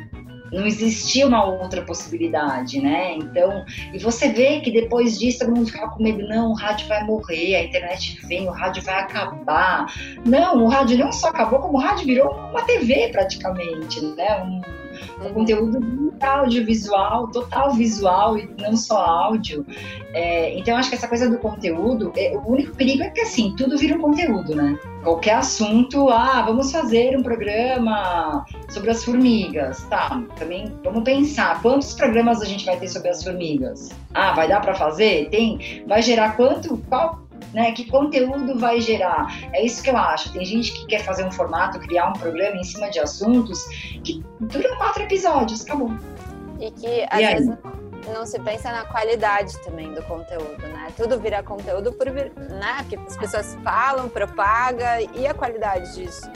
não 0.55 0.67
existia 0.67 1.27
uma 1.27 1.45
outra 1.45 1.83
possibilidade, 1.83 2.81
né? 2.81 3.15
Então, 3.17 3.65
e 3.93 3.99
você 3.99 4.29
vê 4.29 4.61
que 4.61 4.71
depois 4.71 5.19
disso 5.19 5.41
todo 5.41 5.55
mundo 5.55 5.67
ficava 5.67 5.91
com 5.91 6.03
medo, 6.03 6.27
não, 6.29 6.53
o 6.53 6.55
rádio 6.55 6.87
vai 6.89 7.05
morrer, 7.05 7.57
a 7.57 7.65
internet 7.65 8.21
vem, 8.27 8.49
o 8.49 8.53
rádio 8.53 8.83
vai 8.83 9.01
acabar. 9.01 9.93
Não, 10.25 10.63
o 10.63 10.69
rádio 10.69 10.97
não 10.97 11.13
só 11.13 11.29
acabou, 11.29 11.59
como 11.59 11.79
o 11.79 11.81
rádio 11.81 12.07
virou 12.07 12.31
uma 12.33 12.63
TV 12.63 13.09
praticamente, 13.11 14.01
né? 14.01 14.43
Um, 14.45 15.27
um 15.27 15.33
conteúdo 15.33 16.15
audiovisual, 16.21 17.29
total 17.29 17.73
visual 17.73 18.39
e 18.39 18.49
não 18.61 18.77
só 18.77 18.99
áudio. 18.99 19.67
É, 20.13 20.57
então, 20.57 20.77
acho 20.77 20.89
que 20.89 20.95
essa 20.95 21.09
coisa 21.09 21.29
do 21.29 21.39
conteúdo, 21.39 22.13
é, 22.17 22.37
o 22.37 22.53
único 22.53 22.77
perigo 22.77 23.03
é 23.03 23.11
que 23.11 23.21
assim, 23.21 23.55
tudo 23.57 23.77
vira 23.77 23.97
um 23.97 24.01
conteúdo, 24.01 24.55
né? 24.55 24.79
Qualquer 25.05 25.35
assunto, 25.35 26.09
ah, 26.09 26.43
vamos 26.47 26.73
fazer 26.73 27.15
um 27.17 27.23
programa 27.23 28.45
sobre 28.71 28.91
as 28.91 29.05
formigas, 29.05 29.85
tá? 29.85 30.23
Também 30.37 30.75
vamos 30.83 31.05
pensar 31.05 31.61
quantos 31.61 31.93
programas 31.93 32.41
a 32.41 32.47
gente 32.47 32.65
vai 32.65 32.79
ter 32.79 32.89
sobre 32.89 33.11
as 33.11 33.23
formigas. 33.23 33.91
Ah, 34.15 34.33
vai 34.33 34.49
dar 34.49 34.61
para 34.61 34.75
fazer? 34.75 35.29
Tem? 35.29 35.85
Vai 35.87 36.01
gerar 36.01 36.37
quanto? 36.37 36.79
Qual 36.89 37.23
né? 37.53 37.73
Que 37.73 37.85
conteúdo 37.85 38.59
vai 38.59 38.81
gerar? 38.81 39.27
É 39.53 39.65
isso 39.65 39.83
que 39.83 39.91
eu 39.91 39.97
acho. 39.97 40.33
Tem 40.33 40.45
gente 40.45 40.73
que 40.73 40.87
quer 40.87 41.05
fazer 41.05 41.25
um 41.25 41.31
formato, 41.31 41.79
criar 41.81 42.09
um 42.09 42.15
programa 42.15 42.57
em 42.57 42.65
cima 42.65 42.91
de 42.91 42.99
assuntos 42.99 43.63
que 44.03 44.25
duram 44.41 44.77
quatro 44.77 45.03
episódios, 45.03 45.63
acabou. 45.63 45.93
E 46.61 46.71
que 46.71 47.07
às 47.11 47.21
e 47.21 47.27
vezes 47.27 47.59
não 48.13 48.27
se 48.27 48.39
pensa 48.41 48.71
na 48.71 48.85
qualidade 48.85 49.57
também 49.63 49.93
do 49.93 50.03
conteúdo, 50.03 50.67
né? 50.69 50.93
Tudo 50.97 51.19
vira 51.19 51.43
conteúdo 51.43 51.93
por 51.93 52.11
vir, 52.11 52.33
né? 52.37 52.77
Porque 52.79 52.97
as 52.97 53.17
pessoas 53.17 53.55
falam, 53.63 54.09
propaga 54.09 55.01
e 55.01 55.27
a 55.27 55.35
qualidade 55.35 55.95
disso. 55.95 56.31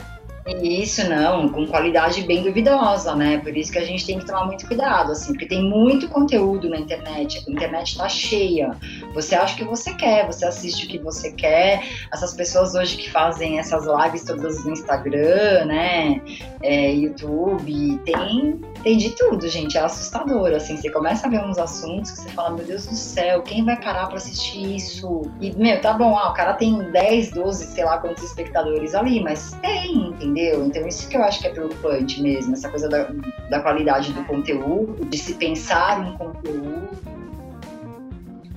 Isso 0.61 1.07
não, 1.07 1.49
com 1.49 1.67
qualidade 1.67 2.23
bem 2.23 2.43
duvidosa, 2.43 3.15
né? 3.15 3.37
Por 3.39 3.55
isso 3.55 3.71
que 3.71 3.77
a 3.77 3.85
gente 3.85 4.05
tem 4.05 4.19
que 4.19 4.25
tomar 4.25 4.45
muito 4.45 4.65
cuidado, 4.67 5.11
assim, 5.11 5.33
porque 5.33 5.45
tem 5.45 5.63
muito 5.63 6.07
conteúdo 6.09 6.69
na 6.69 6.77
internet, 6.77 7.43
a 7.47 7.51
internet 7.51 7.97
tá 7.97 8.09
cheia. 8.09 8.71
Você 9.13 9.35
acha 9.35 9.53
o 9.53 9.57
que 9.57 9.63
você 9.63 9.93
quer, 9.93 10.25
você 10.25 10.45
assiste 10.45 10.85
o 10.85 10.89
que 10.89 10.97
você 10.97 11.31
quer. 11.31 11.83
Essas 12.11 12.33
pessoas 12.33 12.75
hoje 12.75 12.97
que 12.97 13.09
fazem 13.09 13.59
essas 13.59 13.85
lives 13.85 14.23
todas 14.23 14.63
no 14.65 14.71
Instagram, 14.71 15.65
né? 15.65 16.21
É, 16.61 16.91
YouTube, 16.91 17.99
tem, 18.05 18.59
tem 18.83 18.97
de 18.97 19.11
tudo, 19.11 19.47
gente. 19.47 19.77
É 19.77 19.81
assustador, 19.81 20.51
assim. 20.53 20.77
Você 20.77 20.89
começa 20.89 21.27
a 21.27 21.29
ver 21.29 21.43
uns 21.43 21.57
assuntos 21.57 22.11
que 22.11 22.17
você 22.19 22.29
fala, 22.29 22.51
meu 22.51 22.65
Deus 22.65 22.87
do 22.87 22.95
céu, 22.95 23.41
quem 23.41 23.63
vai 23.63 23.79
parar 23.79 24.07
pra 24.07 24.17
assistir 24.17 24.75
isso? 24.75 25.21
E, 25.39 25.51
meu, 25.51 25.79
tá 25.81 25.93
bom, 25.93 26.17
ah, 26.17 26.29
o 26.29 26.33
cara 26.33 26.53
tem 26.53 26.77
10, 26.91 27.31
12, 27.31 27.65
sei 27.67 27.85
lá 27.85 27.97
quantos 27.97 28.23
espectadores 28.23 28.95
ali, 28.95 29.21
mas 29.21 29.51
tem, 29.61 30.09
entendeu? 30.09 30.38
Entendeu? 30.39 30.65
Então 30.65 30.87
isso 30.87 31.09
que 31.09 31.17
eu 31.17 31.23
acho 31.23 31.41
que 31.41 31.47
é 31.47 31.51
preocupante 31.51 32.21
mesmo, 32.21 32.53
essa 32.53 32.69
coisa 32.69 32.87
da, 32.87 33.07
da 33.49 33.59
qualidade 33.61 34.13
do 34.13 34.23
conteúdo, 34.25 35.05
de 35.05 35.17
se 35.17 35.33
pensar 35.35 35.99
um 35.99 36.17
conteúdo. 36.17 36.89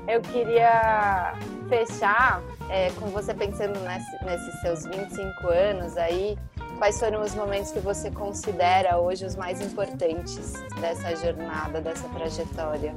Eu 0.08 0.20
queria 0.20 1.34
fechar 1.68 2.42
é, 2.68 2.90
com 2.90 3.06
você 3.06 3.32
pensando 3.32 3.78
nesse, 3.80 4.24
nesses 4.24 4.60
seus 4.60 4.84
25 4.84 5.48
anos 5.48 5.96
aí, 5.96 6.36
quais 6.78 6.98
foram 6.98 7.22
os 7.22 7.34
momentos 7.34 7.70
que 7.70 7.80
você 7.80 8.10
considera 8.10 8.98
hoje 8.98 9.24
os 9.24 9.36
mais 9.36 9.60
importantes 9.60 10.52
dessa 10.80 11.14
jornada, 11.16 11.80
dessa 11.80 12.08
trajetória? 12.08 12.94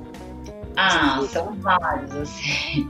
Ah, 0.78 1.22
são 1.30 1.54
vários, 1.56 2.14
assim. 2.16 2.90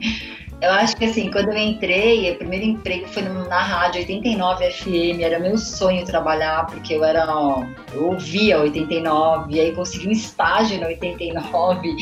Eu 0.62 0.72
acho 0.72 0.96
que 0.96 1.06
assim, 1.06 1.30
quando 1.30 1.50
eu 1.50 1.58
entrei, 1.58 2.32
o 2.32 2.38
primeiro 2.38 2.66
emprego 2.66 3.08
foi 3.10 3.24
na 3.24 3.62
rádio 3.62 4.02
89 4.02 4.72
FM, 4.72 5.20
era 5.22 5.38
meu 5.38 5.58
sonho 5.58 6.06
trabalhar, 6.06 6.66
porque 6.68 6.96
eu 6.96 7.04
era, 7.04 7.26
ó, 7.30 7.66
eu 7.94 8.12
ouvia 8.12 8.60
89, 8.60 9.54
e 9.54 9.60
aí 9.60 9.76
consegui 9.76 10.08
um 10.08 10.12
estágio 10.12 10.80
na 10.80 10.88
89, 10.88 11.96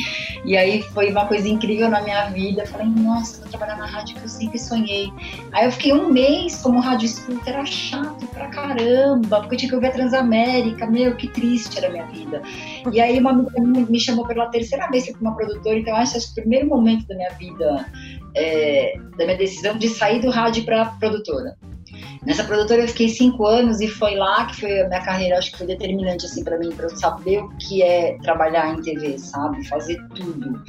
e 0.45 0.55
aí 0.55 0.83
foi 0.83 1.11
uma 1.11 1.25
coisa 1.25 1.47
incrível 1.47 1.89
na 1.89 2.01
minha 2.01 2.29
vida. 2.29 2.61
Eu 2.61 2.67
falei, 2.67 2.87
nossa, 2.87 3.41
vou 3.41 3.49
trabalhar 3.49 3.75
na 3.75 3.87
rádio 3.87 4.15
que 4.15 4.23
eu 4.23 4.29
sempre 4.29 4.59
sonhei. 4.59 5.11
Aí 5.51 5.65
eu 5.65 5.71
fiquei 5.71 5.91
um 5.91 6.11
mês 6.11 6.61
como 6.61 6.79
rádio 6.79 7.07
escuta, 7.07 7.49
era 7.49 7.65
chato 7.65 8.25
pra 8.27 8.47
caramba, 8.47 9.39
porque 9.39 9.55
eu 9.55 9.59
tinha 9.59 9.69
que 9.69 9.75
ouvir 9.75 9.87
a 9.87 9.91
Transamérica, 9.91 10.85
meu, 10.85 11.15
que 11.15 11.27
triste 11.27 11.79
era 11.79 11.87
a 11.87 11.91
minha 11.91 12.05
vida. 12.05 12.41
E 12.91 13.01
aí 13.01 13.17
uma 13.19 13.31
amiga 13.31 13.59
me 13.59 13.99
chamou 13.99 14.27
pela 14.27 14.45
terceira 14.47 14.87
vez 14.89 15.09
para 15.11 15.19
uma 15.19 15.35
produtora, 15.35 15.79
então 15.79 15.95
acho 15.95 16.13
que 16.19 16.31
o 16.31 16.43
primeiro 16.43 16.67
momento 16.67 17.07
da 17.07 17.15
minha 17.15 17.31
vida 17.31 17.85
é, 18.35 18.93
da 19.17 19.25
minha 19.25 19.37
decisão 19.37 19.77
de 19.77 19.89
sair 19.89 20.21
do 20.21 20.29
rádio 20.29 20.65
para 20.65 20.85
produtora. 20.85 21.55
Nessa 22.25 22.43
produtora 22.43 22.81
eu 22.81 22.87
fiquei 22.87 23.09
cinco 23.09 23.45
anos 23.45 23.81
e 23.81 23.87
foi 23.87 24.15
lá 24.15 24.45
que 24.45 24.61
foi 24.61 24.81
a 24.81 24.87
minha 24.87 25.01
carreira, 25.01 25.37
acho 25.37 25.51
que 25.51 25.57
foi 25.57 25.67
determinante 25.67 26.25
assim 26.25 26.43
para 26.43 26.57
mim, 26.57 26.71
para 26.71 26.85
eu 26.85 26.95
saber 26.95 27.39
o 27.39 27.49
que 27.57 27.83
é 27.83 28.17
trabalhar 28.21 28.73
em 28.73 28.81
TV, 28.81 29.17
sabe? 29.17 29.67
Fazer 29.67 30.01
tudo. 30.15 30.63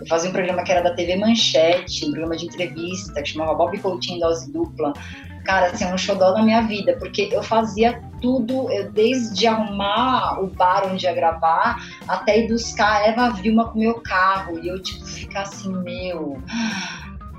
Eu 0.00 0.06
fazia 0.08 0.30
um 0.30 0.32
programa 0.32 0.62
que 0.64 0.72
era 0.72 0.82
da 0.82 0.94
TV 0.94 1.16
Manchete, 1.16 2.06
um 2.06 2.10
programa 2.10 2.36
de 2.36 2.46
entrevista, 2.46 3.22
que 3.22 3.28
chamava 3.28 3.54
Bob 3.54 3.78
Coutinho 3.78 4.20
Dose 4.20 4.50
Dupla. 4.50 4.92
Cara, 5.44 5.66
assim, 5.66 5.84
um 5.84 5.98
xodó 5.98 6.32
na 6.32 6.42
minha 6.42 6.62
vida, 6.62 6.96
porque 6.98 7.28
eu 7.30 7.42
fazia 7.42 8.02
tudo, 8.20 8.72
eu, 8.72 8.90
desde 8.90 9.46
arrumar 9.46 10.42
o 10.42 10.46
bar 10.46 10.86
onde 10.90 11.04
ia 11.04 11.12
gravar, 11.12 11.76
até 12.08 12.38
ir 12.38 12.48
buscar 12.48 13.02
a 13.02 13.06
Eva 13.08 13.30
Vilma 13.30 13.68
com 13.68 13.78
meu 13.78 14.00
carro. 14.00 14.58
E 14.58 14.68
eu, 14.68 14.80
tipo, 14.82 15.04
ficar 15.04 15.42
assim, 15.42 15.70
meu 15.70 16.38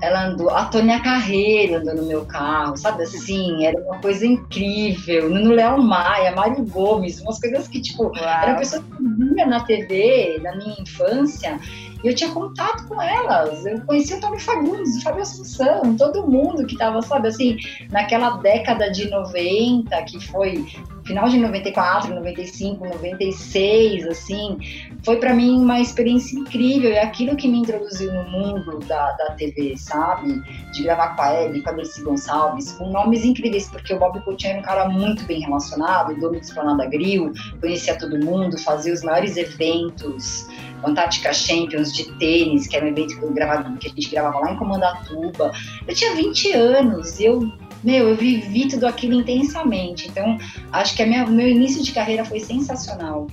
ela 0.00 0.26
andou, 0.26 0.50
a 0.50 0.66
Tônia 0.66 1.00
Carreiro 1.00 1.76
andou 1.76 1.94
no 1.94 2.02
meu 2.04 2.24
carro, 2.26 2.76
sabe 2.76 3.02
assim, 3.02 3.64
era 3.64 3.80
uma 3.82 3.98
coisa 3.98 4.26
incrível. 4.26 5.30
No 5.30 5.52
Léo 5.52 5.82
Maia, 5.82 6.34
Mário 6.34 6.64
Gomes, 6.64 7.20
umas 7.20 7.40
coisas 7.40 7.66
que, 7.66 7.80
tipo, 7.80 8.04
Uau. 8.04 8.14
eram 8.16 8.58
pessoas 8.58 8.82
que 8.82 9.02
vinha 9.02 9.46
na 9.46 9.60
TV, 9.60 10.38
na 10.42 10.54
minha 10.56 10.76
infância, 10.80 11.58
e 12.04 12.08
eu 12.08 12.14
tinha 12.14 12.30
contato 12.30 12.86
com 12.86 13.00
elas. 13.00 13.64
Eu 13.64 13.80
conhecia 13.82 14.18
o 14.18 14.20
Tony 14.20 14.38
Fagundes, 14.38 14.96
o 14.96 15.02
Fábio 15.02 15.22
Assunção, 15.22 15.96
todo 15.96 16.26
mundo 16.26 16.66
que 16.66 16.74
estava, 16.74 17.00
sabe, 17.00 17.28
assim, 17.28 17.56
naquela 17.90 18.36
década 18.38 18.90
de 18.90 19.08
90, 19.10 20.02
que 20.02 20.20
foi 20.26 20.64
final 21.06 21.28
de 21.28 21.38
94, 21.38 22.14
95, 22.14 22.84
96, 22.84 24.06
assim, 24.08 24.58
foi 25.04 25.16
para 25.16 25.32
mim 25.32 25.60
uma 25.60 25.80
experiência 25.80 26.38
incrível. 26.38 26.90
É 26.90 27.02
aquilo 27.02 27.36
que 27.36 27.48
me 27.48 27.58
introduziu 27.58 28.12
no 28.12 28.24
mundo 28.24 28.80
da, 28.80 29.12
da 29.12 29.30
TV, 29.32 29.76
sabe? 29.76 30.42
De 30.72 30.82
gravar 30.82 31.14
com 31.14 31.22
a 31.22 31.42
Ellie, 31.42 31.62
com 31.62 31.70
a 31.70 31.72
Dercy 31.72 32.02
Gonçalves, 32.02 32.72
com 32.72 32.90
nomes 32.90 33.24
incríveis, 33.24 33.68
porque 33.68 33.94
o 33.94 33.98
Bob 33.98 34.20
Coutinho 34.22 34.52
era 34.52 34.58
um 34.60 34.62
cara 34.62 34.88
muito 34.88 35.24
bem 35.24 35.40
relacionado, 35.40 36.14
dono 36.16 36.32
do 36.32 36.40
Esplanada 36.40 36.86
Grill, 36.86 37.32
conhecia 37.60 37.96
todo 37.96 38.18
mundo, 38.24 38.58
fazia 38.58 38.92
os 38.92 39.02
maiores 39.02 39.36
eventos, 39.36 40.46
Antártica 40.84 41.32
Champions 41.32 41.92
de 41.92 42.10
tênis, 42.18 42.66
que 42.66 42.76
era 42.76 42.84
um 42.84 42.88
evento 42.88 43.18
que, 43.18 43.26
gravava, 43.32 43.76
que 43.78 43.86
a 43.86 43.90
gente 43.90 44.10
gravava 44.10 44.38
lá 44.40 44.52
em 44.52 44.56
Comandatuba. 44.56 45.52
Eu 45.86 45.94
tinha 45.94 46.14
20 46.14 46.52
anos 46.52 47.18
e 47.18 47.24
eu 47.24 47.40
meu, 47.82 48.08
eu 48.08 48.16
vivi 48.16 48.68
tudo 48.68 48.86
aquilo 48.86 49.14
intensamente. 49.14 50.08
Então, 50.08 50.38
acho 50.72 50.96
que 50.96 51.02
o 51.02 51.30
meu 51.30 51.48
início 51.48 51.82
de 51.82 51.92
carreira 51.92 52.24
foi 52.24 52.40
sensacional. 52.40 53.26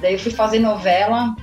Daí 0.00 0.14
eu 0.14 0.18
fui 0.18 0.32
fazer 0.32 0.58
novela 0.58 1.34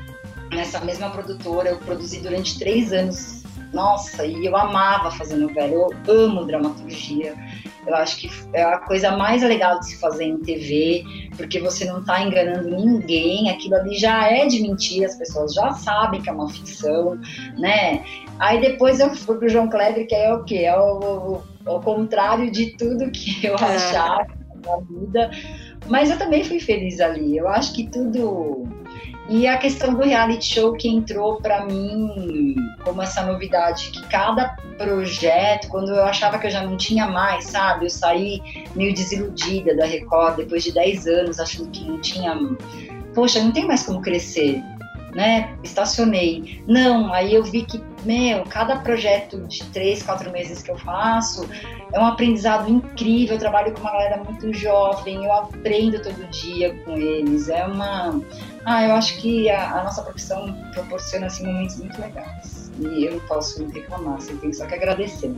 nessa 0.51 0.79
mesma 0.79 1.09
produtora, 1.09 1.69
eu 1.69 1.77
produzi 1.77 2.19
durante 2.19 2.57
três 2.57 2.91
anos. 2.91 3.43
Nossa, 3.73 4.25
e 4.25 4.45
eu 4.45 4.55
amava 4.55 5.11
fazer 5.11 5.35
novela, 5.35 5.67
eu 5.67 5.89
amo 6.07 6.45
dramaturgia. 6.45 7.35
Eu 7.87 7.95
acho 7.95 8.17
que 8.17 8.29
é 8.53 8.63
a 8.63 8.79
coisa 8.79 9.15
mais 9.15 9.41
legal 9.41 9.79
de 9.79 9.87
se 9.87 9.99
fazer 9.99 10.25
em 10.25 10.37
TV, 10.37 11.03
porque 11.37 11.59
você 11.59 11.85
não 11.85 12.01
está 12.01 12.21
enganando 12.21 12.69
ninguém, 12.69 13.49
aquilo 13.49 13.75
ali 13.75 13.97
já 13.97 14.29
é 14.29 14.45
de 14.45 14.61
mentira, 14.61 15.07
as 15.07 15.15
pessoas 15.15 15.53
já 15.53 15.71
sabem 15.71 16.21
que 16.21 16.29
é 16.29 16.33
uma 16.33 16.49
ficção, 16.49 17.17
né? 17.57 18.03
Aí 18.39 18.59
depois 18.59 18.99
eu 18.99 19.15
fui 19.15 19.37
pro 19.37 19.47
João 19.47 19.69
Kleber, 19.69 20.05
que 20.05 20.13
é 20.13 20.33
o 20.33 20.43
quê? 20.43 20.63
É 20.65 20.77
o, 20.77 20.99
o, 21.65 21.75
o 21.75 21.79
contrário 21.79 22.51
de 22.51 22.77
tudo 22.77 23.09
que 23.09 23.45
eu 23.45 23.55
é. 23.55 23.63
achava 23.63 24.27
na 24.65 24.77
vida. 24.79 25.31
Mas 25.87 26.09
eu 26.09 26.17
também 26.17 26.43
fui 26.43 26.59
feliz 26.59 26.99
ali. 26.99 27.37
Eu 27.37 27.47
acho 27.47 27.73
que 27.73 27.89
tudo 27.89 28.67
e 29.29 29.45
a 29.45 29.57
questão 29.57 29.93
do 29.93 30.03
reality 30.03 30.53
show 30.53 30.73
que 30.73 30.87
entrou 30.87 31.41
para 31.41 31.65
mim 31.65 32.55
como 32.83 33.01
essa 33.01 33.23
novidade, 33.23 33.91
que 33.91 34.01
cada 34.07 34.55
projeto, 34.77 35.67
quando 35.67 35.89
eu 35.93 36.03
achava 36.03 36.39
que 36.39 36.47
eu 36.47 36.51
já 36.51 36.63
não 36.63 36.77
tinha 36.77 37.07
mais, 37.07 37.45
sabe? 37.45 37.85
Eu 37.85 37.89
saí 37.89 38.41
meio 38.75 38.93
desiludida 38.93 39.75
da 39.75 39.85
Record 39.85 40.37
depois 40.37 40.63
de 40.63 40.71
10 40.71 41.07
anos, 41.07 41.39
achando 41.39 41.69
que 41.71 41.83
não 41.83 41.99
tinha. 41.99 42.39
Poxa, 43.13 43.41
não 43.41 43.51
tem 43.51 43.67
mais 43.67 43.83
como 43.83 44.01
crescer, 44.01 44.63
né? 45.13 45.53
Estacionei. 45.61 46.63
Não, 46.65 47.13
aí 47.13 47.33
eu 47.33 47.43
vi 47.43 47.63
que 47.63 47.81
meu, 48.07 48.45
cada 48.45 48.77
projeto 48.77 49.37
de 49.47 49.65
três, 49.65 50.01
quatro 50.01 50.31
meses 50.31 50.63
que 50.63 50.71
eu 50.71 50.77
faço 50.77 51.47
é 51.91 51.99
um 51.99 52.05
aprendizado 52.05 52.69
incrível. 52.69 53.35
Eu 53.35 53.39
trabalho 53.39 53.73
com 53.73 53.81
uma 53.81 53.91
galera 53.91 54.23
muito 54.23 54.53
jovem, 54.53 55.25
eu 55.25 55.33
aprendo 55.33 56.01
todo 56.01 56.25
dia 56.29 56.73
com 56.85 56.91
eles. 56.91 57.49
É 57.49 57.65
uma. 57.65 58.21
Ah, 58.65 58.83
eu 58.85 58.95
acho 58.95 59.17
que 59.19 59.49
a, 59.49 59.81
a 59.81 59.83
nossa 59.83 60.01
profissão 60.01 60.55
proporciona 60.73 61.27
assim, 61.27 61.45
momentos 61.45 61.77
muito 61.77 61.99
legais. 61.99 62.71
E 62.79 63.05
eu 63.05 63.13
não 63.13 63.19
posso 63.27 63.67
reclamar, 63.67 64.15
assim, 64.15 64.37
tenho 64.37 64.53
só 64.53 64.65
que 64.65 64.75
agradecer. 64.75 65.35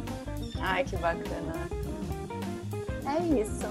Ai, 0.62 0.84
que 0.84 0.96
bacana. 0.98 1.54
É 3.06 3.42
isso. 3.42 3.68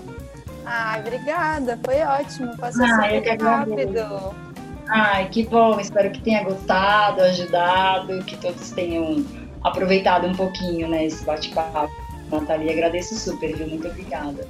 Ai, 0.66 1.00
obrigada, 1.00 1.78
foi 1.84 2.02
ótimo. 2.02 2.56
Passou 2.56 2.84
ah, 2.84 3.08
super 3.08 3.40
rápido. 3.40 4.47
Ai, 4.90 5.28
que 5.28 5.44
bom. 5.46 5.78
Espero 5.78 6.10
que 6.10 6.22
tenha 6.22 6.44
gostado, 6.44 7.20
ajudado, 7.22 8.24
que 8.24 8.36
todos 8.38 8.70
tenham 8.70 9.24
aproveitado 9.62 10.26
um 10.26 10.34
pouquinho, 10.34 10.88
né, 10.88 11.04
esse 11.04 11.24
bate-papo. 11.24 11.92
Nathalie, 12.30 12.70
agradeço 12.70 13.14
super, 13.14 13.54
viu? 13.56 13.66
Muito 13.66 13.88
obrigada. 13.88 14.46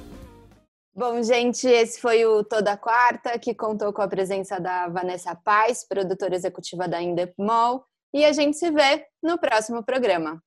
Bom, 0.93 1.21
gente, 1.23 1.67
esse 1.67 1.99
foi 1.99 2.25
o 2.25 2.43
Toda 2.43 2.75
Quarta, 2.75 3.39
que 3.39 3.53
contou 3.53 3.93
com 3.93 4.01
a 4.01 4.07
presença 4.07 4.59
da 4.59 4.87
Vanessa 4.89 5.33
Paz, 5.33 5.87
produtora 5.87 6.35
executiva 6.35 6.87
da 6.87 7.01
Indep 7.01 7.33
Mall, 7.37 7.85
e 8.13 8.25
a 8.25 8.33
gente 8.33 8.57
se 8.57 8.69
vê 8.71 9.05
no 9.23 9.37
próximo 9.37 9.83
programa. 9.83 10.41